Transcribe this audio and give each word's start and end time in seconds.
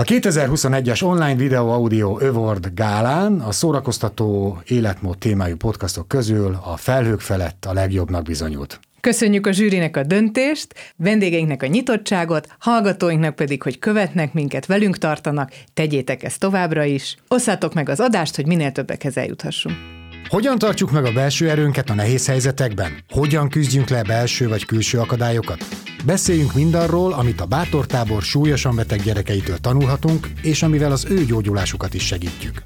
A 0.00 0.02
2021-es 0.02 1.02
online 1.02 1.34
videó 1.34 1.70
audio 1.70 2.18
Award 2.18 2.70
gálán 2.74 3.40
a 3.40 3.52
szórakoztató 3.52 4.58
életmód 4.66 5.18
témájú 5.18 5.56
podcastok 5.56 6.08
közül 6.08 6.58
a 6.64 6.76
felhők 6.76 7.20
felett 7.20 7.64
a 7.64 7.72
legjobbnak 7.72 8.22
bizonyult. 8.22 8.80
Köszönjük 9.00 9.46
a 9.46 9.52
zsűrinek 9.52 9.96
a 9.96 10.02
döntést, 10.02 10.74
vendégeinknek 10.96 11.62
a 11.62 11.66
nyitottságot, 11.66 12.48
hallgatóinknak 12.58 13.34
pedig, 13.34 13.62
hogy 13.62 13.78
követnek 13.78 14.32
minket, 14.32 14.66
velünk 14.66 14.98
tartanak, 14.98 15.52
tegyétek 15.74 16.22
ezt 16.22 16.40
továbbra 16.40 16.84
is. 16.84 17.16
Osszátok 17.28 17.74
meg 17.74 17.88
az 17.88 18.00
adást, 18.00 18.36
hogy 18.36 18.46
minél 18.46 18.72
többekhez 18.72 19.16
eljuthassunk. 19.16 19.99
Hogyan 20.28 20.58
tartjuk 20.58 20.90
meg 20.90 21.04
a 21.04 21.12
belső 21.12 21.50
erőnket 21.50 21.90
a 21.90 21.94
nehéz 21.94 22.26
helyzetekben? 22.26 22.98
Hogyan 23.08 23.48
küzdjünk 23.48 23.88
le 23.88 24.02
belső 24.02 24.48
vagy 24.48 24.64
külső 24.64 24.98
akadályokat? 24.98 25.64
Beszéljünk 26.04 26.54
mindarról, 26.54 27.12
amit 27.12 27.40
a 27.40 27.46
bátortábor 27.46 28.22
súlyosan 28.22 28.76
beteg 28.76 29.02
gyerekeitől 29.02 29.58
tanulhatunk, 29.58 30.28
és 30.42 30.62
amivel 30.62 30.92
az 30.92 31.06
ő 31.10 31.24
gyógyulásukat 31.24 31.94
is 31.94 32.06
segítjük. 32.06 32.62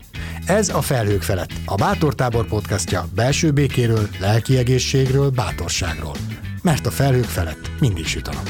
Ez 0.47 0.69
a 0.69 0.81
Felhők 0.81 1.23
felett, 1.23 1.51
a 1.67 1.75
Bátortábor 1.75 2.47
podcastja 2.47 3.05
belső 3.15 3.51
békéről, 3.51 4.09
lelki 4.21 4.57
egészségről, 4.57 5.31
bátorságról. 5.31 6.17
Mert 6.63 6.87
a 6.87 6.91
felhők 6.91 7.25
felett 7.25 7.71
mindig 7.81 8.07
süt 8.07 8.29
a 8.29 8.33
nap. 8.33 8.49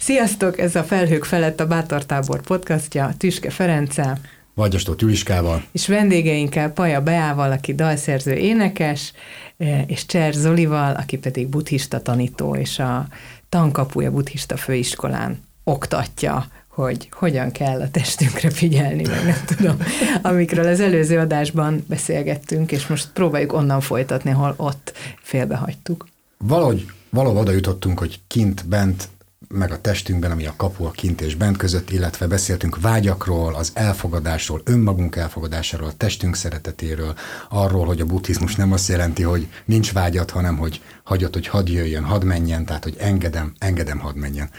Sziasztok! 0.00 0.58
Ez 0.58 0.74
a 0.74 0.84
Felhők 0.84 1.24
felett 1.24 1.60
a 1.60 1.66
Bátortábor 1.66 2.40
podcastja 2.40 3.10
Tüske 3.18 3.50
Ferenccel, 3.50 4.18
Vagyastó 4.60 4.94
Tüliskával. 4.94 5.62
és 5.72 5.88
vendégeinkkel 5.88 6.70
Paja 6.70 7.00
Beával, 7.00 7.52
aki 7.52 7.74
dalszerző 7.74 8.32
énekes, 8.32 9.12
eh, 9.56 9.84
és 9.86 10.06
Cser 10.06 10.32
Zolival, 10.32 10.94
aki 10.94 11.18
pedig 11.18 11.48
buddhista 11.48 12.02
tanító, 12.02 12.56
és 12.56 12.78
a 12.78 13.06
tankapuja 13.48 14.10
buddhista 14.10 14.56
főiskolán 14.56 15.38
oktatja, 15.64 16.46
hogy 16.68 17.08
hogyan 17.10 17.50
kell 17.50 17.80
a 17.80 17.90
testünkre 17.90 18.50
figyelni, 18.50 19.02
meg 19.06 19.24
nem 19.24 19.44
tudom, 19.46 19.76
amikről 20.22 20.66
az 20.66 20.80
előző 20.80 21.18
adásban 21.18 21.84
beszélgettünk, 21.88 22.72
és 22.72 22.86
most 22.86 23.08
próbáljuk 23.12 23.52
onnan 23.52 23.80
folytatni, 23.80 24.30
ahol 24.30 24.54
ott 24.56 24.92
félbehagytuk. 25.22 26.06
Valahogy, 26.38 26.86
valahogy 27.10 27.40
oda 27.40 27.52
jutottunk, 27.52 27.98
hogy 27.98 28.20
kint, 28.26 28.68
bent, 28.68 29.08
meg 29.54 29.72
a 29.72 29.80
testünkben, 29.80 30.30
ami 30.30 30.46
a 30.46 30.54
kapu 30.56 30.84
a 30.84 30.90
kint 30.90 31.20
és 31.20 31.34
bent 31.34 31.56
között, 31.56 31.90
illetve 31.90 32.26
beszéltünk 32.26 32.80
vágyakról, 32.80 33.54
az 33.54 33.70
elfogadásról, 33.74 34.60
önmagunk 34.64 35.16
elfogadásáról, 35.16 35.88
a 35.88 35.96
testünk 35.96 36.36
szeretetéről, 36.36 37.14
arról, 37.48 37.86
hogy 37.86 38.00
a 38.00 38.04
buddhizmus 38.04 38.54
nem 38.54 38.72
azt 38.72 38.88
jelenti, 38.88 39.22
hogy 39.22 39.48
nincs 39.64 39.92
vágyat, 39.92 40.30
hanem 40.30 40.56
hogy 40.56 40.82
hagyod, 41.02 41.34
hogy 41.34 41.46
hadd 41.46 41.68
jöjjön, 41.68 42.04
hadd 42.04 42.24
menjen, 42.24 42.64
tehát 42.64 42.84
hogy 42.84 42.96
engedem, 42.98 43.52
engedem, 43.58 43.98
hadd 43.98 44.16
menjen. 44.16 44.50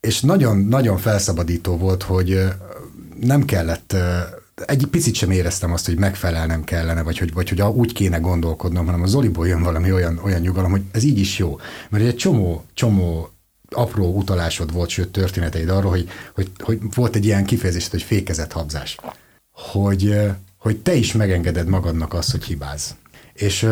És 0.00 0.20
nagyon-nagyon 0.20 0.98
felszabadító 0.98 1.76
volt, 1.76 2.02
hogy 2.02 2.40
nem 3.20 3.44
kellett 3.44 3.96
egy 4.66 4.86
picit 4.86 5.14
sem 5.14 5.30
éreztem 5.30 5.72
azt, 5.72 5.86
hogy 5.86 5.98
megfelelnem 5.98 6.64
kellene, 6.64 7.02
vagy 7.02 7.18
hogy, 7.18 7.32
vagy 7.32 7.48
hogy 7.48 7.60
úgy 7.60 7.92
kéne 7.92 8.18
gondolkodnom, 8.18 8.84
hanem 8.86 9.02
a 9.02 9.06
Zoliból 9.06 9.46
jön 9.48 9.62
valami 9.62 9.92
olyan, 9.92 10.20
olyan 10.24 10.40
nyugalom, 10.40 10.70
hogy 10.70 10.82
ez 10.90 11.04
így 11.04 11.18
is 11.18 11.38
jó. 11.38 11.58
Mert 11.88 12.04
egy 12.04 12.16
csomó, 12.16 12.64
csomó 12.74 13.30
apró 13.70 14.16
utalásod 14.16 14.72
volt, 14.72 14.88
sőt 14.88 15.08
történeteid 15.08 15.68
arról, 15.68 15.90
hogy, 15.90 16.08
hogy, 16.34 16.50
hogy 16.58 16.78
volt 16.94 17.16
egy 17.16 17.24
ilyen 17.24 17.44
kifejezés, 17.44 17.88
hogy 17.88 18.02
fékezett 18.02 18.52
habzás. 18.52 18.96
Hogy, 19.52 20.20
hogy 20.58 20.76
te 20.76 20.94
is 20.94 21.12
megengeded 21.12 21.68
magadnak 21.68 22.14
azt, 22.14 22.30
hogy 22.30 22.44
hibáz. 22.44 22.96
És 23.32 23.68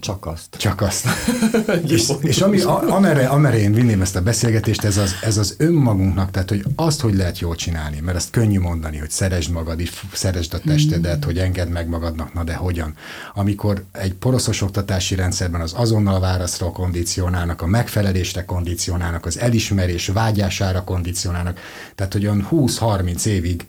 Csak 0.00 0.26
azt. 0.26 0.56
csak 0.56 0.80
azt. 0.80 1.06
és, 1.86 2.12
és 2.20 2.40
ami, 2.40 2.60
a, 2.60 2.94
amerre, 2.94 3.26
amerre 3.26 3.58
én 3.58 3.72
vinném 3.72 4.00
ezt 4.00 4.16
a 4.16 4.22
beszélgetést, 4.22 4.84
ez 4.84 4.96
az, 4.96 5.14
ez 5.22 5.36
az 5.36 5.54
önmagunknak, 5.58 6.30
tehát 6.30 6.48
hogy 6.48 6.64
azt, 6.76 7.00
hogy 7.00 7.14
lehet 7.14 7.38
jól 7.38 7.54
csinálni, 7.54 8.00
mert 8.00 8.16
ezt 8.16 8.30
könnyű 8.30 8.60
mondani, 8.60 8.96
hogy 8.96 9.10
szeresd 9.10 9.50
magad, 9.50 9.80
és 9.80 10.02
szeresd 10.12 10.54
a 10.54 10.58
testedet, 10.58 11.24
hogy 11.24 11.38
engedd 11.38 11.68
meg 11.68 11.88
magadnak, 11.88 12.32
na 12.32 12.44
de 12.44 12.54
hogyan? 12.54 12.94
Amikor 13.34 13.84
egy 13.92 14.14
poroszos 14.14 14.62
oktatási 14.62 15.14
rendszerben 15.14 15.60
az 15.60 15.72
azonnal 15.76 16.20
válaszra 16.20 16.70
kondicionálnak, 16.70 17.62
a 17.62 17.66
megfelelésre 17.66 18.44
kondicionálnak, 18.44 19.26
az 19.26 19.38
elismerés 19.38 20.06
vágyására 20.08 20.84
kondicionálnak, 20.84 21.60
tehát 21.94 22.12
hogy 22.12 22.24
olyan 22.24 22.48
20-30 22.50 23.24
évig 23.24 23.66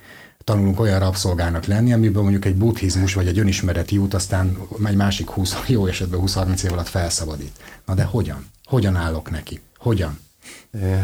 tanulunk 0.50 0.80
olyan 0.80 1.00
rabszolgának 1.00 1.66
lenni, 1.66 1.94
amiből 1.94 2.22
mondjuk 2.22 2.46
egy 2.46 2.56
buddhizmus 2.56 3.14
vagy 3.14 3.28
egy 3.28 3.40
önismereti 3.40 3.98
út 3.98 4.14
aztán 4.14 4.58
egy 4.86 4.96
másik 4.96 5.30
20, 5.30 5.56
jó 5.68 5.86
esetben 5.86 6.20
20-30 6.26 6.64
év 6.64 6.72
alatt 6.72 6.88
felszabadít. 6.88 7.52
Na 7.86 7.94
de 7.94 8.04
hogyan? 8.04 8.46
Hogyan 8.66 8.96
állok 8.96 9.32
neki? 9.32 9.62
Hogyan? 9.78 10.20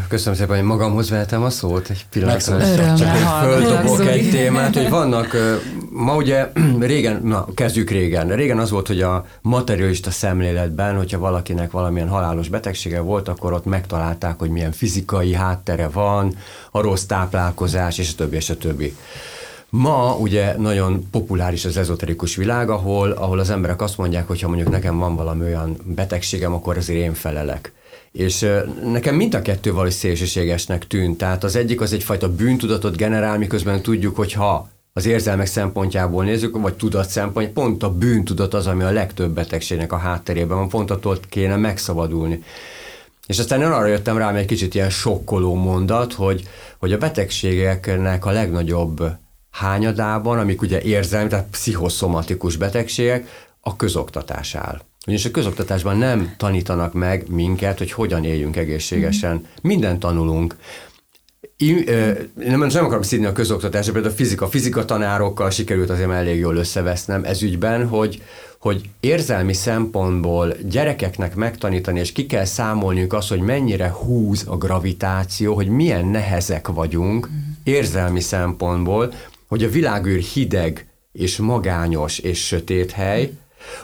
Köszönöm 0.08 0.38
szépen, 0.38 0.56
hogy 0.56 0.64
magamhoz 0.64 1.10
vehetem 1.10 1.42
a 1.42 1.50
szót 1.50 1.90
egy 1.90 2.06
pillanatra. 2.10 2.54
Örömmel 2.54 2.96
Csak 2.96 3.14
egy 3.16 3.22
hallgatlak, 3.22 3.80
földobok 3.82 4.06
egy 4.06 4.30
témát, 4.30 4.74
hogy 4.74 4.88
vannak, 4.88 5.36
ma 5.90 6.16
ugye 6.16 6.52
régen, 6.80 7.20
na 7.22 7.46
kezdjük 7.54 7.90
régen, 7.90 8.28
régen 8.28 8.58
az 8.58 8.70
volt, 8.70 8.86
hogy 8.86 9.00
a 9.02 9.26
materialista 9.40 10.10
szemléletben, 10.10 10.96
hogyha 10.96 11.18
valakinek 11.18 11.70
valamilyen 11.70 12.08
halálos 12.08 12.48
betegsége 12.48 13.00
volt, 13.00 13.28
akkor 13.28 13.52
ott 13.52 13.64
megtalálták, 13.64 14.38
hogy 14.38 14.50
milyen 14.50 14.72
fizikai 14.72 15.34
háttere 15.34 15.88
van, 15.88 16.36
a 16.70 16.80
rossz 16.80 17.04
táplálkozás, 17.04 17.98
és 17.98 18.10
a 18.12 18.14
többi, 18.16 18.36
és 18.36 18.50
a 18.50 18.56
többi. 18.56 18.96
Ma 19.70 20.16
ugye 20.16 20.56
nagyon 20.58 21.10
populáris 21.10 21.64
az 21.64 21.76
ezoterikus 21.76 22.36
világ, 22.36 22.70
ahol, 22.70 23.10
ahol 23.10 23.38
az 23.38 23.50
emberek 23.50 23.82
azt 23.82 23.98
mondják, 23.98 24.26
hogy 24.26 24.40
ha 24.40 24.48
mondjuk 24.48 24.70
nekem 24.70 24.98
van 24.98 25.16
valami 25.16 25.44
olyan 25.44 25.76
betegségem, 25.84 26.52
akkor 26.52 26.76
azért 26.76 26.98
én 26.98 27.14
felelek. 27.14 27.72
És 28.12 28.46
nekem 28.84 29.14
mind 29.14 29.34
a 29.34 29.42
kettő 29.42 29.70
valahogy 29.70 29.92
szélsőségesnek 29.92 30.86
tűnt. 30.86 31.18
Tehát 31.18 31.44
az 31.44 31.56
egyik 31.56 31.80
az 31.80 31.92
egyfajta 31.92 32.34
bűntudatot 32.34 32.96
generál, 32.96 33.38
miközben 33.38 33.82
tudjuk, 33.82 34.16
hogy 34.16 34.32
ha 34.32 34.68
az 34.92 35.06
érzelmek 35.06 35.46
szempontjából 35.46 36.24
nézzük, 36.24 36.60
vagy 36.60 36.74
tudat 36.74 37.08
szempont, 37.08 37.48
pont 37.48 37.82
a 37.82 37.92
bűntudat 37.92 38.54
az, 38.54 38.66
ami 38.66 38.82
a 38.82 38.90
legtöbb 38.90 39.30
betegségnek 39.30 39.92
a 39.92 39.96
hátterében 39.96 40.56
van, 40.56 40.68
pont 40.68 40.90
attól 40.90 41.18
kéne 41.28 41.56
megszabadulni. 41.56 42.42
És 43.26 43.38
aztán 43.38 43.60
én 43.60 43.66
arra 43.66 43.86
jöttem 43.86 44.18
rá, 44.18 44.34
egy 44.34 44.46
kicsit 44.46 44.74
ilyen 44.74 44.90
sokkoló 44.90 45.54
mondat, 45.54 46.12
hogy, 46.12 46.48
hogy 46.78 46.92
a 46.92 46.98
betegségeknek 46.98 48.26
a 48.26 48.30
legnagyobb 48.30 49.04
hányadában, 49.56 50.38
amik 50.38 50.62
ugye 50.62 50.80
érzelmi, 50.80 51.28
tehát 51.28 51.48
pszichoszomatikus 51.50 52.56
betegségek, 52.56 53.44
a 53.60 53.76
közoktatás 53.76 54.54
áll. 54.54 54.80
Ugyanis 55.06 55.24
a 55.24 55.30
közoktatásban 55.30 55.96
nem 55.96 56.34
tanítanak 56.36 56.92
meg 56.92 57.24
minket, 57.28 57.78
hogy 57.78 57.92
hogyan 57.92 58.24
éljünk 58.24 58.56
egészségesen. 58.56 59.46
Minden 59.62 59.98
tanulunk. 59.98 60.56
Én, 61.56 61.84
nem, 62.34 62.60
nem 62.60 62.84
akarom 62.84 63.02
szídni 63.02 63.26
a 63.26 63.32
közoktatásra, 63.32 63.92
például 63.92 64.12
a 64.12 64.16
fizika, 64.16 64.48
fizika 64.48 64.84
tanárokkal 64.84 65.50
sikerült 65.50 65.90
azért 65.90 66.10
elég 66.10 66.38
jól 66.38 66.56
összevesznem 66.56 67.24
ez 67.24 67.42
ügyben, 67.42 67.88
hogy, 67.88 68.22
hogy 68.58 68.88
érzelmi 69.00 69.52
szempontból 69.52 70.54
gyerekeknek 70.68 71.34
megtanítani, 71.34 71.98
és 71.98 72.12
ki 72.12 72.26
kell 72.26 72.44
számolniuk 72.44 73.12
azt, 73.12 73.28
hogy 73.28 73.40
mennyire 73.40 73.88
húz 73.88 74.44
a 74.46 74.56
gravitáció, 74.56 75.54
hogy 75.54 75.68
milyen 75.68 76.06
nehezek 76.06 76.68
vagyunk 76.68 77.28
érzelmi 77.64 78.20
szempontból, 78.20 79.12
hogy 79.56 79.64
a 79.64 79.70
világűr 79.70 80.20
hideg 80.20 80.86
és 81.12 81.36
magányos 81.36 82.18
és 82.18 82.46
sötét 82.46 82.90
hely, 82.90 83.30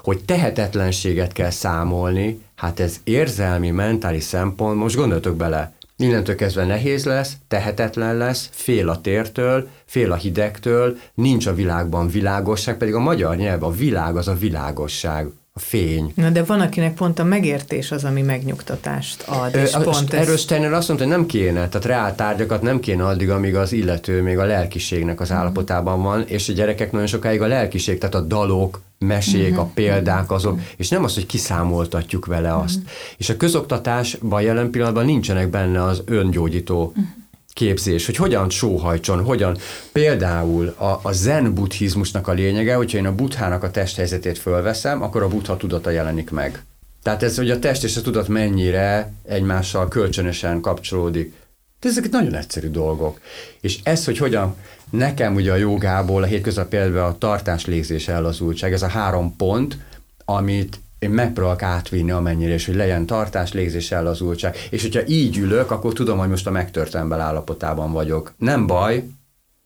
hogy 0.03 0.25
tehetetlenséget 0.25 1.33
kell 1.33 1.51
számolni, 1.51 2.41
hát 2.55 2.81
ez 2.81 3.01
érzelmi, 3.05 3.71
mentális 3.71 4.23
szempont, 4.23 4.79
most 4.79 4.97
gondoltok 4.97 5.37
bele, 5.37 5.73
innentől 5.97 6.35
kezdve 6.35 6.65
nehéz 6.65 7.05
lesz, 7.05 7.37
tehetetlen 7.49 8.17
lesz, 8.17 8.49
fél 8.53 8.89
a 8.89 9.01
tértől, 9.01 9.69
fél 9.85 10.13
a 10.13 10.17
hidegtől, 10.17 10.97
nincs 11.15 11.47
a 11.47 11.55
világban 11.55 12.09
világosság, 12.09 12.77
pedig 12.77 12.95
a 12.95 13.01
magyar 13.01 13.37
nyelv, 13.37 13.63
a 13.63 13.71
világ 13.71 14.17
az 14.17 14.29
a 14.29 14.35
világosság, 14.35 15.27
a 15.55 15.59
fény. 15.61 16.13
Na 16.17 16.31
de 16.31 16.43
van, 16.45 16.61
akinek 16.61 16.95
pont 16.95 17.19
a 17.19 17.25
megértés 17.25 17.91
az, 17.91 18.05
ami 18.05 18.23
megnyugtatást 18.23 19.23
ad, 19.29 19.55
és 19.55 19.73
Ö, 19.73 19.77
a- 19.79 19.81
pont 19.81 20.13
ez... 20.13 20.21
Erről 20.21 20.37
Steiner 20.37 20.73
azt 20.73 20.89
mondta, 20.89 21.07
hogy 21.07 21.17
nem 21.17 21.27
kéne, 21.27 21.69
tehát 21.69 21.85
reál 21.85 22.15
tárgyakat 22.15 22.63
nem 22.63 22.81
kéne 22.81 23.05
addig, 23.07 23.31
amíg 23.31 23.57
az 23.57 23.73
illető 23.73 24.23
még 24.23 24.39
a 24.39 24.45
lelkiségnek 24.45 25.15
Mhm. 25.15 25.23
az 25.23 25.33
állapotában 25.33 26.03
van, 26.03 26.25
és 26.27 26.49
a 26.49 26.53
gyerekek 26.53 26.93
nagyon 26.93 27.07
sokáig 27.07 27.41
a 27.43 27.47
lelkiség, 27.47 27.99
tehát 27.99 28.15
a 28.15 28.21
dalok, 28.21 28.81
mesék, 28.99 29.51
Mhm. 29.51 29.59
a 29.59 29.71
példák 29.75 30.31
azok, 30.31 30.61
és 30.77 30.89
nem 30.89 31.05
az, 31.05 31.15
hogy 31.15 31.27
kiszámoltatjuk 31.27 32.27
vele 32.27 32.57
azt. 32.57 32.79
És 33.17 33.29
a 33.29 33.37
közoktatásban 33.37 34.43
jelen 34.43 34.71
pillanatban 34.71 35.05
nincsenek 35.05 35.49
benne 35.51 35.83
az 35.85 36.03
öngyógyító 36.07 36.93
Mhm. 36.95 37.05
Képzés, 37.53 38.07
hogy 38.07 38.17
hogyan 38.17 38.51
sóhajtson, 38.51 39.25
hogyan. 39.25 39.57
Például 39.93 40.69
a, 40.69 41.01
a 41.03 41.13
zen 41.13 41.55
buddhizmusnak 41.55 42.29
a 42.29 42.33
lényege, 42.33 42.75
hogyha 42.75 42.99
én 42.99 43.07
a 43.07 43.15
buddhának 43.15 43.63
a 43.63 43.71
testhelyzetét 43.71 44.39
fölveszem, 44.39 45.03
akkor 45.03 45.23
a 45.23 45.29
buddha 45.29 45.57
tudata 45.57 45.91
jelenik 45.91 46.31
meg. 46.31 46.63
Tehát 47.03 47.23
ez, 47.23 47.37
hogy 47.37 47.51
a 47.51 47.59
test 47.59 47.85
és 47.85 47.97
a 47.97 48.01
tudat 48.01 48.29
mennyire 48.29 49.13
egymással 49.25 49.89
kölcsönösen 49.89 50.61
kapcsolódik. 50.61 51.35
De 51.81 51.89
ezek 51.89 52.11
nagyon 52.11 52.35
egyszerű 52.35 52.69
dolgok. 52.69 53.21
És 53.61 53.79
ez, 53.83 54.05
hogy 54.05 54.19
hogyan, 54.19 54.57
nekem 54.91 55.35
ugye 55.35 55.53
a 55.53 55.57
jogából 55.57 56.23
a 56.23 56.27
hétköznap 56.27 56.69
például 56.69 57.07
a 57.07 57.19
tartás, 57.19 57.67
légzés, 57.67 58.09
ellazultság, 58.09 58.73
ez 58.73 58.83
a 58.83 58.89
három 58.89 59.37
pont, 59.37 59.77
amit 60.25 60.81
én 61.03 61.11
megpróbálok 61.11 61.63
átvinni 61.63 62.11
amennyire, 62.11 62.53
és 62.53 62.67
hogy 62.67 62.75
legyen 62.75 63.07
tartás, 63.07 63.53
légzés, 63.53 63.91
ellazultság. 63.91 64.57
És 64.71 64.83
hogyha 64.83 65.07
így 65.07 65.39
ülök, 65.39 65.71
akkor 65.71 65.93
tudom, 65.93 66.19
hogy 66.19 66.29
most 66.29 66.47
a 66.47 66.51
megtört 66.51 66.95
ember 66.95 67.19
állapotában 67.19 67.93
vagyok. 67.93 68.33
Nem 68.37 68.67
baj, 68.67 69.05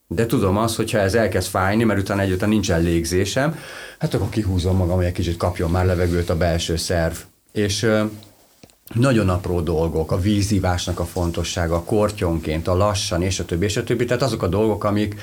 De 0.08 0.26
tudom 0.26 0.56
azt, 0.56 0.76
hogyha 0.76 0.98
ez 0.98 1.14
elkezd 1.14 1.48
fájni, 1.48 1.84
mert 1.84 2.00
utána 2.00 2.20
egyáltalán 2.20 2.50
nincsen 2.50 2.82
légzésem, 2.82 3.58
hát 3.98 4.14
akkor 4.14 4.28
kihúzom 4.28 4.76
magam, 4.76 4.96
hogy 4.96 5.04
egy 5.04 5.12
kicsit 5.12 5.36
kapjon 5.36 5.70
már 5.70 5.86
levegőt 5.86 6.30
a 6.30 6.36
belső 6.36 6.76
szerv. 6.76 7.14
És 7.52 7.90
nagyon 8.94 9.28
apró 9.28 9.60
dolgok, 9.60 10.12
a 10.12 10.20
vízívásnak 10.20 11.00
a 11.00 11.04
fontossága, 11.04 11.74
a 11.74 11.82
kortyonként, 11.82 12.68
a 12.68 12.76
lassan, 12.76 13.22
és 13.22 13.40
a 13.40 13.44
többi, 13.44 13.64
és 13.64 13.76
a 13.76 13.84
többi. 13.84 14.04
Tehát 14.04 14.22
azok 14.22 14.42
a 14.42 14.48
dolgok, 14.48 14.84
amik, 14.84 15.14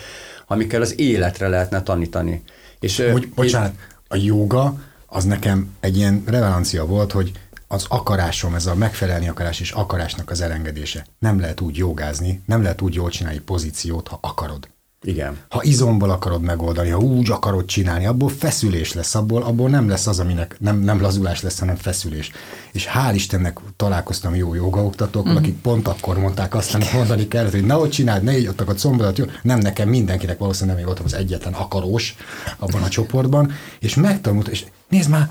amikkel 0.47 0.81
az 0.81 0.99
életre 0.99 1.47
lehetne 1.47 1.83
tanítani. 1.83 2.43
És, 2.79 3.03
hogy, 3.11 3.29
bocsánat, 3.29 3.73
a 4.07 4.15
joga 4.15 4.75
az 5.13 5.23
nekem 5.23 5.75
egy 5.79 5.97
ilyen 5.97 6.23
relevancia 6.25 6.85
volt, 6.85 7.11
hogy 7.11 7.31
az 7.67 7.85
akarásom, 7.89 8.55
ez 8.55 8.65
a 8.65 8.75
megfelelni 8.75 9.27
akarás 9.27 9.59
és 9.59 9.71
akarásnak 9.71 10.29
az 10.29 10.41
elengedése. 10.41 11.05
Nem 11.19 11.39
lehet 11.39 11.61
úgy 11.61 11.77
jogázni, 11.77 12.41
nem 12.45 12.61
lehet 12.61 12.81
úgy 12.81 12.93
jól 12.93 13.09
csinálni 13.09 13.39
pozíciót, 13.39 14.07
ha 14.07 14.17
akarod. 14.21 14.67
Igen. 15.03 15.37
Ha 15.49 15.63
izomból 15.63 16.09
akarod 16.09 16.41
megoldani, 16.41 16.89
ha 16.89 16.99
úgy 16.99 17.31
akarod 17.31 17.65
csinálni, 17.65 18.05
abból 18.05 18.29
feszülés 18.29 18.93
lesz, 18.93 19.15
abból, 19.15 19.43
abból 19.43 19.69
nem 19.69 19.89
lesz 19.89 20.07
az, 20.07 20.19
aminek 20.19 20.55
nem, 20.59 20.79
nem 20.79 21.01
lazulás 21.01 21.41
lesz, 21.41 21.59
hanem 21.59 21.75
feszülés. 21.75 22.31
És 22.71 22.89
hál' 22.93 23.11
Istennek 23.13 23.59
találkoztam 23.75 24.35
jó 24.35 24.53
jogaoktatókkal, 24.53 25.33
mm. 25.33 25.35
akik 25.35 25.61
pont 25.61 25.87
akkor 25.87 26.19
mondták 26.19 26.55
azt, 26.55 26.73
amit 26.73 26.93
mondani 26.93 27.27
kellett, 27.27 27.51
hogy 27.51 27.65
nehogy 27.65 27.89
csináld, 27.89 28.23
ne 28.23 28.37
így 28.37 28.47
ott 28.47 28.61
a 28.61 28.73
combodat, 28.73 29.17
jó? 29.17 29.25
Nem 29.41 29.59
nekem, 29.59 29.89
mindenkinek 29.89 30.37
valószínűleg 30.37 30.79
én 30.79 30.85
voltam 30.85 31.05
az 31.05 31.13
egyetlen 31.13 31.53
akarós 31.53 32.15
abban 32.57 32.83
a 32.83 32.89
csoportban, 32.89 33.51
és 33.79 33.95
megtanult, 33.95 34.47
és 34.47 34.65
nézd 34.89 35.09
már, 35.09 35.29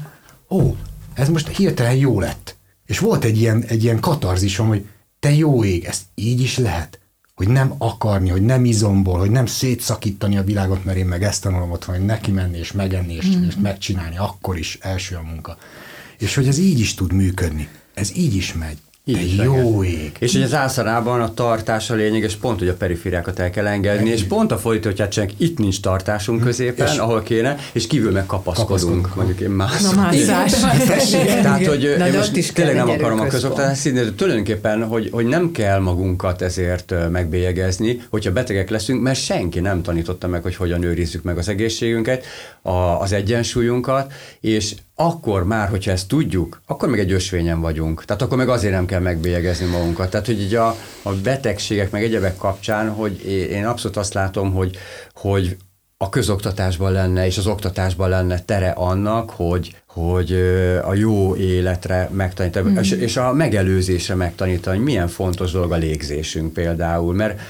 ó, 0.51 0.77
ez 1.15 1.29
most 1.29 1.49
hirtelen 1.49 1.95
jó 1.95 2.21
lett. 2.21 2.57
És 2.87 2.99
volt 2.99 3.25
egy 3.25 3.39
ilyen, 3.39 3.65
egy 3.67 3.85
ilyen 3.85 4.01
katarzisom, 4.01 4.69
hogy 4.69 4.87
te 5.21 5.35
jó 5.35 5.65
ég, 5.65 5.85
ezt 5.85 6.03
így 6.15 6.41
is 6.41 6.59
lehet 6.59 7.01
hogy 7.45 7.53
nem 7.53 7.75
akarni, 7.79 8.29
hogy 8.29 8.43
nem 8.43 8.65
izomból, 8.65 9.19
hogy 9.19 9.31
nem 9.31 9.47
szétszakítani 9.47 10.37
a 10.37 10.45
világot, 10.45 10.85
mert 10.85 10.99
én 10.99 11.07
meg 11.07 11.23
ezt 11.23 11.43
tanulom 11.43 11.71
ott, 11.71 11.85
hogy 11.85 12.05
neki 12.05 12.31
menni 12.31 12.59
és 12.59 12.73
megenni 12.73 13.15
és, 13.15 13.37
mm. 13.37 13.43
és 13.43 13.55
megcsinálni, 13.63 14.19
akkor 14.19 14.59
is 14.59 14.79
első 14.81 15.17
a 15.17 15.23
munka. 15.23 15.57
És 16.19 16.35
hogy 16.35 16.49
ez 16.49 16.59
így 16.59 16.79
is 16.79 16.95
tud 16.95 17.13
működni. 17.13 17.69
Ez 17.95 18.17
így 18.17 18.35
is 18.35 18.55
megy. 18.55 18.79
Így 19.05 19.37
De 19.37 19.43
jó 19.43 19.85
ég. 19.85 20.13
És 20.19 20.33
hogy 20.33 20.43
az 20.43 20.55
ászarában 20.55 21.21
a 21.21 21.35
tartás 21.35 21.91
a 21.91 21.95
lényeg, 21.95 22.23
és 22.23 22.35
pont, 22.35 22.59
hogy 22.59 22.69
a 22.69 22.75
perifériákat 22.75 23.39
el 23.39 23.51
kell 23.51 23.67
engedni, 23.67 24.11
Egy. 24.11 24.19
és 24.19 24.25
pont 24.25 24.53
a 24.53 24.59
fordítottját 24.59 25.33
itt 25.37 25.59
nincs 25.59 25.81
tartásunk 25.81 26.39
hm. 26.39 26.45
középen, 26.45 26.87
és 26.87 26.97
ahol 26.97 27.23
kéne, 27.23 27.57
és 27.73 27.87
kívül 27.87 28.11
meg 28.11 28.27
kapaszkodunk. 28.27 28.69
kapaszkodunk. 28.69 29.15
Mondjuk 29.15 29.41
én 29.41 29.51
mászom. 29.51 29.95
Na, 29.95 30.01
mászás. 30.01 30.61
Tehát, 31.43 31.67
hogy 31.67 31.95
Na, 31.99 32.07
én 32.07 32.13
most 32.13 32.37
is 32.37 32.53
tényleg 32.53 32.75
nem 32.75 32.89
akarom 32.89 33.21
a 33.21 33.27
közoktatást 33.27 33.81
színni, 33.81 34.01
de 34.01 34.15
tulajdonképpen, 34.15 34.85
hogy, 34.85 35.09
hogy 35.13 35.27
nem 35.27 35.51
kell 35.51 35.79
magunkat 35.79 36.43
ezért 36.43 36.95
megbélyegezni, 37.11 38.03
hogyha 38.11 38.33
betegek 38.33 38.71
leszünk, 38.71 39.03
mert 39.03 39.21
senki 39.21 39.61
nem 39.61 39.83
tanította 39.83 40.27
meg, 40.29 40.43
hogy 40.43 40.57
hogyan 40.57 40.83
őrizzük 40.83 41.23
meg 41.23 41.39
az 41.39 41.49
egészségünket, 41.49 42.25
a, 42.63 42.71
az 43.01 43.13
egyensúlyunkat, 43.13 44.13
és 44.41 44.75
akkor 45.07 45.45
már, 45.45 45.69
hogyha 45.69 45.91
ezt 45.91 46.09
tudjuk, 46.09 46.61
akkor 46.67 46.89
meg 46.89 46.99
egy 46.99 47.13
ösvényen 47.13 47.61
vagyunk. 47.61 48.05
Tehát 48.05 48.23
akkor 48.23 48.37
meg 48.37 48.49
azért 48.49 48.73
nem 48.73 48.87
kell 48.87 49.01
megbélyegezni 49.01 49.67
magunkat. 49.67 50.11
Tehát, 50.11 50.27
hogy 50.27 50.41
így 50.41 50.55
a, 50.55 50.77
a 51.03 51.13
betegségek 51.23 51.91
meg 51.91 52.03
egyebek 52.03 52.37
kapcsán, 52.37 52.91
hogy 52.91 53.25
én 53.51 53.67
abszolút 53.67 53.97
azt 53.97 54.15
látom, 54.15 54.53
hogy, 54.53 54.77
hogy 55.15 55.57
a 55.97 56.09
közoktatásban 56.09 56.93
lenne, 56.93 57.27
és 57.27 57.39
az 57.39 57.47
oktatásban 57.47 58.09
lenne 58.09 58.41
tere 58.41 58.71
annak, 58.71 59.31
hogy, 59.31 59.77
hogy 59.87 60.33
a 60.83 60.95
jó 60.95 61.37
életre 61.37 62.09
megtanítani, 62.13 62.71
mm. 62.71 62.77
és, 62.77 62.91
és 62.91 63.17
a 63.17 63.33
megelőzésre 63.33 64.15
megtanítani, 64.15 64.77
hogy 64.77 64.85
milyen 64.85 65.09
fontos 65.09 65.53
dolog 65.53 65.73
a 65.73 65.77
légzésünk 65.77 66.53
például, 66.53 67.15
mert 67.15 67.41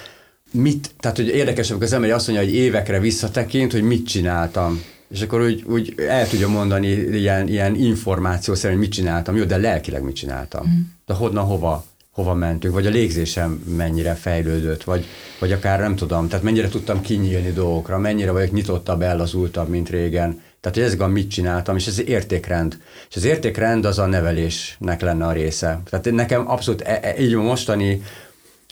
mit, 0.52 0.90
tehát 1.00 1.16
hogy 1.16 1.28
érdekes, 1.28 1.70
amikor 1.70 1.86
az 1.86 1.92
ember 1.92 2.10
azt 2.10 2.28
mondja, 2.28 2.46
hogy 2.46 2.54
évekre 2.54 3.00
visszatekint, 3.00 3.72
hogy 3.72 3.82
mit 3.82 4.06
csináltam 4.06 4.82
és 5.12 5.22
akkor 5.22 5.42
úgy, 5.42 5.62
úgy 5.66 5.94
el 6.08 6.28
tudja 6.28 6.48
mondani 6.48 6.88
ilyen, 6.88 7.48
ilyen 7.48 7.74
információ 7.74 8.54
szerint, 8.54 8.80
mit 8.80 8.92
csináltam, 8.92 9.36
jó, 9.36 9.44
de 9.44 9.56
lelkileg 9.56 10.02
mit 10.02 10.14
csináltam. 10.14 10.66
Mm. 10.66 10.80
De 11.06 11.14
honnan, 11.14 11.44
hova, 11.44 11.84
hova 12.12 12.34
mentünk, 12.34 12.74
vagy 12.74 12.86
a 12.86 12.90
légzésem 12.90 13.62
mennyire 13.76 14.14
fejlődött, 14.14 14.84
vagy, 14.84 15.04
vagy 15.38 15.52
akár 15.52 15.80
nem 15.80 15.96
tudom, 15.96 16.28
tehát 16.28 16.44
mennyire 16.44 16.68
tudtam 16.68 17.00
kinyílni 17.00 17.52
dolgokra, 17.52 17.98
mennyire 17.98 18.30
vagyok 18.30 18.52
nyitottabb, 18.52 19.02
ellazultabb, 19.02 19.68
mint 19.68 19.88
régen. 19.88 20.40
Tehát, 20.60 20.76
hogy 20.76 20.86
ezek 20.86 21.00
a 21.00 21.06
mit 21.06 21.30
csináltam, 21.30 21.76
és 21.76 21.86
ez 21.86 22.08
értékrend. 22.08 22.78
És 23.10 23.16
az 23.16 23.24
értékrend 23.24 23.84
az 23.84 23.98
a 23.98 24.06
nevelésnek 24.06 25.00
lenne 25.00 25.26
a 25.26 25.32
része. 25.32 25.80
Tehát 25.90 26.10
nekem 26.10 26.50
abszolút 26.50 26.80
e, 26.80 26.98
e, 27.02 27.20
így 27.20 27.34
mostani 27.34 28.02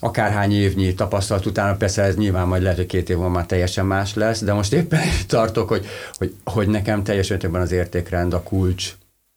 akárhány 0.01 0.53
évnyi 0.53 0.95
tapasztalat 0.95 1.47
utána, 1.47 1.77
persze 1.77 2.03
ez 2.03 2.17
nyilván 2.17 2.47
majd 2.47 2.63
lehet, 2.63 2.77
hogy 2.77 2.87
két 2.87 3.09
év 3.11 3.17
múlva 3.17 3.31
már 3.31 3.47
teljesen 3.47 3.87
más 3.87 4.15
lesz, 4.15 4.43
de 4.43 4.53
most 4.53 4.73
éppen 4.73 5.01
tartok, 5.27 5.69
hogy, 5.69 5.87
hogy, 6.15 6.35
hogy 6.45 6.69
nekem 6.69 7.03
teljes 7.03 7.29
mértékben 7.29 7.61
az 7.61 7.73
értékrend 7.73 8.33
a 8.33 8.43
kulcs 8.43 8.95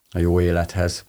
a 0.10 0.20
jó 0.20 0.42
élethez. 0.42 1.06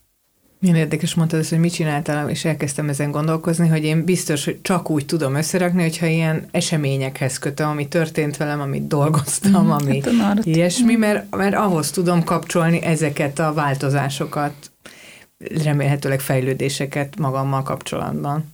Milyen 0.59 0.79
érdekes 0.79 1.15
mondtad 1.15 1.41
ezt, 1.41 1.51
hogy 1.51 1.59
mit 1.59 1.73
csináltál, 1.73 2.31
és 2.31 2.45
elkezdtem 2.45 2.89
ezen 2.89 3.11
gondolkozni, 3.11 3.69
hogy 3.69 3.85
én 3.85 4.05
biztos, 4.05 4.45
hogy 4.45 4.59
csak 4.63 4.91
úgy 4.91 5.07
tudom 5.07 5.35
összerakni, 5.35 5.83
hogyha 5.83 6.07
ilyen 6.07 6.49
eseményekhez 6.51 7.39
kötöm, 7.39 7.69
ami 7.69 7.89
történt 7.89 8.37
velem, 8.37 8.61
amit 8.61 8.87
dolgoztam, 8.87 9.67
mm, 9.67 9.71
ami 9.71 10.03
hát 10.21 10.45
ilyesmi, 10.47 10.95
mert, 10.95 11.37
mert 11.37 11.55
ahhoz 11.55 11.91
tudom 11.91 12.25
kapcsolni 12.25 12.83
ezeket 12.83 13.39
a 13.39 13.53
változásokat, 13.53 14.53
remélhetőleg 15.65 16.21
fejlődéseket 16.21 17.19
magammal 17.19 17.63
kapcsolatban 17.63 18.54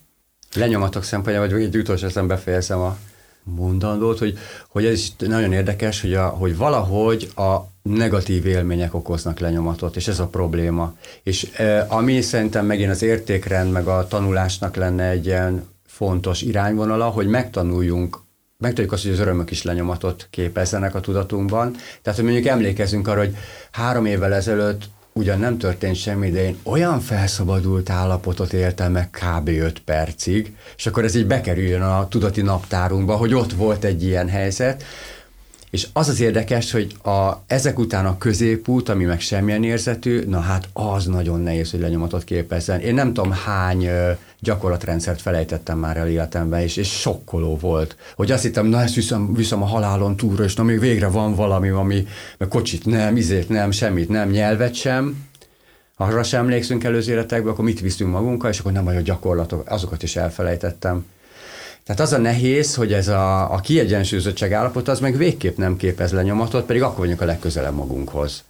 lenyomatok 0.54 1.02
szempontjából, 1.02 1.50
vagy 1.50 1.62
egy 1.62 1.76
utolsó 1.76 2.06
eszem 2.06 2.26
befejezem 2.26 2.78
a 2.80 2.96
mondandót, 3.44 4.18
hogy, 4.18 4.38
hogy 4.68 4.86
ez 4.86 4.92
is 4.92 5.12
nagyon 5.18 5.52
érdekes, 5.52 6.00
hogy, 6.00 6.14
a, 6.14 6.26
hogy 6.26 6.56
valahogy 6.56 7.30
a 7.36 7.56
negatív 7.82 8.46
élmények 8.46 8.94
okoznak 8.94 9.38
lenyomatot, 9.38 9.96
és 9.96 10.08
ez 10.08 10.18
a 10.18 10.26
probléma. 10.26 10.94
És 11.22 11.50
e, 11.56 11.86
ami 11.88 12.20
szerintem 12.20 12.66
megint 12.66 12.90
az 12.90 13.02
értékrend, 13.02 13.72
meg 13.72 13.86
a 13.86 14.06
tanulásnak 14.08 14.76
lenne 14.76 15.08
egy 15.08 15.26
ilyen 15.26 15.68
fontos 15.86 16.42
irányvonala, 16.42 17.08
hogy 17.08 17.26
megtanuljunk 17.26 18.18
megtudjuk 18.60 18.92
azt, 18.92 19.02
hogy 19.02 19.12
az 19.12 19.18
örömök 19.18 19.50
is 19.50 19.62
lenyomatot 19.62 20.26
képezzenek 20.30 20.94
a 20.94 21.00
tudatunkban. 21.00 21.76
Tehát, 22.02 22.18
hogy 22.18 22.28
mondjuk 22.28 22.46
emlékezünk 22.46 23.08
arra, 23.08 23.18
hogy 23.18 23.36
három 23.70 24.06
évvel 24.06 24.34
ezelőtt 24.34 24.82
ugyan 25.12 25.38
nem 25.38 25.58
történt 25.58 25.96
semmi, 25.96 26.30
de 26.30 26.44
én 26.44 26.58
olyan 26.62 27.00
felszabadult 27.00 27.90
állapotot 27.90 28.52
éltem 28.52 28.92
meg 28.92 29.10
kb. 29.10 29.48
5 29.48 29.78
percig, 29.78 30.54
és 30.76 30.86
akkor 30.86 31.04
ez 31.04 31.14
így 31.14 31.26
bekerüljön 31.26 31.82
a 31.82 32.08
tudati 32.08 32.42
naptárunkba, 32.42 33.16
hogy 33.16 33.34
ott 33.34 33.52
volt 33.52 33.84
egy 33.84 34.04
ilyen 34.04 34.28
helyzet, 34.28 34.84
és 35.70 35.86
az 35.92 36.08
az 36.08 36.20
érdekes, 36.20 36.72
hogy 36.72 36.94
a, 37.02 37.42
ezek 37.46 37.78
után 37.78 38.06
a 38.06 38.18
középút, 38.18 38.88
ami 38.88 39.04
meg 39.04 39.20
semmilyen 39.20 39.64
érzetű, 39.64 40.24
na 40.26 40.40
hát 40.40 40.68
az 40.72 41.06
nagyon 41.06 41.40
nehéz, 41.40 41.70
hogy 41.70 41.80
lenyomatot 41.80 42.24
képezzen. 42.24 42.80
Én 42.80 42.94
nem 42.94 43.12
tudom 43.12 43.32
hány 43.32 43.84
ö, 43.84 44.10
gyakorlatrendszert 44.40 45.20
felejtettem 45.20 45.78
már 45.78 45.96
el 45.96 46.08
életemben, 46.08 46.60
és, 46.60 46.76
és 46.76 47.00
sokkoló 47.00 47.56
volt. 47.56 47.96
Hogy 48.16 48.30
azt 48.30 48.42
hittem, 48.42 48.66
na 48.66 48.82
ezt 48.82 48.94
viszem, 48.94 49.34
viszem 49.34 49.62
a 49.62 49.66
halálon 49.66 50.16
túlra, 50.16 50.44
és 50.44 50.54
na 50.54 50.62
még 50.62 50.80
végre 50.80 51.06
van 51.06 51.34
valami, 51.34 51.68
ami, 51.68 52.06
mert 52.38 52.50
kocsit 52.50 52.86
nem, 52.86 53.16
izét 53.16 53.48
nem, 53.48 53.70
semmit 53.70 54.08
nem, 54.08 54.28
nyelvet 54.28 54.74
sem, 54.74 55.28
arra 55.96 56.22
sem 56.22 56.40
emlékszünk 56.40 56.84
előző 56.84 57.12
életekben, 57.12 57.52
akkor 57.52 57.64
mit 57.64 57.80
viszünk 57.80 58.10
magunkkal, 58.10 58.50
és 58.50 58.58
akkor 58.58 58.72
nem 58.72 58.86
a 58.86 58.92
gyakorlatok, 58.92 59.70
azokat 59.70 60.02
is 60.02 60.16
elfelejtettem. 60.16 61.04
Tehát 61.90 62.04
az 62.04 62.12
a 62.12 62.18
nehéz, 62.18 62.74
hogy 62.74 62.92
ez 62.92 63.08
a, 63.08 63.52
a 63.52 63.60
kiegyensúlyozottság 63.60 64.52
állapot 64.52 64.88
az 64.88 65.00
meg 65.00 65.16
végképp 65.16 65.56
nem 65.56 65.76
képez 65.76 66.12
lenyomatot, 66.12 66.66
pedig 66.66 66.82
akkor 66.82 66.98
vagyunk 66.98 67.20
a 67.20 67.24
legközelebb 67.24 67.74
magunkhoz. 67.74 68.44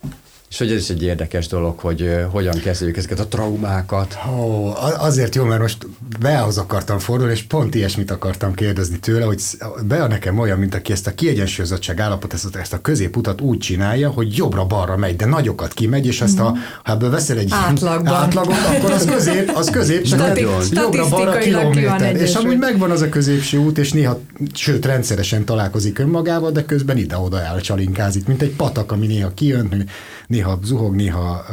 És 0.50 0.58
hogy 0.58 0.72
ez 0.72 0.80
is 0.80 0.88
egy 0.88 1.02
érdekes 1.02 1.46
dolog, 1.46 1.78
hogy 1.78 2.16
hogyan 2.30 2.58
kezeljük 2.58 2.96
ezeket 2.96 3.20
a 3.20 3.26
traumákat. 3.26 4.18
Ó, 4.38 4.72
azért 4.98 5.34
jó, 5.34 5.44
mert 5.44 5.60
most 5.60 5.86
Beahoz 6.20 6.58
akartam 6.58 6.98
fordulni, 6.98 7.32
és 7.32 7.42
pont 7.42 7.74
ilyesmit 7.74 8.10
akartam 8.10 8.54
kérdezni 8.54 8.98
tőle, 8.98 9.24
hogy 9.24 9.42
Bea 9.86 10.06
nekem 10.06 10.38
olyan, 10.38 10.58
mint 10.58 10.74
aki 10.74 10.92
ezt 10.92 11.06
a 11.06 11.14
kiegyensúlyozottság 11.14 12.00
állapot, 12.00 12.32
ezt, 12.32 12.56
ezt 12.56 12.72
a 12.72 12.80
középutat 12.80 13.40
úgy 13.40 13.58
csinálja, 13.58 14.10
hogy 14.10 14.36
jobbra-balra 14.36 14.96
megy, 14.96 15.16
de 15.16 15.26
nagyokat 15.26 15.72
kimegy, 15.72 16.06
és 16.06 16.20
ezt 16.20 16.38
a, 16.38 16.54
ha 16.84 16.92
ebből 16.92 17.10
veszel 17.10 17.38
egy 17.38 17.50
Átlagban. 17.52 18.14
átlagot, 18.14 18.54
akkor 18.76 18.90
az 18.90 19.04
közép, 19.04 19.50
az 19.54 19.70
közép, 19.70 20.02
csak 20.02 20.38
jobbra-balra 20.72 21.38
kilométer. 21.38 22.16
És 22.16 22.34
amúgy 22.34 22.58
megvan 22.58 22.90
az 22.90 23.00
a 23.00 23.08
középső 23.08 23.58
út, 23.58 23.78
és 23.78 23.92
néha, 23.92 24.20
sőt, 24.54 24.84
rendszeresen 24.84 25.44
találkozik 25.44 25.98
önmagával, 25.98 26.50
de 26.50 26.64
közben 26.64 26.96
ide-oda 26.96 27.40
elcsalinkázik, 27.42 28.26
mint 28.26 28.42
egy 28.42 28.54
patak, 28.56 28.92
ami 28.92 29.06
néha 29.06 29.34
kijön, 29.34 29.88
néha 30.26 30.39
zuhog, 30.62 30.94
néha 30.94 31.44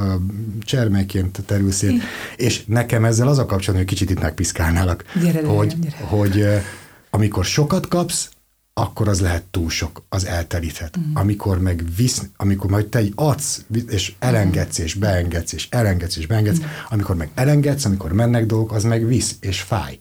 cserméként 0.62 1.44
terül 1.46 1.72
szét. 1.72 2.02
És 2.36 2.64
nekem 2.66 3.06
ezzel 3.06 3.28
az 3.28 3.38
a 3.38 3.46
kapcsolatban, 3.46 3.76
hogy 3.76 3.86
kicsit 3.86 4.10
itt 4.10 4.22
megpiszkálnálak, 4.22 5.04
gyere, 5.22 5.48
hogy, 5.48 5.80
gyere. 5.80 5.98
hogy 5.98 6.46
amikor 7.10 7.46
sokat 7.46 7.88
kapsz, 7.88 8.30
akkor 8.74 9.08
az 9.08 9.22
lehet 9.22 9.44
túl 9.44 9.70
sok, 9.70 10.04
az 10.10 10.26
elteríthet. 10.26 10.98
Mm. 11.00 11.12
Amikor 11.14 11.62
meg 11.62 11.84
visz, 11.96 12.22
amikor 12.36 12.70
majd 12.70 12.86
te 12.88 13.02
adsz, 13.16 13.66
és 13.88 14.14
elengedsz, 14.20 14.78
és 14.78 14.94
beengedsz, 14.94 15.54
és 15.54 15.68
elengedsz, 15.70 16.16
és 16.16 16.28
beengedsz, 16.28 16.60
mm. 16.60 16.66
amikor 16.90 17.16
meg 17.16 17.30
elengedsz, 17.36 17.86
amikor 17.86 18.14
mennek 18.14 18.46
dolgok, 18.46 18.72
az 18.72 18.84
meg 18.84 19.08
visz, 19.08 19.36
és 19.40 19.62
fáj. 19.62 20.00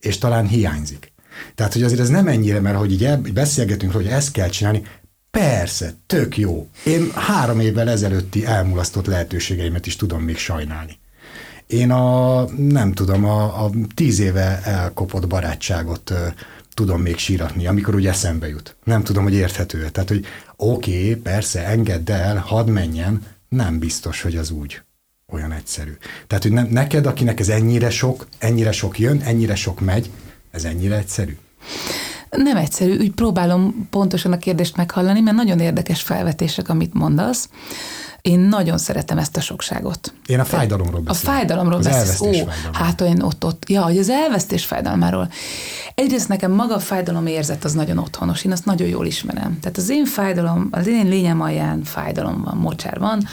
És 0.00 0.18
talán 0.18 0.46
hiányzik. 0.46 1.12
Tehát, 1.54 1.72
hogy 1.72 1.82
azért 1.82 2.00
ez 2.00 2.08
nem 2.08 2.28
ennyire, 2.28 2.60
mert 2.60 2.76
hogy 2.76 2.92
így 2.92 3.32
beszélgetünk, 3.32 3.92
hogy 3.92 4.06
ezt 4.06 4.32
kell 4.32 4.48
csinálni, 4.48 4.82
persze, 5.30 5.94
tök 6.06 6.38
jó. 6.38 6.68
Én 6.84 7.10
három 7.14 7.60
évvel 7.60 7.88
ezelőtti 7.88 8.46
elmulasztott 8.46 9.06
lehetőségeimet 9.06 9.86
is 9.86 9.96
tudom 9.96 10.22
még 10.22 10.36
sajnálni. 10.36 10.98
Én 11.66 11.90
a, 11.90 12.44
nem 12.56 12.92
tudom, 12.92 13.24
a, 13.24 13.64
a 13.64 13.70
tíz 13.94 14.18
éve 14.18 14.60
elkopott 14.64 15.26
barátságot 15.26 16.12
tudom 16.74 17.00
még 17.00 17.16
síratni, 17.16 17.66
amikor 17.66 17.94
úgy 17.94 18.06
eszembe 18.06 18.48
jut. 18.48 18.76
Nem 18.84 19.02
tudom, 19.02 19.22
hogy 19.22 19.34
érthető 19.34 19.88
Tehát, 19.90 20.08
hogy 20.08 20.24
oké, 20.56 21.14
persze, 21.14 21.66
engedd 21.66 22.10
el, 22.10 22.36
hadd 22.36 22.68
menjen, 22.68 23.22
nem 23.48 23.78
biztos, 23.78 24.22
hogy 24.22 24.36
az 24.36 24.50
úgy 24.50 24.82
olyan 25.32 25.52
egyszerű. 25.52 25.92
Tehát, 26.26 26.42
hogy 26.42 26.52
ne, 26.52 26.62
neked, 26.62 27.06
akinek 27.06 27.40
ez 27.40 27.48
ennyire 27.48 27.90
sok, 27.90 28.26
ennyire 28.38 28.72
sok 28.72 28.98
jön, 28.98 29.20
ennyire 29.20 29.54
sok 29.54 29.80
megy, 29.80 30.10
ez 30.50 30.64
ennyire 30.64 30.96
egyszerű? 30.96 31.36
Nem 32.30 32.56
egyszerű, 32.56 32.98
úgy 32.98 33.12
próbálom 33.12 33.88
pontosan 33.90 34.32
a 34.32 34.38
kérdést 34.38 34.76
meghallani, 34.76 35.20
mert 35.20 35.36
nagyon 35.36 35.60
érdekes 35.60 36.02
felvetések, 36.02 36.68
amit 36.68 36.94
mondasz. 36.94 37.48
Én 38.22 38.38
nagyon 38.38 38.78
szeretem 38.78 39.18
ezt 39.18 39.36
a 39.36 39.40
sokságot. 39.40 40.14
Én 40.26 40.40
a 40.40 40.44
fájdalomról 40.44 41.00
beszélek. 41.00 41.28
A 41.28 41.36
fájdalomról 41.36 41.78
az 41.78 41.84
beszélsz. 41.84 42.20
Ó, 42.20 42.48
hát 42.72 43.00
én 43.00 43.22
ott, 43.22 43.44
ott, 43.44 43.68
ja, 43.68 43.82
hogy 43.82 43.98
az 43.98 44.08
elvesztés 44.08 44.64
fájdalmáról. 44.64 45.30
Egyrészt 45.94 46.28
nekem 46.28 46.52
maga 46.52 46.74
a 46.74 46.78
fájdalom 46.78 47.26
érzet 47.26 47.64
az 47.64 47.72
nagyon 47.72 47.98
otthonos, 47.98 48.44
én 48.44 48.52
azt 48.52 48.64
nagyon 48.64 48.88
jól 48.88 49.06
ismerem. 49.06 49.58
Tehát 49.60 49.76
az 49.76 49.88
én 49.88 50.04
fájdalom, 50.04 50.68
az 50.70 50.86
én 50.86 51.06
lényem 51.06 51.40
alján 51.40 51.82
fájdalom 51.82 52.42
van, 52.42 52.56
mocsár 52.56 52.98
van, 52.98 53.26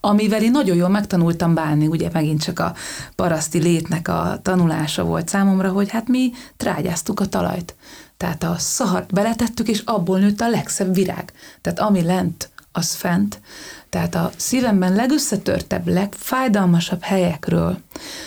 amivel 0.00 0.42
én 0.42 0.50
nagyon 0.50 0.76
jól 0.76 0.88
megtanultam 0.88 1.54
bánni, 1.54 1.86
ugye 1.86 2.08
megint 2.12 2.42
csak 2.42 2.58
a 2.58 2.74
paraszti 3.16 3.58
létnek 3.58 4.08
a 4.08 4.38
tanulása 4.42 5.04
volt 5.04 5.28
számomra, 5.28 5.70
hogy 5.70 5.90
hát 5.90 6.08
mi 6.08 6.32
trágyáztuk 6.56 7.20
a 7.20 7.26
talajt. 7.26 7.74
Tehát 8.22 8.42
a 8.42 8.54
szahart 8.58 9.12
beletettük, 9.12 9.68
és 9.68 9.82
abból 9.84 10.18
nőtt 10.18 10.40
a 10.40 10.48
legszebb 10.48 10.94
virág. 10.94 11.32
Tehát 11.60 11.78
ami 11.78 12.02
lent, 12.02 12.50
az 12.72 12.94
fent. 12.94 13.40
Tehát 13.88 14.14
a 14.14 14.30
szívemben 14.36 14.94
legösszetörtebb, 14.94 15.88
legfájdalmasabb 15.88 17.02
helyekről 17.02 17.78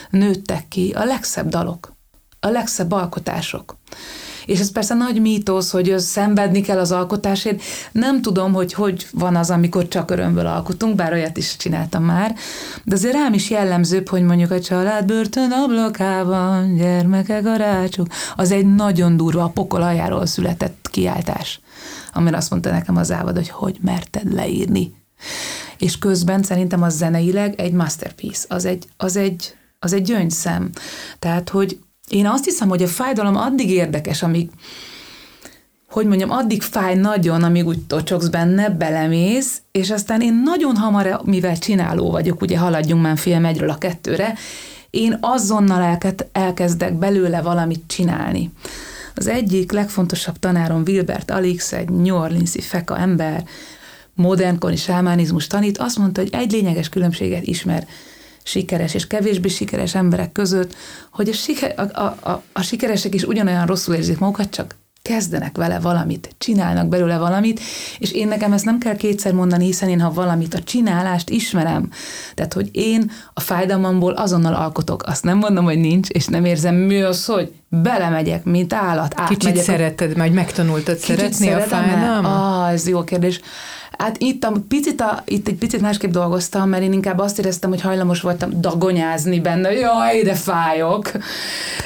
nőttek 0.09 0.67
ki 0.67 0.91
a 0.91 1.03
legszebb 1.03 1.49
dalok, 1.49 1.93
a 2.39 2.47
legszebb 2.47 2.91
alkotások. 2.91 3.77
És 4.45 4.59
ez 4.59 4.71
persze 4.71 4.93
nagy 4.93 5.21
mítosz, 5.21 5.71
hogy 5.71 5.99
szenvedni 5.99 6.61
kell 6.61 6.79
az 6.79 6.91
alkotásért. 6.91 7.61
Nem 7.91 8.21
tudom, 8.21 8.53
hogy 8.53 8.73
hogy 8.73 9.07
van 9.11 9.35
az, 9.35 9.49
amikor 9.49 9.87
csak 9.87 10.11
örömből 10.11 10.45
alkotunk, 10.45 10.95
bár 10.95 11.13
olyat 11.13 11.37
is 11.37 11.57
csináltam 11.57 12.03
már, 12.03 12.35
de 12.83 12.95
azért 12.95 13.13
rám 13.13 13.33
is 13.33 13.49
jellemzőbb, 13.49 14.09
hogy 14.09 14.21
mondjuk 14.21 14.51
a 14.51 14.61
család 14.61 15.05
börtön 15.05 15.51
ablakában, 15.51 16.75
gyermekek 16.75 17.45
a 17.45 17.55
rácsuk, 17.55 18.07
az 18.35 18.51
egy 18.51 18.75
nagyon 18.75 19.17
durva, 19.17 19.43
a 19.43 19.49
pokol 19.49 19.81
aljáról 19.81 20.25
született 20.25 20.87
kiáltás, 20.91 21.59
amire 22.13 22.37
azt 22.37 22.49
mondta 22.49 22.71
nekem 22.71 22.97
az 22.97 23.11
ávad, 23.11 23.35
hogy 23.35 23.49
hogy 23.49 23.77
merted 23.81 24.33
leírni. 24.33 24.93
És 25.77 25.97
közben 25.97 26.43
szerintem 26.43 26.81
az 26.81 26.95
zeneileg 26.95 27.59
egy 27.59 27.73
masterpiece, 27.73 28.45
az 28.49 28.65
egy, 28.65 28.85
az 28.97 29.15
egy, 29.15 29.55
az 29.79 29.93
egy 29.93 30.03
gyöngyszem. 30.03 30.69
Tehát, 31.19 31.49
hogy 31.49 31.79
én 32.09 32.27
azt 32.27 32.43
hiszem, 32.43 32.69
hogy 32.69 32.83
a 32.83 32.88
fájdalom 32.88 33.35
addig 33.35 33.69
érdekes, 33.69 34.24
amíg 34.24 34.50
hogy 35.89 36.05
mondjam, 36.05 36.31
addig 36.31 36.62
fáj 36.62 36.95
nagyon, 36.95 37.43
amíg 37.43 37.65
úgy 37.65 37.79
tocsogsz 37.79 38.27
benne, 38.27 38.69
belemész, 38.69 39.62
és 39.71 39.91
aztán 39.91 40.21
én 40.21 40.41
nagyon 40.43 40.75
hamar, 40.75 41.21
mivel 41.24 41.57
csináló 41.57 42.12
vagyok, 42.12 42.41
ugye 42.41 42.57
haladjunk 42.57 43.01
már 43.01 43.17
film 43.17 43.45
egyről 43.45 43.69
a 43.69 43.77
kettőre, 43.77 44.33
én 44.89 45.17
azonnal 45.21 45.97
elkezdek 46.31 46.93
belőle 46.93 47.41
valamit 47.41 47.83
csinálni. 47.88 48.51
Az 49.15 49.27
egyik 49.27 49.71
legfontosabb 49.71 50.39
tanárom 50.39 50.83
Wilbert 50.88 51.31
Alix, 51.31 51.71
egy 51.74 51.89
New 51.89 52.15
Orleans-i 52.15 52.62
feka 52.62 52.97
ember, 52.97 53.43
modernkori 54.13 54.75
sámánizmus 54.75 55.47
tanít, 55.47 55.77
azt 55.77 55.97
mondta, 55.97 56.21
hogy 56.21 56.33
egy 56.33 56.51
lényeges 56.51 56.89
különbséget 56.89 57.43
ismer 57.45 57.88
sikeres 58.45 58.93
és 58.93 59.07
kevésbé 59.07 59.47
sikeres 59.47 59.95
emberek 59.95 60.31
között, 60.31 60.75
hogy 61.11 61.29
a, 61.29 61.33
siker, 61.33 61.73
a, 61.77 62.01
a, 62.01 62.17
a, 62.29 62.43
a 62.53 62.61
sikeresek 62.61 63.13
is 63.13 63.23
ugyanolyan 63.23 63.65
rosszul 63.65 63.95
érzik 63.95 64.19
magukat, 64.19 64.49
csak 64.49 64.75
kezdenek 65.01 65.57
vele 65.57 65.79
valamit, 65.79 66.35
csinálnak 66.37 66.87
belőle 66.87 67.17
valamit, 67.17 67.59
és 67.99 68.11
én 68.11 68.27
nekem 68.27 68.53
ezt 68.53 68.65
nem 68.65 68.77
kell 68.79 68.95
kétszer 68.95 69.33
mondani, 69.33 69.65
hiszen 69.65 69.89
én 69.89 69.99
ha 70.01 70.13
valamit, 70.13 70.53
a 70.53 70.63
csinálást 70.63 71.29
ismerem. 71.29 71.89
Tehát, 72.33 72.53
hogy 72.53 72.69
én 72.71 73.11
a 73.33 73.39
fájdalmamból 73.39 74.13
azonnal 74.13 74.53
alkotok. 74.53 75.03
Azt 75.03 75.23
nem 75.23 75.37
mondom, 75.37 75.63
hogy 75.63 75.77
nincs, 75.77 76.09
és 76.09 76.25
nem 76.25 76.45
érzem 76.45 76.75
mi 76.75 77.01
az, 77.01 77.25
hogy 77.25 77.53
belemegyek, 77.67 78.43
mint 78.43 78.73
állat. 78.73 79.13
Kicsit 79.27 79.57
szeretted, 79.57 80.17
vagy 80.17 80.31
megtanultad 80.31 80.95
Kicsit 80.95 81.17
szeretni 81.17 81.49
a 81.49 81.59
fájdalmat? 81.59 82.31
Ah, 82.31 82.71
ez 82.71 82.87
jó 82.87 83.03
kérdés. 83.03 83.41
Hát 83.97 84.17
itt, 84.17 84.43
a, 84.43 84.51
picit 84.67 85.01
a, 85.01 85.23
itt 85.25 85.47
egy 85.47 85.55
picit 85.55 85.81
másképp 85.81 86.11
dolgoztam, 86.11 86.69
mert 86.69 86.83
én 86.83 86.93
inkább 86.93 87.19
azt 87.19 87.39
éreztem, 87.39 87.69
hogy 87.69 87.81
hajlamos 87.81 88.21
voltam 88.21 88.61
dagonyázni 88.61 89.39
benne, 89.39 89.71
jaj, 89.71 90.21
de 90.21 90.33
fájok. 90.33 91.11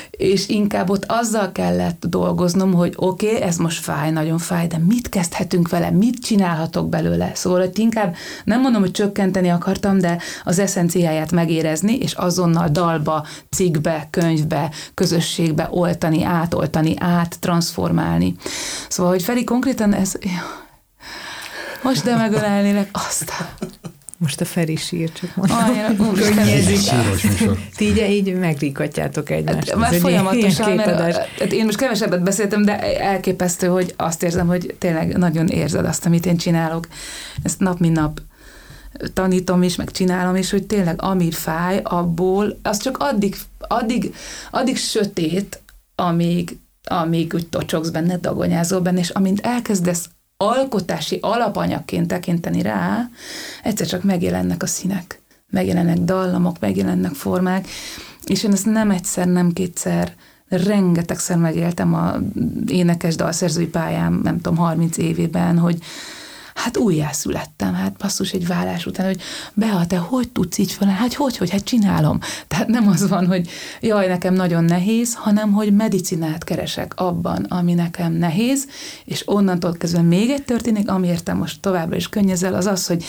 És 0.10 0.48
inkább 0.48 0.90
ott 0.90 1.06
azzal 1.08 1.52
kellett 1.52 2.06
dolgoznom, 2.08 2.74
hogy 2.74 2.94
oké, 2.96 3.28
okay, 3.28 3.42
ez 3.42 3.58
most 3.58 3.84
fáj, 3.84 4.12
nagyon 4.12 4.38
fáj, 4.38 4.68
de 4.68 4.78
mit 4.78 5.10
kezdhetünk 5.10 5.70
vele, 5.70 5.90
mit 5.92 6.20
csinálhatok 6.20 6.90
belőle? 6.90 7.32
Szóval, 7.34 7.60
hogy 7.60 7.80
inkább 7.80 8.16
nem 8.44 8.62
mondom, 8.62 8.82
hogy 8.82 8.92
csökkenteni 8.92 9.50
akartam, 9.50 10.00
de 10.00 10.18
az 10.44 10.60
eszenciáját 10.60 11.32
megérezni, 11.32 11.98
és 11.98 12.14
azonnal 12.14 12.68
dalba, 12.68 13.26
cikkbe, 13.50 14.08
könyvbe, 14.10 14.72
közösségbe 14.94 15.68
oltani, 15.72 16.24
átoltani, 16.24 16.94
áttransformálni. 16.98 18.36
Szóval, 18.90 19.12
hogy 19.12 19.24
Feri 19.24 19.44
konkrétan 19.44 19.94
ez 19.94 20.14
most 21.82 22.04
de 22.04 22.16
megölelnélek, 22.16 22.90
aztán. 22.92 23.48
Most 24.18 24.42
a 24.42 24.46
Feri 24.46 24.76
sír, 24.76 25.12
csak 25.12 25.36
mondom. 25.36 26.14
Könnyezik. 26.14 26.80
Ti 27.76 27.86
így, 27.86 28.10
így 28.10 28.40
megrikatjátok 28.40 29.30
egymást. 29.30 29.70
Hát, 29.70 29.80
már 29.80 29.94
folyamatosan, 29.94 30.72
mert 30.72 31.16
hát 31.40 31.52
én 31.52 31.66
most 31.66 31.78
kevesebbet 31.78 32.24
beszéltem, 32.24 32.66
de 32.66 33.00
elképesztő, 33.00 33.68
hogy 33.68 33.94
azt 33.98 34.24
érzem, 34.24 34.48
hogy 34.48 34.76
tényleg 34.78 35.18
nagyon 35.18 35.48
érzed 35.48 35.86
azt, 35.86 36.06
amit 36.06 36.26
én 36.26 36.38
csinálok. 36.38 36.88
Ezt 37.44 37.60
nap, 37.60 37.80
mint 37.80 37.96
nap 37.96 38.22
tanítom 39.14 39.64
is, 39.64 39.76
meg 39.76 39.92
csinálom, 39.92 40.36
és 40.36 40.50
hogy 40.52 40.66
tényleg 40.66 41.02
ami 41.02 41.32
fáj, 41.32 41.80
abból, 41.84 42.60
az 42.62 42.78
csak 42.78 42.98
addig, 42.98 43.36
addig, 43.58 44.16
addig 44.52 44.78
sötét, 44.78 45.62
amíg, 45.96 46.58
amíg 46.84 47.34
úgy 47.34 47.48
tocsogsz 47.48 47.90
benne, 47.90 48.18
dagonyázol 48.18 48.80
benne, 48.80 49.00
és 49.00 49.10
amint 49.10 49.40
elkezdesz 49.40 50.10
alkotási 50.44 51.18
alapanyagként 51.22 52.08
tekinteni 52.08 52.62
rá, 52.62 53.10
egyszer 53.64 53.88
csak 53.88 54.04
megjelennek 54.04 54.64
a 54.64 54.68
színek, 54.68 55.22
megjelennek 55.50 55.98
dallamok, 55.98 56.60
megjelennek 56.60 57.14
formák, 57.14 57.68
és 58.26 58.44
én 58.44 58.52
ezt 58.52 58.66
nem 58.66 58.92
egyszer, 58.92 59.28
nem 59.28 59.52
kétszer, 59.52 60.14
rengetegszer 60.48 61.38
megéltem 61.38 61.94
a 61.94 62.16
énekes 62.68 63.16
dalszerzői 63.16 63.68
pályám, 63.68 64.20
nem 64.24 64.36
tudom, 64.36 64.58
30 64.58 64.98
évében, 64.98 65.58
hogy, 65.58 65.78
hát 66.60 66.78
újjászülettem, 66.78 67.74
hát 67.74 67.98
basszus 67.98 68.32
egy 68.32 68.48
vállás 68.48 68.86
után, 68.86 69.06
hogy 69.06 69.22
Bea, 69.54 69.86
te 69.88 69.98
hogy 69.98 70.30
tudsz 70.30 70.58
így 70.58 70.72
fel? 70.72 70.88
Hát 70.88 71.14
hogy, 71.14 71.38
hogy, 71.38 71.50
hát 71.50 71.64
csinálom. 71.64 72.20
Tehát 72.48 72.68
nem 72.68 72.88
az 72.88 73.10
van, 73.10 73.28
hogy 73.28 73.50
jaj, 73.82 74.08
nekem 74.08 74.34
nagyon 74.34 74.64
nehéz, 74.64 75.16
hanem 75.16 75.52
hogy 75.52 75.76
medicinát 75.76 76.44
keresek 76.44 76.94
abban, 76.96 77.44
ami 77.44 77.74
nekem 77.74 78.14
nehéz, 78.14 78.68
és 79.06 79.24
onnantól 79.26 79.74
kezdve 79.74 80.02
még 80.02 80.30
egy 80.30 80.44
történik, 80.44 80.90
amiért 80.90 81.24
te 81.24 81.34
most 81.34 81.62
továbbra 81.62 81.96
is 81.96 82.10
könnyezel, 82.10 82.54
az 82.54 82.66
az, 82.66 82.88
hogy 82.88 83.04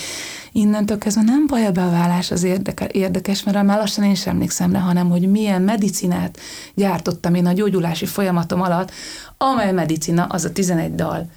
innentől 0.52 0.98
kezdve 0.98 1.22
nem 1.22 1.46
baj 1.46 1.66
a 1.66 1.72
bevállás 1.72 2.30
az 2.30 2.42
érdeke, 2.42 2.88
érdekes, 2.92 3.42
mert 3.42 3.62
már 3.62 3.78
lassan 3.78 4.04
én 4.04 4.14
sem 4.14 4.32
emlékszem 4.32 4.72
rá, 4.72 4.78
hanem 4.80 5.10
hogy 5.10 5.30
milyen 5.30 5.62
medicinát 5.62 6.38
gyártottam 6.74 7.34
én 7.34 7.46
a 7.46 7.52
gyógyulási 7.52 8.06
folyamatom 8.06 8.60
alatt, 8.60 8.90
amely 9.36 9.72
medicina 9.72 10.24
az 10.24 10.44
a 10.44 10.52
11 10.52 10.94
dal, 10.94 11.30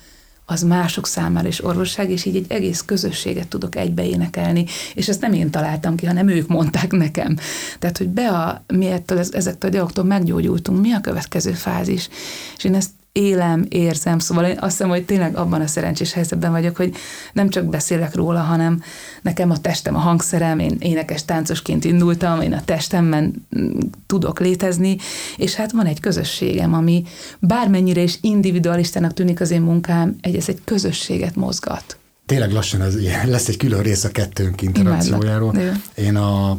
az 0.46 0.64
mások 0.64 1.08
számára 1.08 1.48
is 1.48 1.64
orvosság, 1.64 2.10
és 2.10 2.26
így 2.26 2.36
egy 2.36 2.46
egész 2.48 2.82
közösséget 2.82 3.48
tudok 3.48 3.76
egybe 3.76 4.06
énekelni, 4.06 4.66
és 4.96 5.08
ezt 5.08 5.22
nem 5.22 5.34
én 5.34 5.50
találtam 5.50 5.96
ki, 5.96 6.06
hanem 6.06 6.28
ők 6.28 6.48
mondták 6.48 6.92
nekem. 6.92 7.38
Tehát, 7.80 7.98
hogy 7.98 8.08
be 8.08 8.30
a, 8.30 8.64
mi 8.68 8.86
ettől, 8.86 9.20
ezektől 9.20 9.70
a 9.70 9.74
dolgoktól 9.74 10.04
meggyógyultunk, 10.04 10.82
mi 10.82 10.92
a 10.92 11.02
következő 11.02 11.52
fázis, 11.52 12.10
és 12.58 12.64
én 12.64 12.76
ezt 12.76 12.90
élem, 13.14 13.66
érzem, 13.70 14.20
szóval 14.20 14.46
én 14.46 14.58
azt 14.60 14.72
hiszem, 14.72 14.90
hogy 14.90 15.06
tényleg 15.06 15.36
abban 15.36 15.62
a 15.62 15.68
szerencsés 15.68 16.14
helyzetben 16.14 16.52
vagyok, 16.52 16.76
hogy 16.76 16.96
nem 17.34 17.50
csak 17.50 17.66
beszélek 17.66 18.16
róla, 18.16 18.40
hanem 18.40 18.84
nekem 19.22 19.50
a 19.50 19.58
testem 19.58 19.96
a 19.96 20.00
hangszerem, 20.00 20.60
én 20.60 20.76
énekes 20.80 21.26
táncosként 21.26 21.84
indultam, 21.84 22.42
én 22.42 22.54
a 22.54 22.64
testemben 22.66 23.46
mm, 23.60 23.80
tudok 24.06 24.40
létezni, 24.40 24.98
és 25.38 25.56
hát 25.56 25.72
van 25.72 25.86
egy 25.86 26.00
közösségem, 26.00 26.74
ami 26.74 27.04
bármennyire 27.40 28.02
is 28.02 28.18
individualistának 28.22 29.14
tűnik 29.14 29.42
az 29.42 29.52
én 29.52 29.62
munkám, 29.62 30.16
egy, 30.22 30.36
ez 30.36 30.50
egy 30.50 30.62
közösséget 30.64 31.36
mozgat. 31.36 31.98
Tényleg 32.26 32.52
lassan 32.52 32.82
ez, 32.82 32.96
lesz 33.26 33.48
egy 33.48 33.58
külön 33.58 33.82
rész 33.82 34.04
a 34.04 34.10
kettőnk 34.10 34.62
interakciójáról. 34.62 35.56
Én 35.96 36.16
a, 36.16 36.58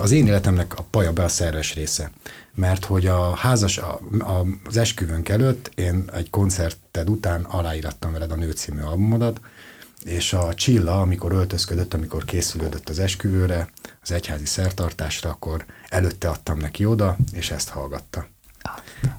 az 0.00 0.10
én 0.10 0.26
életemnek 0.26 0.78
a 0.78 0.84
paja 0.90 1.12
be 1.12 1.22
a 1.22 1.28
szerves 1.28 1.74
része. 1.74 2.10
Mert 2.54 2.84
hogy 2.84 3.06
a 3.06 3.34
házas, 3.34 3.78
a, 3.78 4.00
a, 4.18 4.46
az 4.64 4.76
esküvőnk 4.76 5.28
előtt 5.28 5.70
én 5.74 6.10
egy 6.12 6.30
koncerted 6.30 7.10
után 7.10 7.42
aláírattam 7.42 8.12
veled 8.12 8.30
a 8.30 8.36
Nő 8.36 8.50
című 8.50 8.80
albumodat, 8.80 9.40
és 10.04 10.32
a 10.32 10.54
Csilla, 10.54 11.00
amikor 11.00 11.32
öltözködött, 11.32 11.94
amikor 11.94 12.24
készülődött 12.24 12.88
az 12.88 12.98
esküvőre, 12.98 13.68
az 14.02 14.12
egyházi 14.12 14.46
szertartásra, 14.46 15.30
akkor 15.30 15.64
előtte 15.88 16.28
adtam 16.28 16.58
neki 16.58 16.84
oda, 16.84 17.16
és 17.32 17.50
ezt 17.50 17.68
hallgatta. 17.68 18.26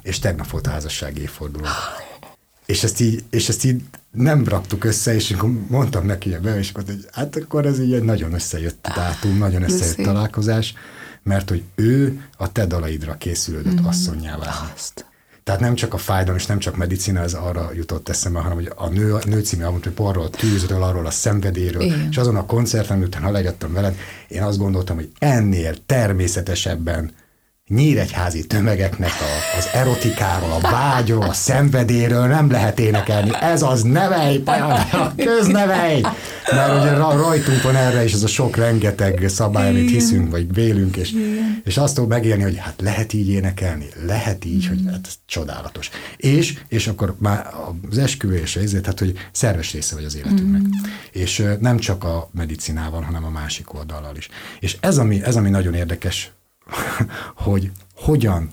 És 0.01 0.19
tegnap 0.19 0.49
volt 0.49 0.67
a 0.67 0.69
házassági 0.69 1.21
évforduló. 1.21 1.65
És 2.65 2.83
ezt, 2.83 2.99
így, 2.99 3.23
és 3.29 3.49
ezt 3.49 3.63
így 3.63 3.83
nem 4.11 4.47
raktuk 4.47 4.83
össze, 4.83 5.13
és 5.13 5.31
akkor 5.31 5.49
mondtam 5.67 6.05
neki 6.05 6.37
be, 6.41 6.57
és 6.57 6.69
akkor, 6.69 6.83
hogy 6.85 7.07
hát 7.11 7.35
akkor 7.35 7.65
ez 7.65 7.79
így 7.79 7.93
egy 7.93 8.03
nagyon 8.03 8.33
összejött 8.33 8.87
dátum, 8.95 9.37
nagyon 9.37 9.63
összejött 9.63 9.97
találkozás, 10.05 10.73
mert 11.24 11.50
hogy 11.50 11.63
ő 11.75 12.22
a 12.38 12.51
te 12.51 12.65
dalaidra 12.65 13.18
készülődött 13.18 13.82
mm. 13.82 13.86
asszonyjá 13.86 14.36
Azt. 14.74 15.06
Tehát 15.44 15.62
nem 15.62 15.75
csak 15.75 15.94
a 15.94 15.98
fájdalom, 15.98 16.39
és 16.39 16.46
nem 16.46 16.60
csak 16.60 16.75
medicina, 16.75 17.20
ez 17.20 17.34
arra 17.34 17.70
jutott 17.74 18.10
eszembe, 18.10 18.39
hanem 18.39 18.58
hogy 18.58 18.72
a 18.75 18.88
nő, 18.88 19.13
a 19.13 19.20
nő 19.25 19.39
című 19.39 19.63
album, 19.63 19.82
hogy 19.84 19.94
arról 19.96 20.24
a 20.24 20.30
tűzről, 20.30 20.84
arról 20.84 21.06
a 21.06 21.12
szenvedélyről, 21.12 21.82
Igen. 21.82 22.08
és 22.10 22.18
azon 22.18 22.36
a 22.36 22.46
koncerten, 22.46 22.98
miután 22.98 23.32
legettem 23.32 23.74
veled, 23.74 23.96
én 24.27 24.44
azt 24.44 24.58
gondoltam, 24.58 24.96
hogy 24.96 25.12
ennél 25.18 25.75
természetesebben 25.86 27.12
nyíregyházi 27.67 28.48
tömegeknek 28.48 29.12
a, 29.12 29.58
az 29.58 29.70
erotikáról, 29.74 30.51
a 30.51 30.60
vágyról, 30.60 31.24
a 31.24 31.34
szenvedéről 31.34 32.27
nem 32.27 32.51
lehet 32.51 32.79
énekelni. 32.79 33.32
Ez 33.41 33.62
az 33.62 33.82
nevej, 33.82 34.41
a 34.46 35.13
köznevej! 35.15 36.01
Mert 36.51 36.79
ugye 36.79 36.93
rajtunk 36.93 37.62
van 37.62 37.75
erre 37.75 38.03
is 38.03 38.13
ez 38.13 38.24
a 38.24 38.27
sok 38.27 38.55
rengeteg 38.55 39.25
szabály, 39.27 39.70
amit 39.70 39.89
hiszünk, 39.89 40.32
vagy 40.32 40.53
vélünk, 40.53 40.96
és, 40.96 41.13
és 41.63 41.77
azt 41.77 41.96
tud 41.96 42.08
megélni, 42.08 42.43
hogy 42.43 42.58
hát 42.58 42.82
lehet 42.82 43.13
így 43.13 43.29
énekelni, 43.29 43.88
lehet 44.05 44.46
így, 44.46 44.67
hogy 44.67 44.79
hát 44.91 45.08
ez 45.08 45.13
csodálatos. 45.25 45.89
És, 46.17 46.58
és 46.67 46.88
akkor 46.88 47.15
már 47.20 47.48
az 47.89 47.98
esküvő 47.98 48.36
és 48.36 48.55
ezért, 48.55 48.86
hát 48.86 49.00
hogy 49.00 49.13
szerves 49.32 49.74
része 49.74 49.96
vagy 49.96 50.03
az 50.03 50.15
életünknek. 50.15 50.62
Mm. 50.62 50.72
És 51.12 51.43
nem 51.60 51.77
csak 51.77 52.03
a 52.03 52.29
medicinával, 52.34 53.01
hanem 53.01 53.25
a 53.25 53.29
másik 53.29 53.74
oldallal 53.74 54.15
is. 54.15 54.29
És 54.60 54.77
ez 54.79 54.98
ami, 54.98 55.24
ez 55.24 55.36
ami 55.36 55.50
nagyon 55.50 55.74
érdekes 55.74 56.32
hogy 57.46 57.72
hogyan 57.96 58.50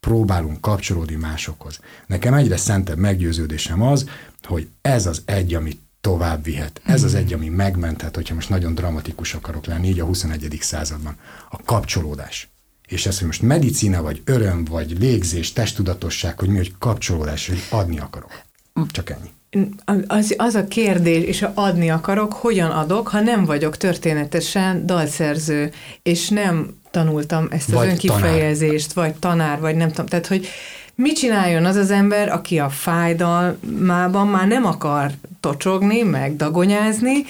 próbálunk 0.00 0.60
kapcsolódni 0.60 1.14
másokhoz. 1.14 1.80
Nekem 2.06 2.34
egyre 2.34 2.56
szentebb 2.56 2.98
meggyőződésem 2.98 3.82
az, 3.82 4.08
hogy 4.42 4.68
ez 4.80 5.06
az 5.06 5.22
egy, 5.24 5.54
ami 5.54 5.78
tovább 6.00 6.44
vihet. 6.44 6.80
Ez 6.84 7.02
az 7.02 7.14
egy, 7.14 7.32
ami 7.32 7.48
megmenthet, 7.48 8.14
hogyha 8.14 8.34
most 8.34 8.48
nagyon 8.48 8.74
dramatikus 8.74 9.34
akarok 9.34 9.66
lenni, 9.66 9.88
így 9.88 10.00
a 10.00 10.04
21. 10.04 10.58
században. 10.60 11.16
A 11.50 11.62
kapcsolódás. 11.64 12.48
És 12.88 13.06
ez, 13.06 13.18
hogy 13.18 13.26
most 13.26 13.42
medicina, 13.42 14.02
vagy 14.02 14.22
öröm, 14.24 14.64
vagy 14.64 14.98
légzés, 14.98 15.52
testudatosság, 15.52 16.38
hogy 16.38 16.48
mi, 16.48 16.56
hogy 16.56 16.74
kapcsolódás, 16.78 17.48
hogy 17.48 17.62
adni 17.70 17.98
akarok. 17.98 18.42
Csak 18.90 19.10
ennyi. 19.10 19.30
Az, 20.06 20.34
az 20.36 20.54
a 20.54 20.68
kérdés, 20.68 21.24
és 21.24 21.40
ha 21.40 21.52
adni 21.54 21.90
akarok, 21.90 22.32
hogyan 22.32 22.70
adok, 22.70 23.08
ha 23.08 23.20
nem 23.20 23.44
vagyok 23.44 23.76
történetesen 23.76 24.86
dalszerző, 24.86 25.72
és 26.02 26.28
nem 26.28 26.80
tanultam 26.92 27.48
ezt 27.50 27.74
az 27.74 27.84
önkifejezést, 27.84 28.94
tanár. 28.94 29.10
vagy 29.10 29.18
tanár, 29.20 29.60
vagy 29.60 29.76
nem 29.76 29.88
tudom. 29.88 30.06
Tehát, 30.06 30.26
hogy 30.26 30.48
mit 30.94 31.16
csináljon 31.16 31.64
az 31.64 31.76
az 31.76 31.90
ember, 31.90 32.28
aki 32.28 32.58
a 32.58 32.68
fájdalmában 32.68 34.26
már 34.26 34.46
nem 34.46 34.66
akar 34.66 35.10
tocsogni, 35.40 36.02
meg 36.02 36.36
dagonyázni, 36.36 37.24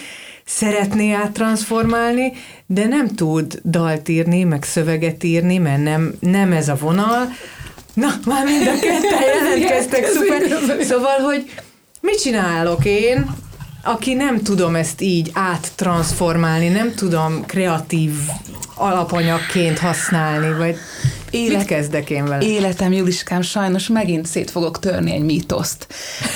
szeretné 0.44 1.12
áttransformálni, 1.12 2.32
de 2.66 2.86
nem 2.86 3.08
tud 3.08 3.60
dalt 3.64 4.08
írni, 4.08 4.44
meg 4.44 4.62
szöveget 4.62 5.24
írni, 5.24 5.58
mert 5.58 5.82
nem, 5.82 6.14
nem 6.20 6.52
ez 6.52 6.68
a 6.68 6.74
vonal. 6.74 7.28
Na, 7.94 8.08
már 8.26 8.44
mind 8.44 8.66
a 8.66 8.78
ketten 8.80 9.22
jelentkeztek, 9.34 10.06
szuper. 10.06 10.42
Szóval, 10.84 11.18
hogy 11.18 11.50
mit 12.00 12.20
csinálok 12.20 12.84
én, 12.84 13.30
aki 13.82 14.14
nem 14.14 14.42
tudom 14.42 14.74
ezt 14.74 15.00
így 15.00 15.30
áttransformálni, 15.32 16.68
nem 16.68 16.94
tudom 16.94 17.46
kreatív 17.46 18.12
alapanyagként 18.74 19.78
használni, 19.78 20.52
vagy 20.52 20.76
Élet, 21.32 21.56
Mit 21.58 21.66
kezdek 21.66 22.10
én 22.10 22.24
vele? 22.24 22.44
Életem, 22.44 22.92
Juliskám, 22.92 23.42
sajnos 23.42 23.88
megint 23.88 24.26
szét 24.26 24.50
fogok 24.50 24.78
törni 24.78 25.12
egy 25.12 25.24
mítoszt. 25.24 25.86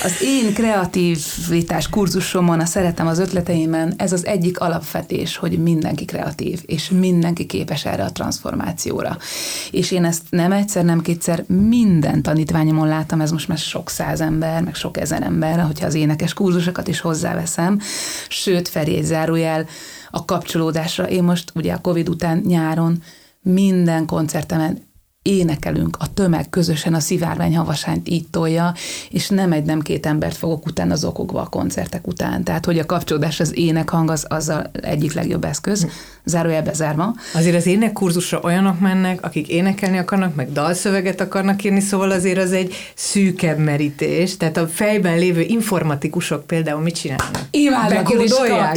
Az 0.03 0.21
én 0.21 0.53
kreativitás 0.53 1.89
kurzusomon, 1.89 2.59
a 2.59 2.65
Szeretem 2.65 3.07
az 3.07 3.19
ötleteimen, 3.19 3.93
ez 3.97 4.11
az 4.11 4.25
egyik 4.25 4.59
alapvetés, 4.59 5.37
hogy 5.37 5.59
mindenki 5.59 6.05
kreatív, 6.05 6.63
és 6.65 6.89
mindenki 6.89 7.45
képes 7.45 7.85
erre 7.85 8.03
a 8.03 8.11
transformációra. 8.11 9.17
És 9.71 9.91
én 9.91 10.05
ezt 10.05 10.21
nem 10.29 10.51
egyszer, 10.51 10.83
nem 10.83 11.01
kétszer 11.01 11.43
minden 11.47 12.21
tanítványomon 12.21 12.87
láttam, 12.87 13.21
ez 13.21 13.31
most 13.31 13.47
már 13.47 13.57
sok 13.57 13.89
száz 13.89 14.21
ember, 14.21 14.63
meg 14.63 14.75
sok 14.75 14.99
ezer 14.99 15.21
ember, 15.21 15.59
hogyha 15.59 15.85
az 15.85 15.93
énekes 15.93 16.33
kurzusokat 16.33 16.87
is 16.87 16.99
hozzáveszem. 16.99 17.79
Sőt, 18.29 18.67
Feri 18.67 18.97
egy 18.97 19.03
zárójel 19.03 19.65
a 20.11 20.25
kapcsolódásra. 20.25 21.09
Én 21.09 21.23
most 21.23 21.51
ugye 21.55 21.73
a 21.73 21.81
Covid 21.81 22.09
után 22.09 22.41
nyáron 22.45 23.03
minden 23.41 24.05
koncertemen 24.05 24.86
énekelünk, 25.27 25.97
a 25.99 26.13
tömeg 26.13 26.49
közösen 26.49 26.93
a 26.93 26.99
szivárvány 26.99 27.57
havasányt 27.57 28.09
így 28.09 28.27
tolja, 28.27 28.73
és 29.09 29.29
nem 29.29 29.51
egy, 29.51 29.63
nem 29.63 29.79
két 29.79 30.05
embert 30.05 30.37
fogok 30.37 30.65
utána 30.65 30.95
zokogva 30.95 31.41
a 31.41 31.47
koncertek 31.47 32.07
után. 32.07 32.43
Tehát, 32.43 32.65
hogy 32.65 32.79
a 32.79 32.85
kapcsolódás, 32.85 33.39
az 33.39 33.57
énekhang 33.57 34.09
az, 34.09 34.25
az 34.29 34.49
a 34.49 34.69
egyik 34.81 35.13
legjobb 35.13 35.43
eszköz, 35.43 35.87
zárójelbe 36.25 36.73
zárva. 36.73 37.15
Azért 37.33 37.55
az 37.55 37.65
énekkurzusra 37.65 38.39
olyanok 38.43 38.79
mennek, 38.79 39.23
akik 39.23 39.47
énekelni 39.47 39.97
akarnak, 39.97 40.35
meg 40.35 40.51
dalszöveget 40.51 41.21
akarnak 41.21 41.63
írni, 41.63 41.79
szóval 41.79 42.11
azért 42.11 42.37
az 42.37 42.51
egy 42.51 42.73
szűkebb 42.95 43.57
merítés. 43.57 44.37
Tehát 44.37 44.57
a 44.57 44.67
fejben 44.67 45.17
lévő 45.17 45.41
informatikusok 45.41 46.45
például 46.45 46.81
mit 46.81 46.95
csinálnak? 46.95 47.41
Imádnak, 47.51 48.11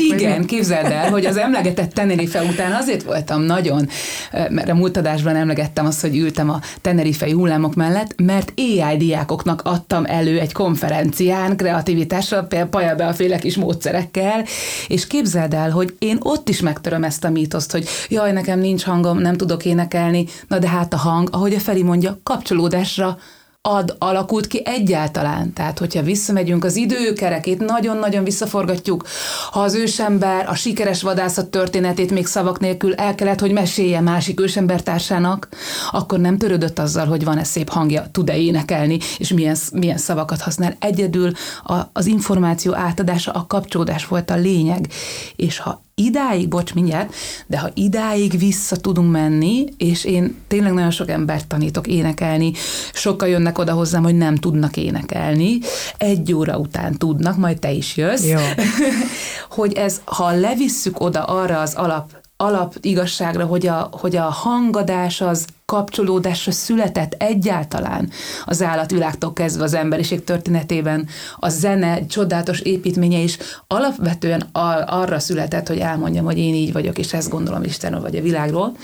Igen, 0.01 0.45
képzeld 0.45 0.93
el, 0.93 1.11
hogy 1.11 1.27
az 1.27 1.37
emlegetett 1.37 1.93
Tenerife 1.93 2.43
után 2.43 2.73
azért 2.73 3.03
voltam 3.03 3.43
nagyon, 3.43 3.89
mert 4.33 4.69
a 4.69 4.75
múlt 4.75 4.97
emlegettem 4.97 5.87
azt, 5.87 6.01
hogy 6.01 6.15
ültem 6.41 6.51
a 6.51 6.61
tenerifei 6.81 7.33
hullámok 7.33 7.75
mellett, 7.75 8.21
mert 8.21 8.53
AI 8.57 8.97
diákoknak 8.97 9.63
adtam 9.65 10.05
elő 10.05 10.39
egy 10.39 10.53
konferencián 10.53 11.57
kreativitással, 11.57 12.43
például 12.43 12.95
be 12.95 13.07
a 13.07 13.13
féle 13.13 13.39
kis 13.39 13.57
módszerekkel, 13.57 14.45
és 14.89 15.07
képzeld 15.07 15.55
el, 15.55 15.71
hogy 15.71 15.97
én 15.99 16.17
ott 16.21 16.49
is 16.49 16.61
megtöröm 16.61 17.05
ezt 17.05 17.25
a 17.25 17.31
mítoszt, 17.31 17.73
hogy 17.73 17.89
jaj, 18.09 18.33
nekem 18.33 18.59
nincs 18.59 18.83
hangom, 18.83 19.19
nem 19.19 19.37
tudok 19.37 19.65
énekelni, 19.65 20.27
na 20.49 20.59
de 20.59 20.69
hát 20.69 20.95
a 20.95 20.97
hang, 20.97 21.29
ahogy 21.33 21.55
a 21.55 21.61
Feri 21.61 21.83
mondja, 21.83 22.19
kapcsolódásra 22.23 23.19
ad 23.63 23.97
alakult 23.99 24.47
ki 24.47 24.63
egyáltalán. 24.65 25.53
Tehát, 25.53 25.79
hogyha 25.79 26.03
visszamegyünk 26.03 26.65
az 26.65 26.77
időkerekét, 26.77 27.59
nagyon-nagyon 27.59 28.25
visszaforgatjuk, 28.25 29.07
ha 29.51 29.61
az 29.61 29.75
ősember 29.75 30.49
a 30.49 30.55
sikeres 30.55 31.03
vadászat 31.03 31.51
történetét 31.51 32.11
még 32.11 32.27
szavak 32.27 32.61
nélkül 32.61 32.95
el 32.95 33.15
kellett, 33.15 33.41
hogy 33.41 33.53
mesélje 33.53 34.01
másik 34.01 34.41
ősembertársának, 34.41 35.49
akkor 35.91 36.19
nem 36.19 36.39
törődött 36.39 36.79
azzal, 36.79 37.07
hogy 37.07 37.25
van-e 37.25 37.45
szép 37.45 37.69
hangja, 37.69 38.07
tud-e 38.13 38.37
énekelni, 38.37 38.99
és 39.19 39.33
milyen, 39.33 39.57
milyen 39.73 39.99
szavakat 39.99 40.41
használ. 40.41 40.77
Egyedül 40.79 41.33
a, 41.63 41.75
az 41.93 42.07
információ 42.07 42.75
átadása, 42.75 43.33
a 43.33 43.47
kapcsolódás 43.47 44.07
volt 44.07 44.31
a 44.31 44.37
lényeg. 44.37 44.89
És 45.37 45.59
ha 45.59 45.83
idáig, 46.05 46.49
bocs, 46.49 46.75
mindjárt, 46.75 47.15
de 47.47 47.59
ha 47.59 47.71
idáig 47.75 48.39
vissza 48.39 48.77
tudunk 48.77 49.11
menni, 49.11 49.65
és 49.77 50.05
én 50.05 50.37
tényleg 50.49 50.73
nagyon 50.73 50.91
sok 50.91 51.11
embert 51.11 51.47
tanítok 51.47 51.87
énekelni, 51.87 52.53
sokkal 52.93 53.29
jönnek 53.29 53.59
oda 53.59 53.73
hozzám, 53.73 54.03
hogy 54.03 54.17
nem 54.17 54.35
tudnak 54.35 54.77
énekelni, 54.77 55.59
egy 55.97 56.33
óra 56.33 56.59
után 56.59 56.97
tudnak, 56.97 57.37
majd 57.37 57.59
te 57.59 57.73
is 57.73 57.97
jössz, 57.97 58.27
Jó. 58.27 58.39
hogy 59.59 59.73
ez, 59.73 60.01
ha 60.05 60.31
levisszük 60.31 61.01
oda 61.01 61.23
arra 61.23 61.61
az 61.61 61.75
alap 61.75 62.19
alap 62.37 62.75
igazságra, 62.81 63.45
hogy 63.45 63.67
a, 63.67 63.89
hogy 63.93 64.17
a 64.17 64.23
hangadás 64.23 65.21
az 65.21 65.47
kapcsolódásra 65.71 66.53
született 66.53 67.15
egyáltalán 67.19 68.11
az 68.45 68.63
állatvilágtól 68.63 69.33
kezdve 69.33 69.65
az 69.65 69.75
emberiség 69.75 70.25
történetében. 70.25 71.09
A 71.37 71.49
zene 71.49 72.07
csodálatos 72.07 72.61
építménye 72.61 73.19
is 73.19 73.39
alapvetően 73.67 74.49
arra 74.87 75.19
született, 75.19 75.69
hogy 75.69 75.79
elmondjam, 75.79 76.25
hogy 76.25 76.39
én 76.39 76.55
így 76.55 76.73
vagyok, 76.73 76.99
és 76.99 77.13
ezt 77.13 77.29
gondolom 77.29 77.63
Istenről 77.63 78.01
vagy 78.01 78.17
a 78.17 78.23
világról. 78.23 78.77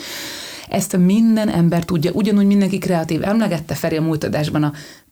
Ezt 0.68 0.96
minden 0.96 1.49
ember 1.49 1.85
tudja, 1.85 2.11
ugyanúgy 2.12 2.46
mindenki 2.46 2.79
kreatív. 2.79 3.22
Emlegette 3.22 3.75
Feri 3.75 3.96
a 3.96 4.03
múlt 4.03 4.25
a 4.25 4.29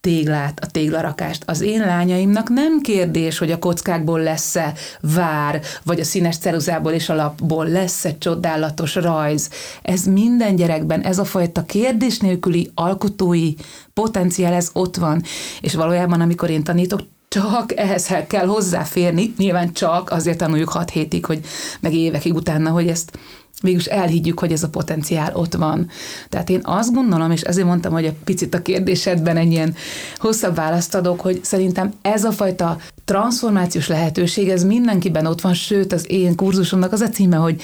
téglát, 0.04 0.58
a 0.60 0.66
téglarakást. 0.66 1.42
Az 1.46 1.60
én 1.60 1.80
lányaimnak 1.80 2.48
nem 2.48 2.80
kérdés, 2.80 3.38
hogy 3.38 3.50
a 3.50 3.58
kockákból 3.58 4.20
lesz-e 4.20 4.72
vár, 5.00 5.60
vagy 5.82 6.00
a 6.00 6.04
színes 6.04 6.38
ceruzából 6.38 6.92
és 6.92 7.08
a 7.08 7.14
lapból 7.14 7.66
lesz-e 7.68 8.18
csodálatos 8.18 8.94
rajz. 8.94 9.50
Ez 9.82 10.04
minden 10.04 10.56
gyerekben, 10.56 11.00
ez 11.00 11.18
a 11.18 11.24
fajta 11.24 11.62
kérdés 11.62 12.18
nélküli 12.18 12.70
alkotói 12.74 13.54
potenciál, 13.94 14.52
ez 14.52 14.70
ott 14.72 14.96
van. 14.96 15.22
És 15.60 15.74
valójában, 15.74 16.20
amikor 16.20 16.50
én 16.50 16.64
tanítok, 16.64 17.00
csak 17.28 17.76
ehhez 17.76 18.06
kell 18.26 18.46
hozzáférni, 18.46 19.34
nyilván 19.38 19.72
csak, 19.72 20.10
azért 20.10 20.38
tanuljuk 20.38 20.68
hat 20.68 20.90
hétig, 20.90 21.24
hogy 21.24 21.40
meg 21.80 21.94
évekig 21.94 22.34
utána, 22.34 22.70
hogy 22.70 22.88
ezt 22.88 23.18
Végülis 23.60 23.86
elhiggyük, 23.86 24.38
hogy 24.38 24.52
ez 24.52 24.62
a 24.62 24.68
potenciál 24.68 25.34
ott 25.34 25.54
van. 25.54 25.88
Tehát 26.28 26.50
én 26.50 26.60
azt 26.62 26.92
gondolom, 26.92 27.30
és 27.30 27.40
ezért 27.40 27.66
mondtam, 27.66 27.92
hogy 27.92 28.04
egy 28.04 28.16
picit 28.24 28.54
a 28.54 28.62
kérdésedben 28.62 29.36
egy 29.36 29.52
ilyen 29.52 29.74
hosszabb 30.16 30.54
választ 30.54 30.94
adok, 30.94 31.20
hogy 31.20 31.44
szerintem 31.44 31.92
ez 32.02 32.24
a 32.24 32.32
fajta 32.32 32.78
transformációs 33.04 33.88
lehetőség, 33.88 34.48
ez 34.48 34.64
mindenkiben 34.64 35.26
ott 35.26 35.40
van, 35.40 35.54
sőt 35.54 35.92
az 35.92 36.10
én 36.10 36.36
kurzusomnak 36.36 36.92
az 36.92 37.00
a 37.00 37.08
címe, 37.08 37.36
hogy 37.36 37.62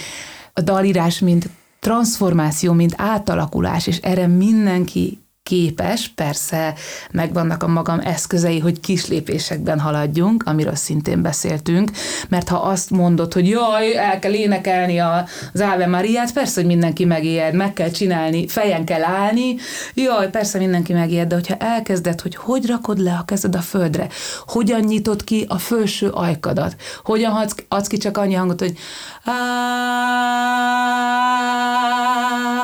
a 0.53 0.61
dalírás, 0.61 1.19
mint 1.19 1.49
transformáció, 1.81 2.73
mint 2.73 2.95
átalakulás, 2.97 3.87
és 3.87 3.97
erre 3.97 4.27
mindenki 4.27 5.19
képes, 5.51 6.09
persze 6.09 6.75
megvannak 7.11 7.63
a 7.63 7.67
magam 7.67 8.01
eszközei, 8.01 8.59
hogy 8.59 8.81
kis 8.81 9.07
lépésekben 9.07 9.81
haladjunk, 9.81 10.43
amiről 10.47 10.75
szintén 10.75 11.23
beszéltünk, 11.23 11.91
mert 12.29 12.49
ha 12.49 12.57
azt 12.57 12.91
mondod, 12.91 13.33
hogy 13.33 13.49
jaj, 13.49 13.97
el 13.97 14.19
kell 14.19 14.33
énekelni 14.33 14.99
az 14.99 15.61
Ave 15.61 15.87
Mariát, 15.87 16.33
persze, 16.33 16.61
hogy 16.61 16.71
mindenki 16.71 17.05
megijed, 17.05 17.55
meg 17.55 17.73
kell 17.73 17.91
csinálni, 17.91 18.49
fejen 18.49 18.85
kell 18.85 19.03
állni, 19.03 19.57
jaj, 19.95 20.31
persze 20.31 20.59
mindenki 20.59 20.93
megijed, 20.93 21.29
de 21.29 21.35
hogyha 21.35 21.57
elkezded, 21.57 22.21
hogy 22.21 22.35
hogy 22.35 22.67
rakod 22.67 22.99
le 22.99 23.17
a 23.21 23.25
kezed 23.25 23.55
a 23.55 23.61
földre, 23.61 24.09
hogyan 24.47 24.81
nyitod 24.81 25.25
ki 25.25 25.45
a 25.49 25.59
felső 25.59 26.09
ajkadat, 26.09 26.77
hogyan 27.05 27.33
adsz, 27.33 27.55
adsz 27.69 27.87
ki 27.87 27.97
csak 27.97 28.17
annyi 28.17 28.35
hangot, 28.35 28.61
hogy 28.61 28.79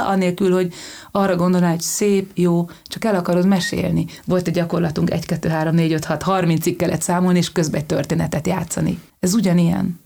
anélkül, 0.07 0.53
hogy 0.53 0.75
arra 1.17 1.37
gondolná, 1.37 1.71
hogy 1.71 1.81
szép, 1.81 2.31
jó, 2.35 2.69
csak 2.83 3.05
el 3.05 3.15
akarod 3.15 3.47
mesélni. 3.47 4.07
Volt 4.25 4.49
egy 4.49 4.55
gyakorlatunk 4.55 5.11
1, 5.11 5.27
2, 5.27 5.49
3, 5.49 5.75
4, 5.75 5.93
5, 5.93 6.05
6, 6.05 6.23
30-ig 6.27 6.75
kellett 6.79 7.03
számolni, 7.03 7.39
és 7.39 7.53
közben 7.53 7.81
egy 7.81 7.87
történetet 7.87 8.47
játszani. 8.47 9.01
Ez 9.21 9.35
ugyanilyen. 9.35 10.01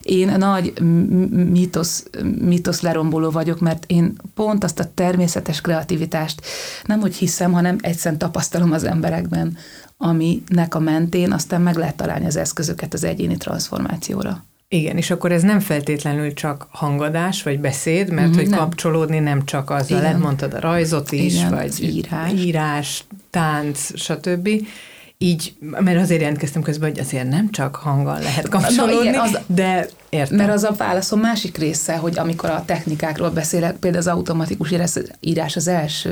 Én 0.00 0.34
nagy 0.38 0.80
mítosz, 1.50 2.04
mítosz 2.38 2.80
leromboló 2.80 3.30
vagyok, 3.30 3.60
mert 3.60 3.84
én 3.86 4.16
pont 4.34 4.64
azt 4.64 4.80
a 4.80 4.90
természetes 4.94 5.60
kreativitást 5.60 6.42
nem 6.84 7.00
hogy 7.00 7.14
hiszem, 7.14 7.52
hanem 7.52 7.76
egyszerűen 7.80 8.18
tapasztalom 8.18 8.72
az 8.72 8.84
emberekben, 8.84 9.56
aminek 9.96 10.74
a 10.74 10.78
mentén 10.78 11.32
aztán 11.32 11.60
meg 11.60 11.76
lehet 11.76 11.96
találni 11.96 12.26
az 12.26 12.36
eszközöket 12.36 12.94
az 12.94 13.04
egyéni 13.04 13.36
transformációra. 13.36 14.44
Igen, 14.68 14.96
és 14.96 15.10
akkor 15.10 15.32
ez 15.32 15.42
nem 15.42 15.60
feltétlenül 15.60 16.32
csak 16.32 16.66
hangadás, 16.70 17.42
vagy 17.42 17.60
beszéd, 17.60 18.10
mert 18.10 18.28
mm, 18.28 18.34
hogy 18.34 18.48
nem. 18.48 18.58
kapcsolódni 18.58 19.18
nem 19.18 19.44
csak 19.44 19.70
azzal, 19.70 20.00
lehet 20.00 20.18
mondtad 20.18 20.54
a 20.54 20.60
rajzot 20.60 21.12
is, 21.12 21.34
Igen, 21.34 21.50
vagy 21.50 21.82
írás. 21.82 22.32
írás, 22.32 23.04
tánc, 23.30 23.98
stb. 23.98 24.48
Így, 25.18 25.54
mert 25.60 26.00
azért 26.00 26.20
jelentkeztem 26.20 26.62
közben, 26.62 26.90
hogy 26.90 26.98
azért 26.98 27.28
nem 27.28 27.50
csak 27.50 27.76
hanggal 27.76 28.18
lehet 28.18 28.48
kapcsolódni, 28.48 28.94
Na, 28.94 29.02
igen, 29.02 29.20
az, 29.20 29.38
de 29.46 29.88
értem. 30.08 30.36
Mert 30.36 30.52
az 30.52 30.64
a 30.64 30.72
válaszom 30.72 31.20
másik 31.20 31.56
része, 31.56 31.96
hogy 31.96 32.18
amikor 32.18 32.50
a 32.50 32.64
technikákról 32.66 33.30
beszélek, 33.30 33.76
például 33.76 34.02
az 34.02 34.14
automatikus 34.14 34.74
írás 35.20 35.56
az 35.56 35.68
első, 35.68 36.10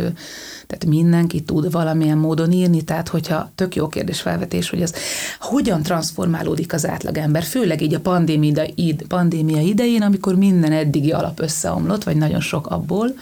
tehát 0.67 0.85
mindenki 0.87 1.41
tud 1.41 1.71
valamilyen 1.71 2.19
módon 2.19 2.53
írni, 2.53 2.83
tehát 2.83 3.09
hogyha 3.09 3.51
tök 3.55 3.75
jó 3.75 3.89
kérdés 3.89 4.21
felvetés, 4.21 4.71
hogy 4.71 4.83
az 4.83 4.95
hogyan 5.41 5.83
transformálódik 5.83 6.73
az 6.73 6.87
átlagember, 6.87 7.43
főleg 7.43 7.81
így 7.81 7.95
a 7.95 8.01
pandémia, 8.01 8.65
pandémia 9.09 9.61
idején, 9.61 10.03
amikor 10.03 10.35
minden 10.35 10.73
eddigi 10.73 11.13
alap 11.13 11.41
összeomlott, 11.41 12.05
vagy 12.05 12.17
nagyon 12.17 12.41
sok 12.41 12.67
abból, 12.67 13.15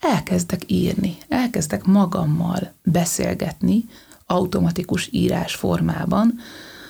elkezdek 0.00 0.62
írni, 0.66 1.16
elkezdek 1.28 1.84
magammal 1.84 2.72
beszélgetni 2.82 3.84
automatikus 4.26 5.08
írás 5.12 5.54
formában, 5.54 6.34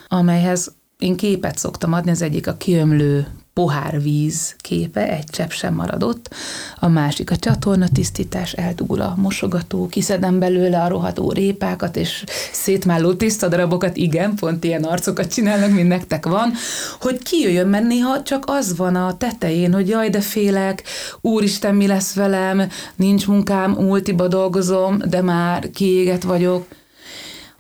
amelyhez 0.09 0.75
én 0.99 1.16
képet 1.16 1.59
szoktam 1.59 1.92
adni, 1.92 2.11
az 2.11 2.22
egyik 2.22 2.46
a 2.46 2.57
kiömlő 2.57 3.27
pohár 3.53 4.03
víz 4.03 4.57
képe, 4.59 5.09
egy 5.09 5.25
csepp 5.25 5.51
sem 5.51 5.75
maradott, 5.75 6.35
a 6.79 6.88
másik 6.88 7.31
a 7.31 7.37
csatorna 7.37 7.88
tisztítás, 7.88 8.53
eldugul 8.53 9.01
a 9.01 9.14
mosogató, 9.16 9.87
kiszedem 9.88 10.38
belőle 10.38 10.83
a 10.83 10.88
rohadó 10.88 11.33
répákat, 11.33 11.96
és 11.96 12.25
szétmálló 12.53 13.14
tiszta 13.14 13.49
darabokat, 13.49 13.96
igen, 13.96 14.35
pont 14.35 14.64
ilyen 14.64 14.85
arcokat 14.85 15.33
csinálnak, 15.33 15.70
mint 15.70 15.88
nektek 15.88 16.27
van, 16.27 16.53
hogy 17.01 17.22
kijöjjön, 17.22 17.68
mert 17.68 17.87
néha 17.87 18.22
csak 18.22 18.44
az 18.46 18.77
van 18.77 18.94
a 18.96 19.16
tetején, 19.16 19.72
hogy 19.72 19.88
jaj, 19.88 20.09
de 20.09 20.20
félek, 20.20 20.83
úristen, 21.20 21.75
mi 21.75 21.87
lesz 21.87 22.14
velem, 22.14 22.68
nincs 22.96 23.27
munkám, 23.27 23.70
multiba 23.70 24.29
dolgozom, 24.29 24.99
de 25.09 25.22
már 25.22 25.70
kiéget 25.70 26.22
vagyok. 26.22 26.66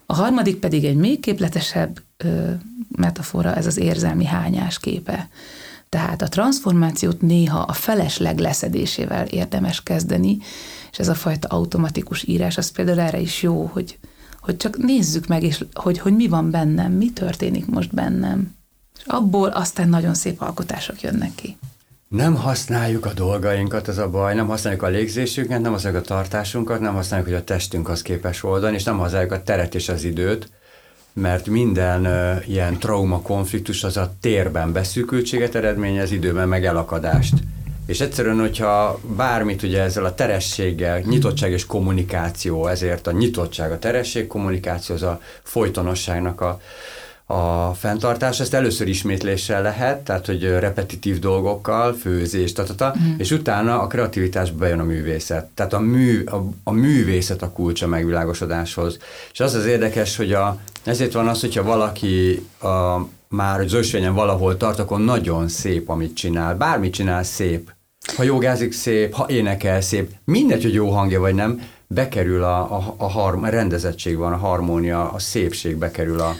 A 0.06 0.14
harmadik 0.14 0.56
pedig 0.56 0.84
egy 0.84 0.96
még 0.96 1.20
képletesebb 1.20 2.00
ö, 2.16 2.50
metafora, 2.88 3.54
ez 3.54 3.66
az 3.66 3.76
érzelmi 3.76 4.24
hányás 4.24 4.78
képe 4.78 5.28
tehát 5.88 6.22
a 6.22 6.28
transformációt 6.28 7.20
néha 7.20 7.58
a 7.58 7.72
felesleg 7.72 8.38
leszedésével 8.38 9.26
érdemes 9.26 9.82
kezdeni, 9.82 10.38
és 10.90 10.98
ez 10.98 11.08
a 11.08 11.14
fajta 11.14 11.48
automatikus 11.48 12.22
írás, 12.22 12.56
az 12.56 12.70
például 12.70 13.00
erre 13.00 13.20
is 13.20 13.42
jó, 13.42 13.70
hogy, 13.72 13.98
hogy 14.40 14.56
csak 14.56 14.76
nézzük 14.76 15.26
meg, 15.26 15.42
és 15.42 15.64
hogy, 15.72 15.98
hogy 15.98 16.14
mi 16.14 16.28
van 16.28 16.50
bennem, 16.50 16.92
mi 16.92 17.12
történik 17.12 17.66
most 17.66 17.94
bennem. 17.94 18.54
És 18.98 19.02
abból 19.06 19.48
aztán 19.48 19.88
nagyon 19.88 20.14
szép 20.14 20.40
alkotások 20.40 21.00
jönnek 21.00 21.34
ki. 21.34 21.56
Nem 22.08 22.34
használjuk 22.34 23.06
a 23.06 23.12
dolgainkat, 23.12 23.88
ez 23.88 23.98
a 23.98 24.08
baj, 24.08 24.34
nem 24.34 24.46
használjuk 24.46 24.82
a 24.82 24.88
légzésünket, 24.88 25.60
nem 25.60 25.72
használjuk 25.72 26.02
a 26.02 26.06
tartásunkat, 26.06 26.80
nem 26.80 26.94
használjuk, 26.94 27.28
hogy 27.28 27.36
a 27.36 27.44
testünk 27.44 27.88
az 27.88 28.02
képes 28.02 28.42
oldani, 28.42 28.74
és 28.74 28.82
nem 28.82 28.98
használjuk 28.98 29.32
a 29.32 29.42
teret 29.42 29.74
és 29.74 29.88
az 29.88 30.04
időt, 30.04 30.48
mert 31.12 31.46
minden 31.46 32.06
uh, 32.06 32.48
ilyen 32.48 32.78
trauma 32.78 33.20
konfliktus 33.20 33.84
az 33.84 33.96
a 33.96 34.12
térben 34.20 34.72
beszűkültséget 34.72 35.54
eredményez, 35.54 36.10
időben 36.10 36.48
meg 36.48 36.64
elakadást. 36.64 37.34
És 37.86 38.00
egyszerűen, 38.00 38.40
hogyha 38.40 39.00
bármit 39.16 39.62
ugye 39.62 39.82
ezzel 39.82 40.04
a 40.04 40.14
terességgel, 40.14 40.98
nyitottság 40.98 41.50
és 41.50 41.66
kommunikáció, 41.66 42.66
ezért 42.66 43.06
a 43.06 43.12
nyitottság, 43.12 43.72
a 43.72 43.78
teresség, 43.78 44.26
kommunikáció 44.26 44.94
az 44.94 45.02
a 45.02 45.20
folytonosságnak 45.42 46.40
a, 46.40 46.60
a 47.28 47.74
fenntartás, 47.74 48.40
ezt 48.40 48.54
először 48.54 48.88
ismétléssel 48.88 49.62
lehet, 49.62 50.04
tehát 50.04 50.26
hogy 50.26 50.42
repetitív 50.42 51.18
dolgokkal, 51.18 51.94
főzés, 51.94 52.52
tatata, 52.52 52.94
mm. 52.98 53.18
és 53.18 53.30
utána 53.30 53.80
a 53.80 53.86
kreativitásba 53.86 54.58
bejön 54.58 54.78
a 54.78 54.84
művészet. 54.84 55.46
Tehát 55.54 55.72
a, 55.72 55.78
mű, 55.78 56.24
a, 56.24 56.44
a 56.64 56.70
művészet 56.70 57.42
a 57.42 57.50
kulcs 57.50 57.82
a 57.82 57.86
megvilágosodáshoz. 57.86 58.98
És 59.32 59.40
az 59.40 59.54
az 59.54 59.66
érdekes, 59.66 60.16
hogy 60.16 60.32
a, 60.32 60.58
ezért 60.84 61.12
van 61.12 61.28
az, 61.28 61.40
hogyha 61.40 61.62
valaki 61.62 62.46
a, 62.60 62.98
már 63.28 63.68
zösvényen 63.68 64.14
valahol 64.14 64.56
tart, 64.56 64.78
akkor 64.78 65.00
nagyon 65.00 65.48
szép, 65.48 65.88
amit 65.88 66.16
csinál. 66.16 66.56
Bármit 66.56 66.92
csinál, 66.92 67.22
szép. 67.22 67.70
Ha 68.16 68.22
jogázik, 68.22 68.72
szép, 68.72 69.14
ha 69.14 69.26
énekel, 69.28 69.80
szép. 69.80 70.10
Mindegy, 70.24 70.62
hogy 70.62 70.74
jó 70.74 70.90
hangja 70.90 71.20
vagy 71.20 71.34
nem, 71.34 71.60
bekerül 71.86 72.42
a, 72.42 72.58
a, 72.76 72.94
a, 72.96 73.08
harm, 73.08 73.42
a 73.42 73.48
rendezettség 73.48 74.16
van, 74.16 74.32
a 74.32 74.36
harmónia, 74.36 75.10
a 75.10 75.18
szépség 75.18 75.76
bekerül 75.76 76.20
a, 76.20 76.34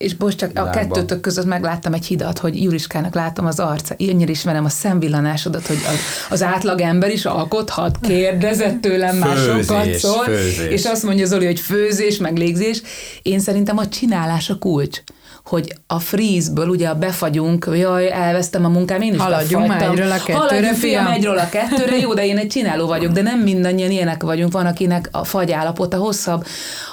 és 0.00 0.14
most 0.18 0.38
csak 0.38 0.58
a 0.58 0.70
kettőtök 0.70 1.20
között 1.20 1.44
megláttam 1.44 1.92
egy 1.92 2.06
hidat, 2.06 2.38
hogy 2.38 2.62
Juriskának 2.62 3.14
látom 3.14 3.46
az 3.46 3.58
arca, 3.58 3.94
annyira 3.98 4.30
ismerem 4.30 4.64
a 4.64 4.68
szemvillanásodat, 4.68 5.66
hogy 5.66 5.76
az, 5.76 5.96
az 6.30 6.42
átlagember 6.42 7.10
is 7.10 7.24
alkothat, 7.24 7.98
kérdezett 8.00 8.80
tőlem 8.80 9.16
már 9.16 9.36
sokat 9.36 9.94
szól, 9.94 10.26
és 10.68 10.84
azt 10.84 11.02
mondja 11.02 11.26
Zoli, 11.26 11.44
hogy 11.46 11.60
főzés, 11.60 12.16
meg 12.16 12.36
légzés. 12.36 12.82
Én 13.22 13.40
szerintem 13.40 13.78
a 13.78 13.88
csinálás 13.88 14.50
a 14.50 14.58
kulcs 14.58 15.02
hogy 15.44 15.74
a 15.86 15.98
freeze-ből 15.98 16.68
ugye 16.68 16.88
a 16.88 16.94
befagyunk, 16.94 17.68
jaj, 17.72 18.12
elvesztem 18.12 18.64
a 18.64 18.68
munkám, 18.68 19.00
én 19.00 19.14
is 19.14 19.20
Haladjunk 19.20 19.66
már 19.66 19.82
egyről 19.82 20.10
a 20.10 20.16
kettőre, 20.16 20.38
Haladjunk, 20.38 20.76
fiam, 20.76 21.06
egyről 21.06 21.38
a 21.38 21.48
kettőre, 21.48 21.96
jó, 21.96 22.14
de 22.14 22.26
én 22.26 22.36
egy 22.36 22.46
csináló 22.46 22.86
vagyok, 22.86 23.12
de 23.12 23.22
nem 23.22 23.40
mindannyian 23.40 23.90
ilyenek 23.90 24.22
vagyunk, 24.22 24.52
van, 24.52 24.66
akinek 24.66 25.08
a 25.12 25.24
fagyállapota 25.24 25.96
hosszabb. 25.96 26.46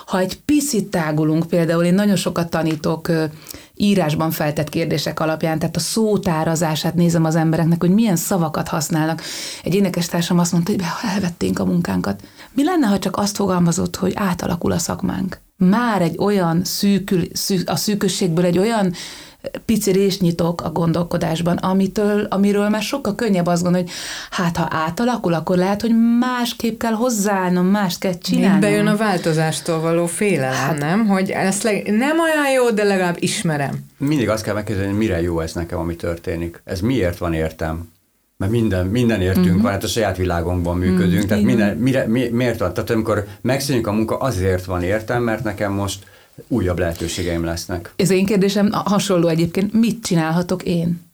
Ha 0.06 0.20
egy 0.20 0.40
picit 0.46 0.88
tágulunk, 0.88 1.48
például 1.48 1.84
én 1.84 1.94
nagyon 1.94 2.16
sokat 2.16 2.50
tanítok 2.50 3.12
írásban 3.76 4.32
feltett 4.32 4.70
kérdések 4.70 5.20
alapján, 5.20 5.60
tehát 5.60 5.76
a 5.76 5.80
szótárazását 5.80 6.94
nézem 6.94 7.26
az 7.26 7.36
embereknek, 7.36 7.82
hogy 7.82 7.94
milyen 7.94 8.16
szavakat 8.16 8.68
használnak. 8.68 9.22
Egy 9.64 9.76
énekestársam 9.76 10.40
azt 10.40 10.52
mondta, 10.52 10.72
hogy 10.72 10.84
elvették 11.14 11.60
a 11.60 11.66
munkánkat. 11.66 12.22
Mi 12.54 12.64
lenne, 12.64 12.88
ha 12.88 13.00
csak 13.00 13.18
azt 13.18 13.36
fogalmazott, 13.36 13.96
hogy 13.96 14.14
átalakul 14.16 14.72
a 14.72 14.78
szakmánk? 14.78 15.40
Már 15.58 16.02
egy 16.02 16.16
olyan 16.18 16.64
szűkül, 16.64 17.22
szűk, 17.34 17.70
a 17.70 17.76
szűkösségből 17.76 18.46
egy 18.46 18.58
olyan 18.58 18.94
pici 19.66 19.92
rést 19.92 20.22
nyitok 20.22 20.62
a 20.62 20.72
gondolkodásban, 20.72 21.58
amitől, 21.58 22.26
amiről 22.30 22.70
már 22.70 22.82
sokkal 22.82 23.16
könnyebb 23.16 23.46
azt 23.46 23.64
gondolni, 23.64 23.88
hogy 23.88 23.98
hát 24.30 24.58
ha 24.58 24.68
átalakul, 24.72 25.34
akkor 25.34 25.58
lehet, 25.58 25.82
hogy 25.82 25.96
másképp 26.20 26.80
kell 26.80 26.94
hozzáállnom, 26.94 27.66
más 27.66 27.98
kell 27.98 28.18
csinálnom. 28.18 28.56
Itt 28.56 28.62
bejön 28.62 28.88
a 28.88 28.96
változástól 28.96 29.80
való 29.80 30.06
félelem, 30.06 30.54
hát, 30.54 30.78
nem? 30.78 31.08
Hogy 31.08 31.30
ezt 31.30 31.64
leg, 31.64 31.84
nem 31.86 32.20
olyan 32.20 32.52
jó, 32.56 32.70
de 32.70 32.84
legalább 32.84 33.18
ismerem. 33.20 33.86
Mindig 33.98 34.30
azt 34.30 34.44
kell 34.44 34.54
megkérdezni, 34.54 34.90
hogy 34.90 35.00
mire 35.00 35.22
jó 35.22 35.40
ez 35.40 35.54
nekem, 35.54 35.80
ami 35.80 35.96
történik. 35.96 36.62
Ez 36.64 36.80
miért 36.80 37.18
van 37.18 37.34
értem? 37.34 37.96
Mert 38.38 38.52
minden, 38.52 38.86
minden 38.86 39.22
értünk 39.22 39.46
uh-huh. 39.46 39.62
van, 39.62 39.72
hát 39.72 39.84
a 39.84 39.88
saját 39.88 40.18
világunkban 40.18 40.78
működünk, 40.78 41.14
uh-huh. 41.14 41.28
tehát 41.28 41.44
minden, 41.44 41.78
mire, 41.78 42.08
mi, 42.08 42.28
miért 42.28 42.60
van? 42.60 42.74
Tehát 42.74 42.90
amikor 42.90 43.28
megszűnik 43.42 43.88
a 43.88 43.92
munka, 43.92 44.18
azért 44.18 44.66
van 44.66 44.84
értem, 44.84 45.24
mert 45.24 45.44
nekem 45.44 45.74
most 45.74 46.06
újabb 46.48 46.80
lehetőségeim 46.80 47.44
lesznek. 47.44 47.94
Ez 47.96 48.10
én 48.10 48.26
kérdésem 48.26 48.70
hasonló 48.72 49.28
egyébként, 49.28 49.74
mit 49.74 50.04
csinálhatok 50.04 50.64
én? 50.64 51.06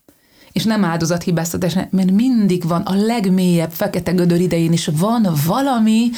és 0.51 0.63
nem 0.63 0.83
áldozathibáztatás, 0.83 1.73
mert 1.89 2.11
mindig 2.11 2.67
van 2.67 2.81
a 2.81 2.95
legmélyebb 2.95 3.71
fekete 3.71 4.11
gödör 4.11 4.39
idején 4.39 4.71
is 4.71 4.89
van 4.97 5.27
valami, 5.45 6.09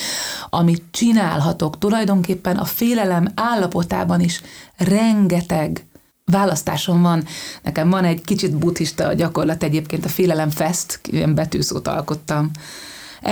amit 0.49 0.83
csinálhatok. 0.91 1.77
Tulajdonképpen 1.77 2.57
a 2.57 2.65
félelem 2.65 3.27
állapotában 3.35 4.21
is 4.21 4.41
rengeteg 4.77 5.85
választásom 6.31 7.01
van. 7.01 7.23
Nekem 7.63 7.89
van 7.89 8.03
egy 8.03 8.21
kicsit 8.21 8.57
buddhista 8.57 9.13
gyakorlat 9.13 9.63
egyébként, 9.63 10.05
a 10.05 10.09
Félelem 10.09 10.49
Fest, 10.49 10.99
ilyen 11.03 11.35
betűszót 11.35 11.87
alkottam. 11.87 12.51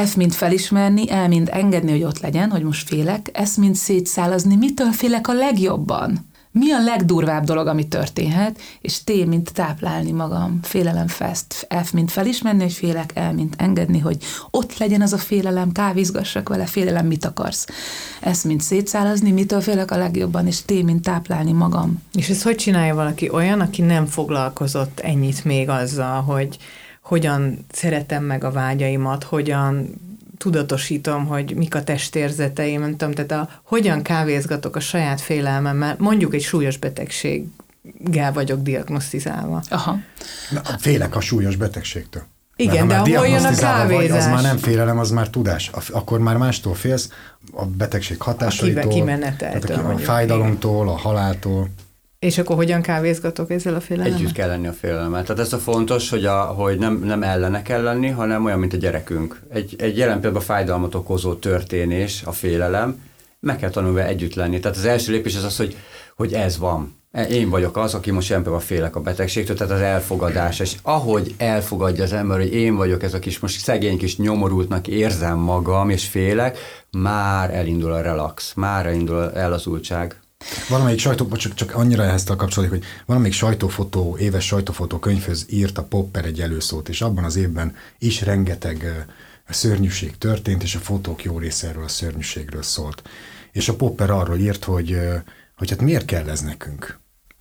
F, 0.05 0.15
mint 0.15 0.35
felismerni, 0.35 1.09
el, 1.11 1.27
mint 1.27 1.49
engedni, 1.49 1.91
hogy 1.91 2.03
ott 2.03 2.19
legyen, 2.19 2.49
hogy 2.49 2.63
most 2.63 2.87
félek, 2.87 3.31
S, 3.45 3.55
mint 3.55 3.75
szétszálazni, 3.75 4.55
mitől 4.55 4.91
félek 4.91 5.27
a 5.27 5.33
legjobban? 5.33 6.31
Mi 6.55 6.71
a 6.71 6.83
legdurvább 6.83 7.43
dolog, 7.43 7.67
ami 7.67 7.87
történhet, 7.87 8.59
és 8.81 9.03
T, 9.03 9.25
mint 9.25 9.53
táplálni 9.53 10.11
magam, 10.11 10.59
félelem 10.61 11.07
fest, 11.07 11.67
F, 11.83 11.91
mint 11.91 12.11
felismerni, 12.11 12.61
hogy 12.61 12.73
félek, 12.73 13.11
el, 13.13 13.33
mint 13.33 13.55
engedni, 13.57 13.99
hogy 13.99 14.17
ott 14.51 14.77
legyen 14.77 15.01
az 15.01 15.13
a 15.13 15.17
félelem, 15.17 15.71
kávézgassak 15.71 16.49
vele, 16.49 16.65
félelem, 16.65 17.05
mit 17.05 17.25
akarsz. 17.25 17.65
S, 18.33 18.41
mint 18.41 18.61
szétszálazni, 18.61 19.31
mitől 19.31 19.61
félek 19.61 19.91
a 19.91 19.97
legjobban, 19.97 20.47
és 20.47 20.61
T, 20.61 20.83
mint 20.83 21.01
táplálni 21.01 21.51
magam. 21.51 22.01
És 22.13 22.29
ez 22.29 22.43
hogy 22.43 22.55
csinálja 22.55 22.95
valaki 22.95 23.29
olyan, 23.29 23.59
aki 23.59 23.81
nem 23.81 24.05
foglalkozott 24.05 24.99
ennyit 24.99 25.43
még 25.43 25.69
azzal, 25.69 26.21
hogy 26.21 26.57
hogyan 27.01 27.65
szeretem 27.71 28.23
meg 28.23 28.43
a 28.43 28.51
vágyaimat, 28.51 29.23
hogyan 29.23 29.89
tudatosítom, 30.37 31.25
hogy 31.25 31.55
mik 31.55 31.75
a 31.75 31.83
testérzeteim, 31.83 32.79
nem 32.79 32.97
tudom, 32.97 33.13
tehát 33.13 33.31
a, 33.31 33.49
hogyan 33.63 34.01
kávézgatok 34.01 34.75
a 34.75 34.79
saját 34.79 35.21
félelmemmel, 35.21 35.95
mondjuk 35.99 36.33
egy 36.33 36.41
súlyos 36.41 36.77
betegséggel 36.77 38.33
vagyok 38.33 38.61
diagnosztizálva. 38.61 39.63
Aha. 39.69 39.97
Na, 40.51 40.61
félek 40.79 41.15
a 41.15 41.19
súlyos 41.19 41.55
betegségtől. 41.55 42.23
Igen, 42.55 42.87
de 42.87 42.97
hol 42.97 43.27
jön 43.27 43.43
a 43.43 43.55
kávézás? 43.55 44.09
Vagy, 44.09 44.17
az 44.17 44.25
már 44.25 44.41
nem 44.41 44.57
félelem, 44.57 44.99
az 44.99 45.11
már 45.11 45.29
tudás. 45.29 45.71
Akkor 45.91 46.19
már 46.19 46.37
mástól 46.37 46.75
félsz, 46.75 47.09
a 47.51 47.65
betegség 47.65 48.21
hatásaitól, 48.21 48.81
a 48.81 48.87
kimeneteltől, 48.87 49.77
a, 49.77 49.93
a 49.93 49.97
fájdalomtól, 49.97 50.89
a 50.89 50.97
haláltól. 50.97 51.69
És 52.23 52.37
akkor 52.37 52.55
hogyan 52.55 52.81
kávézgatok 52.81 53.51
ezzel 53.51 53.75
a 53.75 53.79
félelemmel? 53.79 54.17
Együtt 54.17 54.31
kell 54.31 54.47
lenni 54.47 54.67
a 54.67 54.73
félelemmel. 54.73 55.23
Tehát 55.23 55.41
ez 55.41 55.53
a 55.53 55.57
fontos, 55.57 56.09
hogy, 56.09 56.25
a, 56.25 56.41
hogy 56.41 56.77
nem, 56.77 56.99
nem 57.03 57.23
ellene 57.23 57.61
kell 57.61 57.81
lenni, 57.81 58.09
hanem 58.09 58.45
olyan, 58.45 58.59
mint 58.59 58.73
a 58.73 58.77
gyerekünk. 58.77 59.41
Egy, 59.49 59.75
egy 59.77 59.97
jelen 59.97 60.19
például 60.19 60.43
fájdalmat 60.43 60.95
okozó 60.95 61.33
történés, 61.33 62.21
a 62.25 62.31
félelem, 62.31 63.01
meg 63.39 63.57
kell 63.57 63.69
tanulni 63.69 64.01
együtt 64.01 64.33
lenni. 64.33 64.59
Tehát 64.59 64.77
az 64.77 64.85
első 64.85 65.11
lépés 65.11 65.35
az 65.35 65.43
az, 65.43 65.57
hogy, 65.57 65.77
hogy 66.15 66.33
ez 66.33 66.57
van. 66.57 66.95
Én 67.29 67.49
vagyok 67.49 67.77
az, 67.77 67.93
aki 67.93 68.11
most 68.11 68.29
jelen 68.29 68.43
például 68.43 68.63
félek 68.63 68.95
a 68.95 69.01
betegségtől, 69.01 69.55
tehát 69.55 69.73
az 69.73 69.81
elfogadás. 69.81 70.59
És 70.59 70.75
ahogy 70.81 71.33
elfogadja 71.37 72.03
az 72.03 72.13
ember, 72.13 72.37
hogy 72.37 72.53
én 72.53 72.75
vagyok 72.75 73.03
ez 73.03 73.13
a 73.13 73.19
kis, 73.19 73.39
most 73.39 73.59
szegény 73.59 73.97
kis 73.97 74.17
nyomorultnak 74.17 74.87
érzem 74.87 75.37
magam, 75.37 75.89
és 75.89 76.07
félek, 76.07 76.57
már 76.91 77.53
elindul 77.53 77.91
a 77.91 78.01
relax, 78.01 78.53
már 78.53 78.85
elindul 78.85 79.31
el 79.31 79.53
az 79.53 79.67
ultság. 79.67 80.22
Valamelyik 80.69 80.99
sajtó, 80.99 81.27
csak, 81.35 81.53
csak 81.53 81.75
annyira 81.75 82.03
ehhez 82.03 82.23
kapcsolódik, 82.23 82.73
hogy 82.73 82.83
valamelyik 83.05 83.35
sajtófotó, 83.35 84.17
éves 84.17 84.45
sajtófotó 84.45 84.99
könyvhöz 84.99 85.45
írt 85.49 85.77
a 85.77 85.83
Popper 85.83 86.25
egy 86.25 86.41
előszót, 86.41 86.89
és 86.89 87.01
abban 87.01 87.23
az 87.23 87.35
évben 87.35 87.75
is 87.99 88.21
rengeteg 88.21 89.05
szörnyűség 89.49 90.17
történt, 90.17 90.63
és 90.63 90.75
a 90.75 90.79
fotók 90.79 91.23
jó 91.23 91.37
része 91.37 91.67
erről 91.67 91.83
a 91.83 91.87
szörnyűségről 91.87 92.63
szólt. 92.63 93.01
És 93.51 93.69
a 93.69 93.75
Popper 93.75 94.09
arról 94.09 94.37
írt, 94.37 94.63
hogy, 94.63 94.97
hogy 95.57 95.69
hát 95.69 95.81
miért 95.81 96.05
kell 96.05 96.29
ez 96.29 96.41
nekünk? 96.41 96.99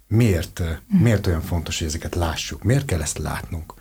Miért, 0.09 0.63
miért 0.99 1.27
olyan 1.27 1.43
fontos, 1.43 1.79
hogy 1.79 1.87
ezeket 1.87 2.15
lássuk? 2.15 2.63
Miért 2.63 2.85
kell 2.85 3.01
ezt 3.01 3.19
látnunk? 3.19 3.75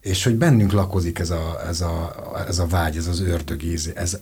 És 0.00 0.24
hogy 0.24 0.34
bennünk 0.34 0.72
lakozik 0.72 1.18
ez 1.18 1.30
a, 1.30 1.60
ez 1.68 1.80
a, 1.80 2.14
ez 2.48 2.58
a 2.58 2.66
vágy, 2.66 2.96
ez 2.96 3.06
az 3.06 3.20
ördögíz, 3.20 3.90
ez, 3.94 4.18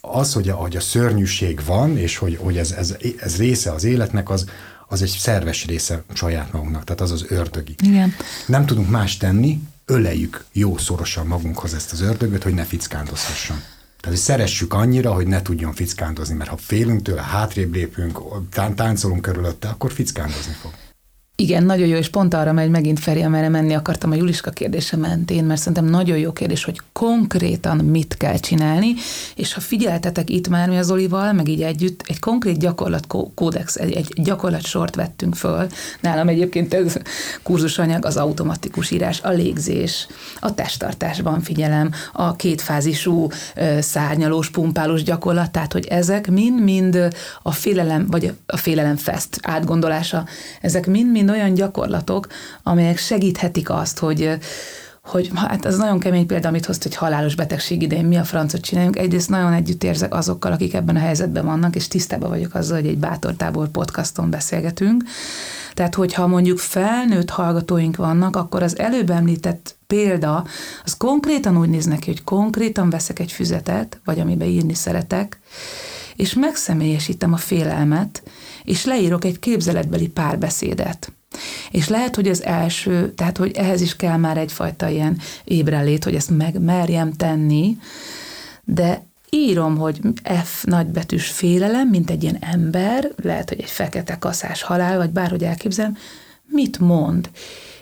az, 0.00 0.32
hogy 0.32 0.48
a, 0.48 0.54
hogy 0.54 0.76
a 0.76 0.80
szörnyűség 0.80 1.60
van, 1.64 1.98
és 1.98 2.16
hogy, 2.16 2.38
hogy 2.42 2.58
ez, 2.58 2.70
ez, 2.70 2.96
ez 3.18 3.36
része 3.36 3.72
az 3.72 3.84
életnek, 3.84 4.30
az, 4.30 4.44
az 4.88 5.02
egy 5.02 5.16
szerves 5.18 5.66
része 5.66 6.02
saját 6.12 6.52
magunknak, 6.52 6.84
tehát 6.84 7.00
az 7.00 7.10
az 7.10 7.24
ördögi. 7.28 7.74
Igen. 7.82 8.14
Nem 8.46 8.66
tudunk 8.66 8.90
más 8.90 9.16
tenni, 9.16 9.60
öleljük 9.86 10.44
jó 10.52 10.78
szorosan 10.78 11.26
magunkhoz 11.26 11.74
ezt 11.74 11.92
az 11.92 12.00
ördögöt, 12.00 12.42
hogy 12.42 12.54
ne 12.54 12.64
fickándozhasson. 12.64 13.56
Tehát, 14.00 14.18
hogy 14.18 14.28
szeressük 14.28 14.72
annyira, 14.72 15.12
hogy 15.12 15.26
ne 15.26 15.42
tudjon 15.42 15.72
fickándozni, 15.72 16.34
mert 16.34 16.50
ha 16.50 16.56
félünk 16.56 17.02
tőle, 17.02 17.22
hátrébb 17.22 17.74
lépünk, 17.74 18.20
táncolunk 18.74 19.22
körülötte, 19.22 19.68
akkor 19.68 19.92
fickándozni 19.92 20.52
fog. 20.52 20.72
Igen, 21.36 21.64
nagyon 21.64 21.88
jó, 21.88 21.96
és 21.96 22.08
pont 22.08 22.34
arra 22.34 22.52
megy 22.52 22.70
megint 22.70 23.00
Feri, 23.00 23.22
amerre 23.22 23.48
menni 23.48 23.74
akartam 23.74 24.10
a 24.10 24.14
Juliska 24.14 24.50
kérdése 24.50 24.96
mentén, 24.96 25.44
mert 25.44 25.60
szerintem 25.60 25.84
nagyon 25.84 26.18
jó 26.18 26.32
kérdés, 26.32 26.64
hogy 26.64 26.80
konkrétan 26.92 27.76
mit 27.76 28.16
kell 28.16 28.38
csinálni, 28.38 28.94
és 29.36 29.52
ha 29.52 29.60
figyeltetek 29.60 30.30
itt 30.30 30.48
már 30.48 30.68
mi 30.68 30.76
az 30.76 30.90
Olival, 30.90 31.32
meg 31.32 31.48
így 31.48 31.62
együtt, 31.62 32.02
egy 32.06 32.18
konkrét 32.18 32.58
gyakorlat 32.58 33.06
kódex, 33.34 33.76
egy, 33.76 33.92
egy 33.92 34.12
gyakorlat 34.14 34.64
sort 34.64 34.94
vettünk 34.94 35.34
föl. 35.34 35.66
Nálam 36.00 36.28
egyébként 36.28 36.74
ez 36.74 36.96
kurzusanyag 37.42 38.04
az 38.04 38.16
automatikus 38.16 38.90
írás, 38.90 39.20
a 39.20 39.30
légzés, 39.30 40.06
a 40.40 40.54
testtartásban 40.54 41.40
figyelem, 41.40 41.90
a 42.12 42.36
kétfázisú 42.36 43.28
szárnyalós, 43.78 44.50
pumpálós 44.50 45.02
gyakorlat, 45.02 45.50
tehát 45.50 45.72
hogy 45.72 45.86
ezek 45.86 46.30
mind-mind 46.30 47.08
a 47.42 47.52
félelem, 47.52 48.06
vagy 48.10 48.34
a 48.46 48.56
félelem 48.56 48.96
fest 48.96 49.38
átgondolása, 49.42 50.26
ezek 50.60 50.86
mind-mind 50.86 51.22
mind 51.24 51.36
olyan 51.36 51.54
gyakorlatok, 51.54 52.26
amelyek 52.62 52.98
segíthetik 52.98 53.70
azt, 53.70 53.98
hogy 53.98 54.38
hogy 55.04 55.30
hát 55.34 55.64
ez 55.64 55.76
nagyon 55.76 55.98
kemény 55.98 56.26
példa, 56.26 56.48
amit 56.48 56.66
hozt, 56.66 56.82
hogy 56.82 56.94
halálos 56.94 57.34
betegség 57.34 57.82
idején 57.82 58.04
mi 58.04 58.16
a 58.16 58.24
francot 58.24 58.60
csináljunk. 58.60 58.96
Egyrészt 58.96 59.28
nagyon 59.28 59.52
együtt 59.52 59.84
érzek 59.84 60.14
azokkal, 60.14 60.52
akik 60.52 60.74
ebben 60.74 60.96
a 60.96 60.98
helyzetben 60.98 61.44
vannak, 61.44 61.74
és 61.74 61.88
tisztában 61.88 62.28
vagyok 62.28 62.54
azzal, 62.54 62.76
hogy 62.76 62.86
egy 62.86 62.98
bátortábor 62.98 63.68
podcaston 63.68 64.30
beszélgetünk. 64.30 65.04
Tehát, 65.74 65.94
hogyha 65.94 66.26
mondjuk 66.26 66.58
felnőtt 66.58 67.30
hallgatóink 67.30 67.96
vannak, 67.96 68.36
akkor 68.36 68.62
az 68.62 68.78
előbb 68.78 69.10
említett 69.10 69.76
példa, 69.86 70.44
az 70.84 70.96
konkrétan 70.96 71.58
úgy 71.58 71.68
néz 71.68 71.84
neki, 71.86 72.10
hogy 72.10 72.24
konkrétan 72.24 72.90
veszek 72.90 73.18
egy 73.18 73.32
füzetet, 73.32 74.00
vagy 74.04 74.20
amiben 74.20 74.48
írni 74.48 74.74
szeretek, 74.74 75.38
és 76.16 76.34
megszemélyesítem 76.34 77.32
a 77.32 77.36
félelmet, 77.36 78.22
és 78.64 78.84
leírok 78.84 79.24
egy 79.24 79.38
képzeletbeli 79.38 80.08
párbeszédet. 80.08 81.12
És 81.70 81.88
lehet, 81.88 82.14
hogy 82.14 82.28
az 82.28 82.42
első, 82.42 83.12
tehát 83.12 83.36
hogy 83.36 83.52
ehhez 83.52 83.80
is 83.80 83.96
kell 83.96 84.16
már 84.16 84.36
egyfajta 84.36 84.88
ilyen 84.88 85.18
ébrenlét, 85.44 86.04
hogy 86.04 86.14
ezt 86.14 86.30
megmerjem 86.30 87.12
tenni, 87.12 87.78
de 88.64 89.02
írom, 89.30 89.76
hogy 89.76 90.00
F 90.44 90.64
nagybetűs 90.64 91.26
félelem, 91.28 91.88
mint 91.88 92.10
egy 92.10 92.22
ilyen 92.22 92.38
ember, 92.40 93.10
lehet, 93.22 93.48
hogy 93.48 93.60
egy 93.60 93.70
fekete 93.70 94.18
kaszás 94.18 94.62
halál, 94.62 94.96
vagy 94.96 95.10
bárhogy 95.10 95.44
elképzelem, 95.44 95.96
mit 96.46 96.78
mond. 96.78 97.30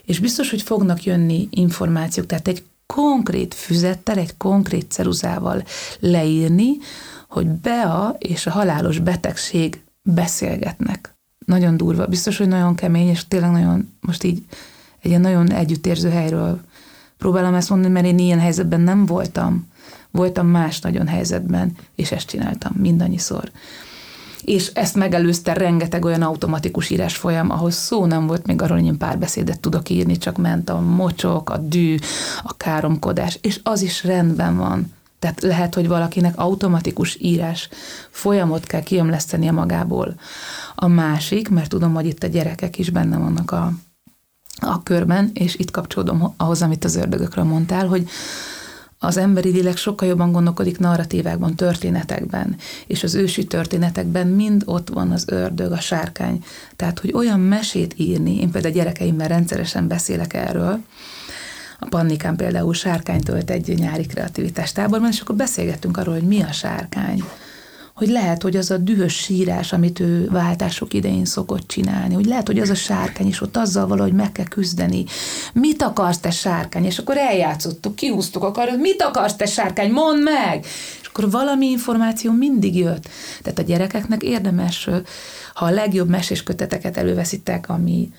És 0.04 0.18
biztos, 0.18 0.50
hogy 0.50 0.62
fognak 0.62 1.04
jönni 1.04 1.48
információk, 1.50 2.26
tehát 2.26 2.48
egy 2.48 2.62
konkrét 2.86 3.54
füzettel, 3.54 4.18
egy 4.18 4.36
konkrét 4.36 4.90
ceruzával 4.90 5.64
leírni, 6.00 6.70
hogy 7.28 7.46
Bea 7.46 8.16
és 8.18 8.46
a 8.46 8.50
halálos 8.50 8.98
betegség 8.98 9.82
beszélgetnek. 10.02 11.16
Nagyon 11.44 11.76
durva, 11.76 12.07
biztos, 12.07 12.38
hogy 12.38 12.48
nagyon 12.48 12.74
kemény, 12.74 13.09
és 13.09 13.28
tényleg 13.28 13.50
nagyon, 13.50 13.92
most 14.00 14.22
így 14.22 14.42
egy 15.00 15.11
ilyen 15.11 15.20
nagyon 15.20 15.52
együttérző 15.52 16.11
helyről 16.11 16.61
próbálom 17.18 17.55
ezt 17.55 17.70
mondani, 17.70 17.92
mert 17.92 18.07
én 18.07 18.18
ilyen 18.18 18.38
helyzetben 18.38 18.81
nem 18.81 19.07
voltam. 19.07 19.70
Voltam 20.11 20.46
más 20.46 20.81
nagyon 20.81 21.07
helyzetben, 21.07 21.72
és 21.94 22.12
ezt 22.12 22.26
csináltam 22.26 22.72
mindannyiszor. 22.78 23.50
És 24.44 24.70
ezt 24.74 24.94
megelőzte 24.94 25.52
rengeteg 25.52 26.05
olyan 26.05 26.22
automatikus 26.22 26.90
írás 26.90 27.16
folyam, 27.16 27.50
ahhoz 27.50 27.74
szó 27.74 28.07
nem 28.07 28.26
volt 28.26 28.46
még 28.46 28.62
arról, 28.62 28.76
hogy 28.76 28.87
én 28.87 28.98
párbeszédet 28.98 29.61
tudok 29.61 29.88
írni, 29.88 30.18
csak 30.18 30.37
ment 30.37 30.70
a 30.70 30.81
mocsok, 30.81 31.50
a 31.50 31.57
dű, 31.59 31.96
a 32.42 32.57
káromkodás, 32.57 33.38
és 33.42 33.61
az 33.62 33.83
is 33.83 34.05
rendben 34.05 34.57
van. 34.57 34.92
Tehát 35.22 35.40
lehet, 35.40 35.74
hogy 35.74 35.88
valakinek 35.88 36.38
automatikus 36.38 37.16
írás 37.20 37.68
folyamot 38.11 38.66
kell 38.66 38.82
kiömlesztenie 38.82 39.52
magából. 39.52 40.14
A 40.74 40.87
másik, 40.87 41.48
mert 41.48 41.68
tudom, 41.68 41.94
hogy 41.94 42.06
itt 42.06 42.22
a 42.22 42.26
gyerekek 42.26 42.78
is 42.78 42.90
benne 42.90 43.16
vannak 43.16 43.50
a, 43.50 43.72
a 44.56 44.82
körben, 44.82 45.30
és 45.35 45.54
itt 45.54 45.70
kapcsolódom 45.70 46.35
ahhoz, 46.37 46.62
amit 46.62 46.85
az 46.85 46.96
ördögökről 46.96 47.44
mondtál, 47.44 47.87
hogy 47.87 48.08
az 48.98 49.16
emberi 49.16 49.50
lélek 49.50 49.76
sokkal 49.76 50.08
jobban 50.08 50.32
gondolkodik 50.32 50.78
narratívákban, 50.78 51.54
történetekben, 51.54 52.56
és 52.87 53.02
az 53.02 53.14
ősi 53.14 53.44
történetekben 53.44 54.26
mind 54.26 54.62
ott 54.64 54.88
van 54.88 55.11
az 55.11 55.24
ördög, 55.28 55.72
a 55.72 55.80
sárkány. 55.80 56.44
Tehát, 56.76 56.98
hogy 56.98 57.12
olyan 57.12 57.40
mesét 57.40 57.94
írni, 57.96 58.40
én 58.40 58.50
például 58.50 58.74
a 58.74 58.76
gyerekeimmel 58.76 59.28
rendszeresen 59.28 59.88
beszélek 59.88 60.35
erről, 60.35 60.82
a 61.82 61.86
Pannikán 61.88 62.36
például 62.36 62.74
sárkány 62.74 63.20
tölt 63.20 63.50
egy 63.50 63.78
nyári 63.78 64.06
kreativitás 64.06 64.72
táborban, 64.72 65.10
és 65.10 65.20
akkor 65.20 65.34
beszélgettünk 65.36 65.96
arról, 65.96 66.14
hogy 66.14 66.26
mi 66.26 66.42
a 66.42 66.52
sárkány, 66.52 67.22
hogy 67.94 68.08
lehet, 68.08 68.42
hogy 68.42 68.56
az 68.56 68.70
a 68.70 68.76
dühös 68.76 69.14
sírás, 69.14 69.72
amit 69.72 70.00
ő 70.00 70.28
váltások 70.30 70.94
idején 70.94 71.24
szokott 71.24 71.68
csinálni, 71.68 72.14
hogy 72.14 72.26
lehet, 72.26 72.46
hogy 72.46 72.58
az 72.58 72.70
a 72.70 72.74
sárkány, 72.74 73.26
és 73.26 73.40
ott 73.40 73.56
azzal 73.56 73.86
valahogy 73.86 74.12
meg 74.12 74.32
kell 74.32 74.48
küzdeni. 74.48 75.04
Mit 75.52 75.82
akarsz 75.82 76.18
te 76.18 76.30
sárkány? 76.30 76.84
És 76.84 76.98
akkor 76.98 77.16
eljátszottuk, 77.16 77.96
kihúztuk 77.96 78.44
a 78.44 78.50
karot, 78.50 78.76
mit 78.76 79.02
akarsz 79.02 79.36
te 79.36 79.46
sárkány, 79.46 79.90
mondd 79.90 80.22
meg! 80.22 80.66
Akkor 81.12 81.31
valami 81.31 81.66
információ 81.66 82.33
mindig 82.33 82.77
jött. 82.77 83.09
Tehát 83.42 83.59
a 83.59 83.62
gyerekeknek 83.62 84.22
érdemes, 84.22 84.88
ha 85.55 85.64
a 85.64 85.70
legjobb 85.70 86.09
mesésköteteket 86.09 86.96
előveszitek, 86.96 87.68
ami 87.68 88.12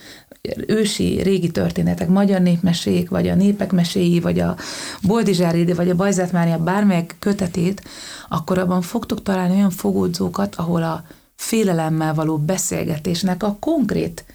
ősi, 0.68 1.22
régi 1.22 1.52
történetek, 1.52 2.08
magyar 2.08 2.42
népmesék, 2.42 3.10
vagy 3.10 3.28
a 3.28 3.36
népek 3.36 3.72
meséi, 3.72 4.20
vagy 4.20 4.40
a 4.40 4.56
Boldizsár 5.02 5.76
vagy 5.76 5.90
a 5.90 5.96
Bajzát 5.96 6.32
Mária 6.32 6.58
bármelyik 6.58 7.16
kötetét, 7.20 7.82
akkor 8.30 8.58
abban 8.58 8.82
fogtok 8.82 9.22
találni 9.22 9.56
olyan 9.56 9.70
fogódzókat, 9.70 10.56
ahol 10.56 10.84
a 10.84 11.04
félelemmel 11.36 12.14
való 12.14 12.38
beszélgetésnek 12.38 13.44
a 13.44 13.58
konkrét 13.60 14.26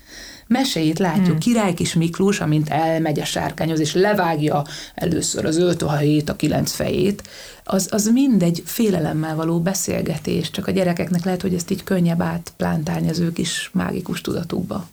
meséit 0.48 0.98
látjuk. 0.98 1.26
Hmm. 1.26 1.38
Király 1.38 1.74
kis 1.74 1.94
Miklós, 1.94 2.40
amint 2.40 2.68
elmegy 2.68 3.20
a 3.20 3.24
sárkányhoz, 3.24 3.80
és 3.80 3.94
levágja 3.94 4.64
először 4.94 5.44
az 5.44 5.56
öt 5.56 5.82
a 5.82 6.36
kilenc 6.36 6.72
fejét, 6.72 7.22
az, 7.64 7.88
az 7.90 8.06
mindegy 8.06 8.62
félelemmel 8.64 9.36
való 9.36 9.60
beszélgetés, 9.60 10.50
csak 10.50 10.66
a 10.66 10.70
gyerekeknek 10.70 11.24
lehet, 11.24 11.42
hogy 11.42 11.54
ezt 11.54 11.70
így 11.70 11.84
könnyebb 11.84 12.20
átplántálni 12.20 13.08
az 13.08 13.18
ő 13.18 13.32
kis 13.32 13.70
mágikus 13.72 14.20
tudatukba. 14.20 14.86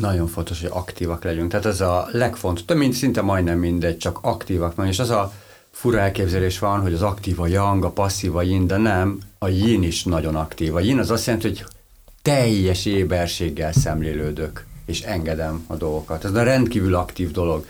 Nagyon 0.00 0.26
fontos, 0.26 0.60
hogy 0.60 0.70
aktívak 0.72 1.24
legyünk. 1.24 1.50
Tehát 1.50 1.66
ez 1.66 1.80
a 1.80 2.08
legfontosabb, 2.12 2.76
mint 2.76 2.94
szinte 2.94 3.20
majdnem 3.20 3.58
mindegy, 3.58 3.96
csak 3.96 4.18
aktívak 4.22 4.74
van. 4.74 4.86
És 4.86 4.98
az 4.98 5.10
a 5.10 5.32
fura 5.70 6.00
elképzelés 6.00 6.58
van, 6.58 6.80
hogy 6.80 6.92
az 6.92 7.02
aktív 7.02 7.40
a 7.40 7.46
yang, 7.46 7.84
a 7.84 7.90
passzív 7.90 8.36
a 8.36 8.42
yin, 8.42 8.66
de 8.66 8.76
nem, 8.76 9.18
a 9.38 9.48
yin 9.48 9.82
is 9.82 10.04
nagyon 10.04 10.36
aktív. 10.36 10.74
A 10.74 10.80
yin 10.80 10.98
az 10.98 11.10
azt 11.10 11.26
jelenti, 11.26 11.48
hogy 11.48 11.64
teljes 12.22 12.86
éberséggel 12.86 13.72
szemlélődök, 13.72 14.66
és 14.86 15.00
engedem 15.00 15.64
a 15.66 15.74
dolgokat. 15.76 16.24
Ez 16.24 16.34
a 16.34 16.42
rendkívül 16.42 16.94
aktív 16.94 17.30
dolog. 17.30 17.66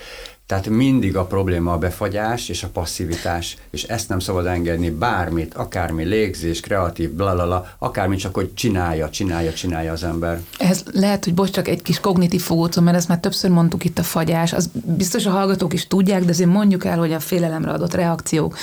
Tehát 0.55 0.69
mindig 0.69 1.17
a 1.17 1.25
probléma 1.25 1.73
a 1.73 1.79
befagyás 1.79 2.49
és 2.49 2.62
a 2.62 2.69
passzivitás, 2.69 3.57
és 3.71 3.83
ezt 3.83 4.09
nem 4.09 4.19
szabad 4.19 4.47
engedni 4.47 4.90
bármit, 4.90 5.55
akármi 5.55 6.05
légzés, 6.05 6.61
kreatív, 6.61 7.11
blalala, 7.11 7.67
akármi 7.79 8.17
csak, 8.17 8.35
hogy 8.35 8.55
csinálja, 8.55 9.11
csinálja, 9.11 9.53
csinálja 9.53 9.93
az 9.93 10.05
ember. 10.05 10.40
Ez 10.59 10.83
lehet, 10.93 11.25
hogy 11.25 11.35
bocs, 11.35 11.51
csak 11.51 11.69
egy 11.69 11.83
kis 11.83 12.01
kognitív 12.01 12.43
fogócó, 12.43 12.83
mert 12.83 12.97
ezt 12.97 13.09
már 13.09 13.19
többször 13.19 13.51
mondtuk 13.51 13.85
itt 13.85 13.99
a 13.99 14.03
fagyás, 14.03 14.53
az 14.53 14.71
biztos 14.73 15.27
a 15.27 15.31
hallgatók 15.31 15.73
is 15.73 15.87
tudják, 15.87 16.25
de 16.25 16.31
azért 16.31 16.51
mondjuk 16.51 16.85
el, 16.85 16.99
hogy 16.99 17.12
a 17.12 17.21
félelemre 17.21 17.71
adott 17.71 17.95
reakciók, 17.95 18.57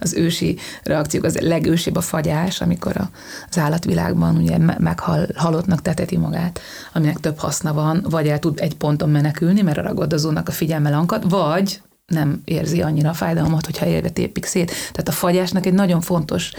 az 0.00 0.14
ősi 0.14 0.58
reakciók, 0.82 1.24
az 1.24 1.38
legősibb 1.38 1.96
a 1.96 2.00
fagyás, 2.00 2.60
amikor 2.60 2.96
a, 2.96 3.10
az 3.50 3.58
állatvilágban 3.58 4.36
ugye 4.36 4.58
meghal, 4.58 5.26
halottnak 5.34 5.82
teteti 5.82 6.16
magát, 6.16 6.60
aminek 6.92 7.20
több 7.20 7.38
haszna 7.38 7.72
van, 7.72 8.06
vagy 8.10 8.28
el 8.28 8.38
tud 8.38 8.60
egy 8.60 8.76
ponton 8.76 9.10
menekülni, 9.10 9.62
mert 9.62 9.78
a 9.78 9.82
ragadozónak 9.82 10.48
a 10.48 10.52
figyelme 10.52 10.90
lankad, 10.90 11.30
vagy 11.32 11.82
nem 12.06 12.40
érzi 12.44 12.82
annyira 12.82 13.08
a 13.08 13.14
fájdalmat, 13.14 13.64
hogyha 13.64 13.86
élve 13.86 14.08
tépik 14.08 14.44
szét. 14.44 14.70
Tehát 14.70 15.08
a 15.08 15.12
fagyásnak 15.12 15.66
egy 15.66 15.72
nagyon 15.72 16.00
fontos 16.00 16.52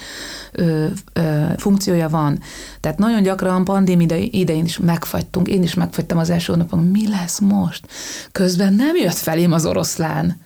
ö, 0.51 0.85
ö, 1.13 1.45
funkciója 1.57 2.09
van. 2.09 2.39
Tehát 2.79 2.97
nagyon 2.97 3.23
gyakran 3.23 3.63
pandémia 3.63 4.17
idején 4.17 4.65
is 4.65 4.77
megfagytunk, 4.77 5.47
én 5.47 5.63
is 5.63 5.73
megfagytam 5.73 6.17
az 6.17 6.29
első 6.29 6.55
napon, 6.55 6.79
mi 6.79 7.09
lesz 7.09 7.39
most? 7.39 7.87
Közben 8.31 8.73
nem 8.73 8.95
jött 8.95 9.17
felém 9.17 9.51
az 9.51 9.65
oroszlán. 9.65 10.41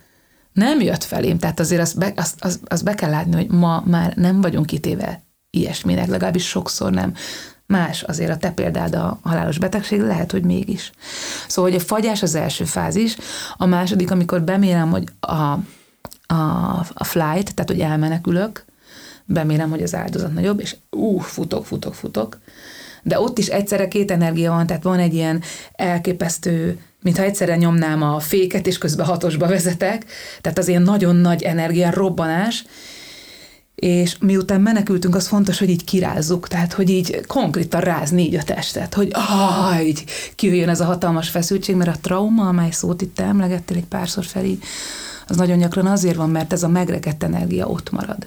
Nem 0.53 0.81
jött 0.81 1.03
felém, 1.03 1.37
tehát 1.37 1.59
azért 1.59 1.81
azt 1.81 1.97
be, 1.97 2.13
azt, 2.15 2.43
azt, 2.43 2.59
azt 2.67 2.83
be 2.83 2.95
kell 2.95 3.09
látni, 3.09 3.35
hogy 3.35 3.49
ma 3.49 3.83
már 3.85 4.13
nem 4.15 4.41
vagyunk 4.41 4.65
kitéve 4.65 5.21
ilyesminek, 5.49 6.07
legalábbis 6.07 6.47
sokszor 6.47 6.91
nem. 6.91 7.13
Más 7.67 8.03
azért 8.03 8.31
a 8.31 8.37
te 8.37 8.51
példád 8.51 8.95
a 8.95 9.19
halálos 9.23 9.57
betegség, 9.57 10.01
lehet, 10.01 10.31
hogy 10.31 10.43
mégis. 10.43 10.91
Szóval, 11.47 11.71
hogy 11.71 11.79
a 11.79 11.83
fagyás 11.83 12.21
az 12.21 12.35
első 12.35 12.63
fázis, 12.63 13.17
a 13.57 13.65
második, 13.65 14.11
amikor 14.11 14.41
bemérem, 14.41 14.89
hogy 14.89 15.03
a, 15.19 15.33
a, 16.33 16.85
a 16.93 17.03
flight, 17.03 17.53
tehát 17.53 17.69
hogy 17.69 17.79
elmenekülök, 17.79 18.65
bemérem, 19.25 19.69
hogy 19.69 19.83
az 19.83 19.95
áldozat 19.95 20.33
nagyobb, 20.33 20.59
és 20.59 20.75
ú, 20.89 21.17
futok, 21.17 21.65
futok, 21.65 21.95
futok. 21.95 22.39
De 23.03 23.19
ott 23.19 23.37
is 23.37 23.47
egyszerre 23.47 23.87
két 23.87 24.11
energia 24.11 24.51
van, 24.51 24.67
tehát 24.67 24.83
van 24.83 24.99
egy 24.99 25.13
ilyen 25.13 25.41
elképesztő 25.71 26.79
mintha 27.01 27.23
egyszerre 27.23 27.55
nyomnám 27.55 28.01
a 28.01 28.19
féket, 28.19 28.67
és 28.67 28.77
közben 28.77 29.05
hatosba 29.05 29.47
vezetek, 29.47 30.05
tehát 30.41 30.57
az 30.57 30.67
ilyen 30.67 30.81
nagyon 30.81 31.15
nagy 31.15 31.43
energia, 31.43 31.91
robbanás, 31.91 32.63
és 33.81 34.17
miután 34.19 34.61
menekültünk, 34.61 35.15
az 35.15 35.27
fontos, 35.27 35.59
hogy 35.59 35.69
így 35.69 35.83
kirázzuk, 35.83 36.47
tehát 36.47 36.73
hogy 36.73 36.89
így 36.89 37.25
konkrétan 37.27 37.81
rázni 37.81 38.21
így 38.21 38.35
a 38.35 38.43
testet, 38.43 38.93
hogy 38.93 39.11
ah, 39.13 39.87
így 39.87 40.03
kijöjjön 40.35 40.69
ez 40.69 40.79
a 40.79 40.85
hatalmas 40.85 41.29
feszültség, 41.29 41.75
mert 41.75 41.95
a 41.95 41.99
trauma, 42.01 42.47
amely 42.47 42.71
szót 42.71 43.01
itt 43.01 43.19
emlegettél 43.19 43.77
egy 43.77 43.85
párszor 43.85 44.25
felé, 44.25 44.57
az 45.27 45.35
nagyon 45.35 45.57
gyakran 45.57 45.85
azért 45.85 46.15
van, 46.15 46.29
mert 46.29 46.53
ez 46.53 46.63
a 46.63 46.67
megrekedt 46.67 47.23
energia 47.23 47.67
ott 47.67 47.91
marad. 47.91 48.17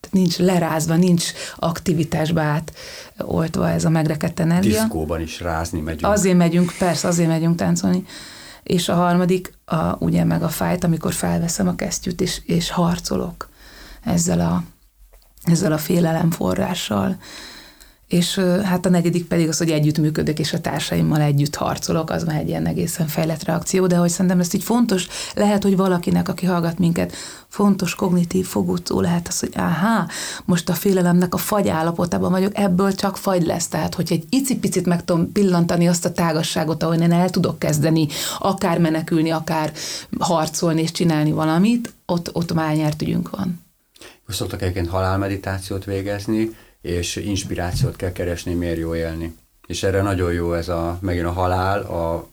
Tehát 0.00 0.10
nincs 0.10 0.38
lerázva, 0.38 0.96
nincs 0.96 1.32
aktivitásba 1.56 2.40
át 2.40 2.72
oltva 3.18 3.70
ez 3.70 3.84
a 3.84 3.90
megrekedt 3.90 4.40
energia. 4.40 4.80
Diszkóban 4.80 5.20
is 5.20 5.40
rázni 5.40 5.80
megyünk. 5.80 6.12
Azért 6.12 6.36
megyünk, 6.36 6.72
persze, 6.78 7.08
azért 7.08 7.28
megyünk 7.28 7.56
táncolni. 7.56 8.04
És 8.62 8.88
a 8.88 8.94
harmadik, 8.94 9.52
a, 9.64 9.96
ugye 9.98 10.24
meg 10.24 10.42
a 10.42 10.48
fájt, 10.48 10.84
amikor 10.84 11.12
felveszem 11.12 11.68
a 11.68 11.74
kesztyűt, 11.74 12.20
és, 12.20 12.40
és 12.44 12.70
harcolok 12.70 13.48
ezzel 14.08 14.40
a, 14.40 14.62
ezzel 15.50 15.72
a 15.72 15.78
félelem 15.78 16.30
forrással. 16.30 17.16
És 18.08 18.40
hát 18.64 18.86
a 18.86 18.88
negyedik 18.88 19.26
pedig 19.26 19.48
az, 19.48 19.58
hogy 19.58 19.70
együttműködök, 19.70 20.38
és 20.38 20.52
a 20.52 20.60
társaimmal 20.60 21.20
együtt 21.20 21.54
harcolok, 21.54 22.10
az 22.10 22.24
már 22.24 22.36
egy 22.36 22.48
ilyen 22.48 22.66
egészen 22.66 23.06
fejlett 23.06 23.44
reakció, 23.44 23.86
de 23.86 23.96
hogy 23.96 24.08
szerintem 24.08 24.40
ezt 24.40 24.54
így 24.54 24.62
fontos, 24.62 25.06
lehet, 25.34 25.62
hogy 25.62 25.76
valakinek, 25.76 26.28
aki 26.28 26.46
hallgat 26.46 26.78
minket, 26.78 27.12
fontos 27.48 27.94
kognitív 27.94 28.46
fogutó 28.46 29.00
lehet 29.00 29.28
az, 29.28 29.40
hogy 29.40 29.52
áhá, 29.54 30.06
most 30.44 30.68
a 30.68 30.74
félelemnek 30.74 31.34
a 31.34 31.36
fagy 31.36 31.68
állapotában 31.68 32.30
vagyok, 32.30 32.58
ebből 32.58 32.94
csak 32.94 33.16
fagy 33.16 33.46
lesz. 33.46 33.68
Tehát, 33.68 33.94
hogy 33.94 34.12
egy 34.12 34.24
icipicit 34.30 34.86
meg 34.86 35.04
tudom 35.04 35.32
pillantani 35.32 35.88
azt 35.88 36.04
a 36.04 36.12
tágasságot, 36.12 36.82
ahol 36.82 36.94
én 36.94 37.12
el 37.12 37.30
tudok 37.30 37.58
kezdeni, 37.58 38.06
akár 38.38 38.78
menekülni, 38.78 39.30
akár 39.30 39.72
harcolni 40.18 40.82
és 40.82 40.92
csinálni 40.92 41.32
valamit, 41.32 41.92
ott, 42.06 42.34
ott 42.34 42.52
már 42.52 42.74
nyert 42.74 43.02
ügyünk 43.02 43.30
van. 43.30 43.66
Szoktak 44.28 44.62
egyébként 44.62 44.88
halálmeditációt 44.88 45.84
végezni, 45.84 46.56
és 46.80 47.16
inspirációt 47.16 47.96
kell 47.96 48.12
keresni, 48.12 48.54
miért 48.54 48.78
jó 48.78 48.94
élni. 48.94 49.36
És 49.66 49.82
erre 49.82 50.02
nagyon 50.02 50.32
jó 50.32 50.52
ez 50.54 50.68
a, 50.68 50.98
megint 51.00 51.26
a 51.26 51.32
halál, 51.32 51.80
a 51.80 52.28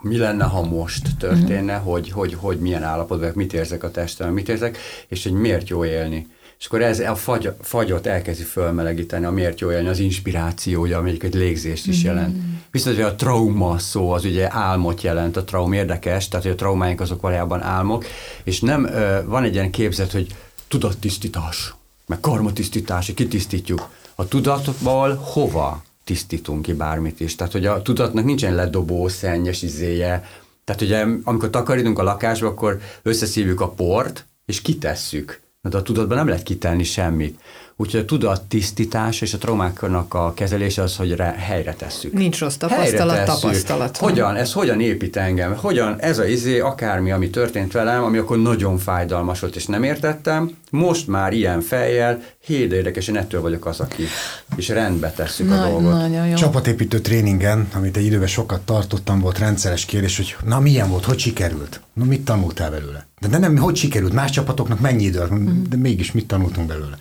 mi 0.00 0.16
lenne, 0.16 0.44
ha 0.44 0.62
most 0.62 1.16
történne, 1.18 1.78
mm. 1.78 1.82
hogy, 1.82 2.10
hogy, 2.10 2.34
hogy 2.34 2.58
milyen 2.58 2.82
állapotban, 2.82 3.32
mit 3.34 3.52
érzek 3.52 3.82
a 3.82 3.90
testemben, 3.90 4.34
mit 4.34 4.48
érzek, 4.48 4.78
és 5.08 5.22
hogy 5.22 5.32
miért 5.32 5.68
jó 5.68 5.84
élni. 5.84 6.26
És 6.58 6.66
akkor 6.66 6.82
ez 6.82 7.00
a 7.00 7.14
fagy, 7.14 7.52
fagyot 7.60 8.06
elkezdi 8.06 8.42
fölmelegíteni, 8.42 9.24
a 9.24 9.30
miért 9.30 9.60
jó 9.60 9.72
élni, 9.72 9.88
az 9.88 9.98
inspiráció, 9.98 10.80
ugye, 10.80 10.96
ami 10.96 11.16
egy 11.20 11.34
légzést 11.34 11.86
is 11.86 12.02
jelent. 12.02 12.36
Mm. 12.36 12.54
Viszont 12.70 12.96
hogy 12.96 13.04
a 13.04 13.14
trauma 13.14 13.78
szó, 13.78 14.10
az 14.10 14.24
ugye 14.24 14.48
álmot 14.52 15.02
jelent, 15.02 15.36
a 15.36 15.44
traum 15.44 15.72
érdekes, 15.72 16.28
tehát 16.28 16.44
hogy 16.44 16.54
a 16.54 16.58
traumáink 16.58 17.00
azok 17.00 17.20
valójában 17.20 17.62
álmok, 17.62 18.04
és 18.44 18.60
nem, 18.60 18.90
van 19.24 19.42
egy 19.42 19.54
ilyen 19.54 19.70
képzet, 19.70 20.12
hogy 20.12 20.34
tudattisztítás, 20.70 21.74
meg 22.06 22.20
karmatisztítás, 22.20 23.12
kitisztítjuk. 23.14 23.88
A 24.14 24.28
tudatból 24.28 25.14
hova 25.14 25.82
tisztítunk 26.04 26.62
ki 26.62 26.72
bármit 26.72 27.20
is? 27.20 27.36
Tehát, 27.36 27.52
hogy 27.52 27.66
a 27.66 27.82
tudatnak 27.82 28.24
nincsen 28.24 28.54
ledobó, 28.54 29.08
szennyes 29.08 29.62
izéje. 29.62 30.24
Tehát 30.64 30.82
ugye, 30.82 31.06
amikor 31.24 31.50
takarítunk 31.50 31.98
a 31.98 32.02
lakásba, 32.02 32.46
akkor 32.46 32.80
összeszívjuk 33.02 33.60
a 33.60 33.68
port, 33.68 34.26
és 34.46 34.62
kitesszük. 34.62 35.40
De 35.62 35.76
a 35.76 35.82
tudatban 35.82 36.16
nem 36.16 36.28
lehet 36.28 36.42
kitenni 36.42 36.84
semmit. 36.84 37.40
Úgyhogy 37.80 38.00
a 38.00 38.04
tudat 38.04 38.42
tisztítás 38.42 39.20
és 39.20 39.34
a 39.34 39.38
traumáknak 39.38 40.14
a 40.14 40.32
kezelése 40.34 40.82
az, 40.82 40.96
hogy 40.96 41.14
re, 41.14 41.34
helyre 41.38 41.74
tesszük. 41.74 42.12
Nincs 42.12 42.38
rossz 42.38 42.54
tapasztalat, 42.54 43.24
tapasztalat. 43.24 43.96
Hogyan, 43.96 44.36
ez 44.36 44.52
hogyan 44.52 44.80
épít 44.80 45.16
engem? 45.16 45.56
Hogyan 45.56 46.00
ez 46.00 46.18
a 46.18 46.26
izé, 46.26 46.58
akármi, 46.58 47.10
ami 47.10 47.30
történt 47.30 47.72
velem, 47.72 48.04
ami 48.04 48.18
akkor 48.18 48.38
nagyon 48.38 48.78
fájdalmas 48.78 49.40
volt, 49.40 49.56
és 49.56 49.66
nem 49.66 49.82
értettem, 49.82 50.56
most 50.70 51.06
már 51.06 51.32
ilyen 51.32 51.60
fejjel, 51.60 52.22
hé, 52.40 52.66
de 52.66 52.76
érdekes, 52.76 53.08
én 53.08 53.16
ettől 53.16 53.40
vagyok 53.40 53.66
az, 53.66 53.80
aki, 53.80 54.04
és 54.56 54.68
rendbe 54.68 55.10
tesszük 55.10 55.48
Nagy, 55.48 55.58
a 55.58 55.62
dolgot. 55.62 55.92
Nagyon 55.92 56.26
jó. 56.26 56.34
Csapatépítő 56.34 57.00
tréningen, 57.00 57.68
amit 57.74 57.96
egy 57.96 58.04
időben 58.04 58.28
sokat 58.28 58.60
tartottam, 58.60 59.20
volt 59.20 59.38
rendszeres 59.38 59.84
kérdés, 59.84 60.16
hogy 60.16 60.36
na 60.44 60.60
milyen 60.60 60.88
volt, 60.88 61.04
hogy 61.04 61.18
sikerült? 61.18 61.80
Na 61.92 62.04
mit 62.04 62.24
tanultál 62.24 62.70
belőle? 62.70 63.06
De, 63.20 63.28
de 63.28 63.38
nem, 63.38 63.56
hogy 63.56 63.76
sikerült? 63.76 64.12
Más 64.12 64.30
csapatoknak 64.30 64.80
mennyi 64.80 65.04
idő, 65.04 65.28
de 65.68 65.76
mégis 65.76 66.12
mit 66.12 66.26
tanultunk 66.26 66.66
belőle? 66.66 66.96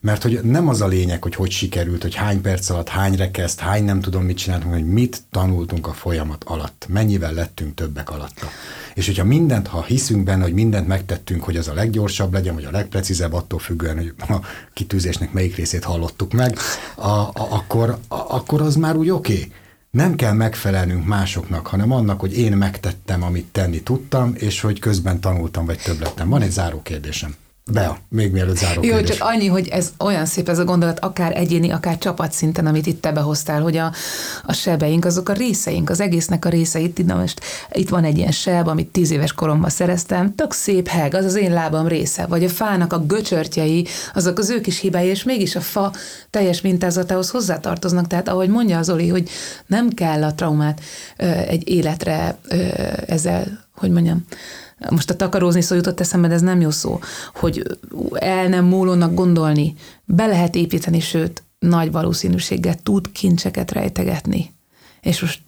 Mert 0.00 0.22
hogy 0.22 0.40
nem 0.42 0.68
az 0.68 0.80
a 0.80 0.86
lényeg, 0.86 1.22
hogy 1.22 1.34
hogy 1.34 1.50
sikerült, 1.50 2.02
hogy 2.02 2.14
hány 2.14 2.40
perc 2.40 2.70
alatt, 2.70 2.88
hány 2.88 3.16
rekeszt, 3.16 3.60
hány 3.60 3.84
nem 3.84 4.00
tudom 4.00 4.24
mit 4.24 4.36
csináltunk, 4.36 4.72
hogy 4.72 4.86
mit 4.86 5.22
tanultunk 5.30 5.86
a 5.86 5.92
folyamat 5.92 6.44
alatt, 6.44 6.86
mennyivel 6.88 7.32
lettünk 7.32 7.74
többek 7.74 8.10
alatta. 8.10 8.46
És 8.94 9.06
hogyha 9.06 9.24
mindent, 9.24 9.66
ha 9.66 9.82
hiszünk 9.82 10.24
benne, 10.24 10.42
hogy 10.42 10.52
mindent 10.52 10.86
megtettünk, 10.86 11.42
hogy 11.42 11.56
az 11.56 11.68
a 11.68 11.74
leggyorsabb 11.74 12.32
legyen, 12.32 12.54
vagy 12.54 12.64
a 12.64 12.70
legprecízebb, 12.70 13.32
attól 13.32 13.58
függően, 13.58 13.96
hogy 13.96 14.14
a 14.18 14.40
kitűzésnek 14.72 15.32
melyik 15.32 15.56
részét 15.56 15.84
hallottuk 15.84 16.32
meg, 16.32 16.58
a, 16.94 17.08
a, 17.08 17.32
akkor, 17.34 17.98
a, 18.08 18.14
akkor 18.14 18.60
az 18.60 18.76
már 18.76 18.96
úgy 18.96 19.10
oké. 19.10 19.32
Okay 19.32 19.52
nem 19.90 20.14
kell 20.14 20.32
megfelelnünk 20.32 21.06
másoknak, 21.06 21.66
hanem 21.66 21.92
annak, 21.92 22.20
hogy 22.20 22.38
én 22.38 22.52
megtettem, 22.52 23.22
amit 23.22 23.46
tenni 23.52 23.82
tudtam, 23.82 24.32
és 24.34 24.60
hogy 24.60 24.78
közben 24.78 25.20
tanultam, 25.20 25.66
vagy 25.66 25.78
több 25.78 26.00
lettem. 26.00 26.28
Van 26.28 26.42
egy 26.42 26.50
záró 26.50 26.82
kérdésem. 26.82 27.34
Bea, 27.72 27.98
még 28.08 28.32
mielőtt 28.32 28.56
záró 28.56 28.82
Jó, 28.82 28.94
kérdés. 28.94 29.16
csak 29.16 29.28
annyi, 29.28 29.46
hogy 29.46 29.68
ez 29.68 29.92
olyan 29.98 30.26
szép 30.26 30.48
ez 30.48 30.58
a 30.58 30.64
gondolat, 30.64 30.98
akár 31.00 31.36
egyéni, 31.36 31.70
akár 31.70 31.98
csapatszinten, 31.98 32.66
amit 32.66 32.86
itt 32.86 33.00
te 33.00 33.12
behoztál, 33.12 33.62
hogy 33.62 33.76
a, 33.76 33.92
a 34.44 34.52
sebeink, 34.52 35.04
azok 35.04 35.28
a 35.28 35.32
részeink, 35.32 35.90
az 35.90 36.00
egésznek 36.00 36.44
a 36.44 36.48
részeit. 36.48 36.98
Itt, 36.98 37.14
most, 37.14 37.40
itt 37.72 37.88
van 37.88 38.04
egy 38.04 38.18
ilyen 38.18 38.30
seb, 38.30 38.68
amit 38.68 38.88
tíz 38.88 39.10
éves 39.10 39.32
koromban 39.32 39.70
szereztem, 39.70 40.34
tök 40.34 40.52
szép 40.52 40.88
heg, 40.88 41.14
az 41.14 41.24
az 41.24 41.36
én 41.36 41.52
lábam 41.52 41.86
része, 41.86 42.26
vagy 42.26 42.44
a 42.44 42.48
fának 42.48 42.92
a 42.92 42.98
göcsörtjei, 42.98 43.86
azok 44.14 44.38
az 44.38 44.50
ő 44.50 44.60
kis 44.60 44.80
hibái, 44.80 45.06
és 45.06 45.22
mégis 45.22 45.56
a 45.56 45.60
fa 45.60 45.92
teljes 46.30 46.60
mintázatához 46.60 47.30
hozzátartoznak. 47.30 48.06
Tehát 48.06 48.28
ahogy 48.28 48.48
mondja 48.48 48.78
az 48.78 48.90
Oli, 48.90 49.08
hogy 49.08 49.30
nem 49.66 49.88
kell 49.88 50.24
a 50.24 50.34
traumát 50.34 50.80
ö, 51.16 51.26
egy 51.26 51.68
életre 51.68 52.38
ö, 52.48 52.56
ezzel, 53.06 53.68
hogy 53.76 53.90
mondjam, 53.90 54.24
most 54.90 55.10
a 55.10 55.16
takarózni 55.16 55.60
szó 55.60 55.74
jutott 55.74 56.00
eszembe, 56.00 56.28
de 56.28 56.34
ez 56.34 56.40
nem 56.40 56.60
jó 56.60 56.70
szó, 56.70 57.00
hogy 57.34 57.78
el 58.12 58.48
nem 58.48 58.64
múlónak 58.64 59.14
gondolni, 59.14 59.74
be 60.04 60.26
lehet 60.26 60.54
építeni, 60.54 61.00
sőt, 61.00 61.42
nagy 61.58 61.90
valószínűséggel 61.92 62.82
tud 62.82 63.12
kincseket 63.12 63.70
rejtegetni. 63.70 64.52
És 65.00 65.20
most 65.20 65.42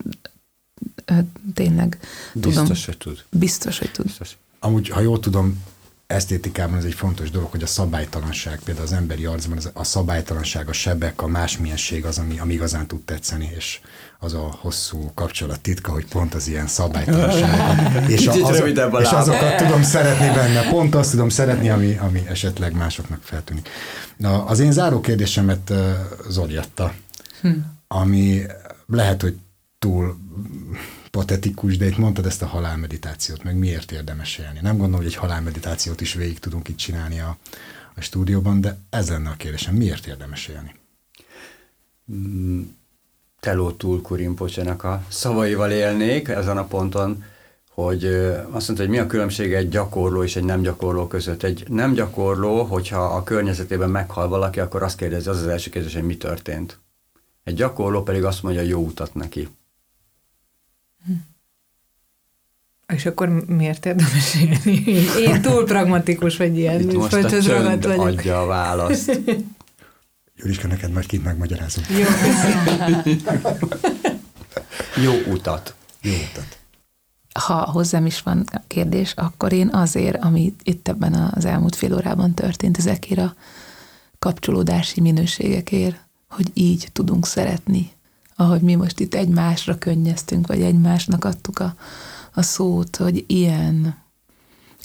tényleg 1.53 1.97
biztos, 2.33 2.53
tudom. 2.53 2.67
Biztos, 2.67 2.85
hogy 2.85 2.97
tud. 2.97 3.23
Biztos, 3.29 3.79
hogy 3.79 3.91
tud. 3.91 4.05
Biztos. 4.05 4.37
Amúgy, 4.59 4.89
ha 4.89 4.99
jól 4.99 5.19
tudom, 5.19 5.63
esztétikában 6.07 6.77
ez 6.77 6.83
egy 6.83 6.93
fontos 6.93 7.31
dolog, 7.31 7.51
hogy 7.51 7.63
a 7.63 7.67
szabálytalanság, 7.67 8.59
például 8.65 8.85
az 8.85 8.93
emberi 8.93 9.25
arcban 9.25 9.57
a 9.73 9.83
szabálytalanság, 9.83 10.69
a 10.69 10.73
sebek, 10.73 11.21
a 11.21 11.27
másmilyenség 11.27 12.05
az, 12.05 12.17
ami, 12.17 12.39
ami 12.39 12.53
igazán 12.53 12.87
tud 12.87 13.01
tetszeni, 13.01 13.51
és 13.55 13.79
az 14.19 14.33
a 14.33 14.57
hosszú 14.59 15.11
kapcsolat 15.13 15.59
titka, 15.59 15.91
hogy 15.91 16.05
pont 16.05 16.33
az 16.33 16.47
ilyen 16.47 16.67
szabálytalanság. 16.67 18.09
és, 18.15 18.27
a, 18.27 18.31
az, 18.31 18.63
és 18.99 19.09
azokat 19.09 19.55
tudom 19.55 19.83
szeretni 19.83 20.27
benne, 20.27 20.69
pont 20.69 20.95
azt 20.95 21.11
tudom 21.11 21.29
szeretni, 21.29 21.69
ami, 21.69 21.97
ami 21.97 22.23
esetleg 22.27 22.73
másoknak 22.73 23.21
feltűnik. 23.23 23.69
Na, 24.17 24.45
az 24.45 24.59
én 24.59 24.71
záró 24.71 25.01
kérdésemet 25.01 25.73
Zoli 26.29 26.57
adta, 26.57 26.93
hm. 27.41 27.49
ami 27.87 28.41
lehet, 28.87 29.21
hogy 29.21 29.35
túl 29.79 30.17
patetikus, 31.17 31.77
de 31.77 31.85
itt 31.85 31.97
mondtad 31.97 32.25
ezt 32.25 32.41
a 32.41 32.45
halálmeditációt, 32.45 33.43
meg 33.43 33.57
miért 33.57 33.91
érdemes 33.91 34.37
élni. 34.37 34.59
Nem 34.61 34.77
gondolom, 34.77 34.95
hogy 34.95 35.05
egy 35.05 35.15
halálmeditációt 35.15 36.01
is 36.01 36.13
végig 36.13 36.39
tudunk 36.39 36.67
itt 36.67 36.77
csinálni 36.77 37.19
a, 37.19 37.37
a 37.95 38.01
stúdióban, 38.01 38.61
de 38.61 38.77
ez 38.89 39.09
lenne 39.09 39.29
a 39.29 39.35
kérdésem, 39.37 39.75
miért 39.75 40.05
érdemes 40.05 40.47
élni? 40.47 40.75
Mm, 42.13 42.61
Teló 43.39 43.71
Tulkurimpocsenak 43.71 44.83
a 44.83 45.03
szavaival 45.07 45.71
élnék 45.71 46.27
ezen 46.27 46.57
a 46.57 46.65
ponton, 46.65 47.23
hogy 47.69 48.05
azt 48.49 48.67
mondta, 48.67 48.85
hogy 48.85 48.89
mi 48.89 48.99
a 48.99 49.07
különbség 49.07 49.53
egy 49.53 49.69
gyakorló 49.69 50.23
és 50.23 50.35
egy 50.35 50.43
nem 50.43 50.61
gyakorló 50.61 51.07
között. 51.07 51.43
Egy 51.43 51.65
nem 51.69 51.93
gyakorló, 51.93 52.63
hogyha 52.63 53.03
a 53.03 53.23
környezetében 53.23 53.89
meghal 53.89 54.27
valaki, 54.27 54.59
akkor 54.59 54.83
azt 54.83 54.97
kérdezi, 54.97 55.29
az 55.29 55.37
az 55.37 55.47
első 55.47 55.69
kérdés, 55.69 55.93
hogy 55.93 56.03
mi 56.03 56.17
történt. 56.17 56.79
Egy 57.43 57.55
gyakorló 57.55 58.03
pedig 58.03 58.23
azt 58.23 58.43
mondja, 58.43 58.61
jó 58.61 58.81
utat 58.81 59.13
neki. 59.13 59.47
És 62.87 63.05
akkor 63.05 63.45
miért 63.47 63.85
érdemes 63.85 64.35
élni? 64.35 64.83
Én 65.19 65.41
túl 65.41 65.65
pragmatikus 65.65 66.37
vagy 66.37 66.57
ilyen. 66.57 66.79
Itt 66.79 66.93
most 66.93 67.13
a 67.13 67.41
csönd 67.41 67.85
vagyok. 67.85 68.05
adja 68.05 68.41
a 68.41 68.45
választ. 68.45 69.19
Juliska, 70.35 70.67
neked 70.67 70.91
majd 70.91 71.05
kint 71.05 71.23
megmagyarázom. 71.23 71.83
Jó, 71.89 72.05
Jó 75.03 75.33
utat. 75.33 75.75
Jó 76.01 76.11
utat. 76.11 76.57
Ha 77.39 77.71
hozzám 77.71 78.05
is 78.05 78.21
van 78.21 78.45
kérdés, 78.67 79.13
akkor 79.15 79.53
én 79.53 79.69
azért, 79.69 80.23
ami 80.23 80.53
itt 80.63 80.87
ebben 80.87 81.13
az 81.13 81.45
elmúlt 81.45 81.75
fél 81.75 81.93
órában 81.93 82.33
történt, 82.33 82.77
ezekért 82.77 83.19
a 83.19 83.35
kapcsolódási 84.19 85.01
minőségekért, 85.01 85.95
hogy 86.29 86.51
így 86.53 86.87
tudunk 86.91 87.25
szeretni, 87.25 87.91
ahogy 88.35 88.61
mi 88.61 88.75
most 88.75 88.99
itt 88.99 89.13
egymásra 89.13 89.77
könnyeztünk, 89.77 90.47
vagy 90.47 90.61
egymásnak 90.61 91.25
adtuk 91.25 91.59
a, 91.59 91.75
a 92.33 92.41
szót, 92.41 92.95
hogy 92.95 93.23
ilyen, 93.27 93.97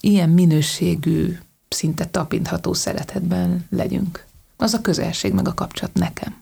ilyen 0.00 0.30
minőségű, 0.30 1.38
szinte 1.68 2.06
tapintható 2.06 2.72
szeretetben 2.72 3.66
legyünk. 3.70 4.26
Az 4.56 4.74
a 4.74 4.80
közelség 4.80 5.32
meg 5.32 5.48
a 5.48 5.54
kapcsolat 5.54 5.94
nekem. 5.94 6.36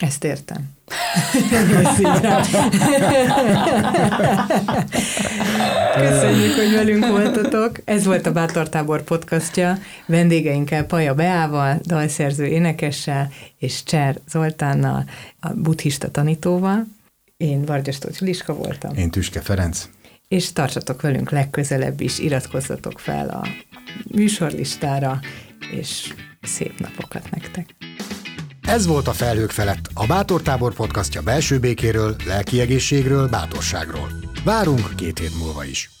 Ezt 0.00 0.24
értem. 0.24 0.70
Köszönjük, 5.94 6.54
hogy 6.54 6.72
velünk 6.72 7.06
voltatok. 7.06 7.80
Ez 7.84 8.04
volt 8.04 8.26
a 8.26 8.32
Bátortábor 8.32 9.02
podcastja. 9.02 9.78
Vendégeinkkel 10.06 10.84
Paja 10.84 11.14
Beával, 11.14 11.80
dalszerző 11.86 12.46
énekessel, 12.46 13.32
és 13.58 13.82
Cser 13.82 14.18
Zoltánnal, 14.28 15.04
a 15.40 15.48
buddhista 15.48 16.10
tanítóval. 16.10 16.86
Én 17.36 17.64
Vargyas 17.64 17.98
Liska 18.18 18.54
voltam. 18.54 18.96
Én 18.96 19.10
Tüske 19.10 19.40
Ferenc. 19.40 19.88
És 20.28 20.52
tartsatok 20.52 21.00
velünk 21.00 21.30
legközelebb 21.30 22.00
is, 22.00 22.18
iratkozzatok 22.18 22.98
fel 22.98 23.28
a 23.28 23.46
műsorlistára, 24.14 25.20
és 25.72 26.14
szép 26.42 26.80
napokat 26.80 27.30
nektek! 27.30 27.74
Ez 28.70 28.86
volt 28.86 29.08
a 29.08 29.12
Felhők 29.12 29.50
felett, 29.50 29.90
a 29.94 30.06
Bátortábor 30.06 30.74
podcastja 30.74 31.22
belső 31.22 31.58
békéről, 31.58 32.16
lelki 32.26 32.60
egészségről, 32.60 33.28
bátorságról. 33.28 34.08
Várunk 34.44 34.96
két 34.96 35.18
hét 35.18 35.38
múlva 35.38 35.64
is. 35.64 35.99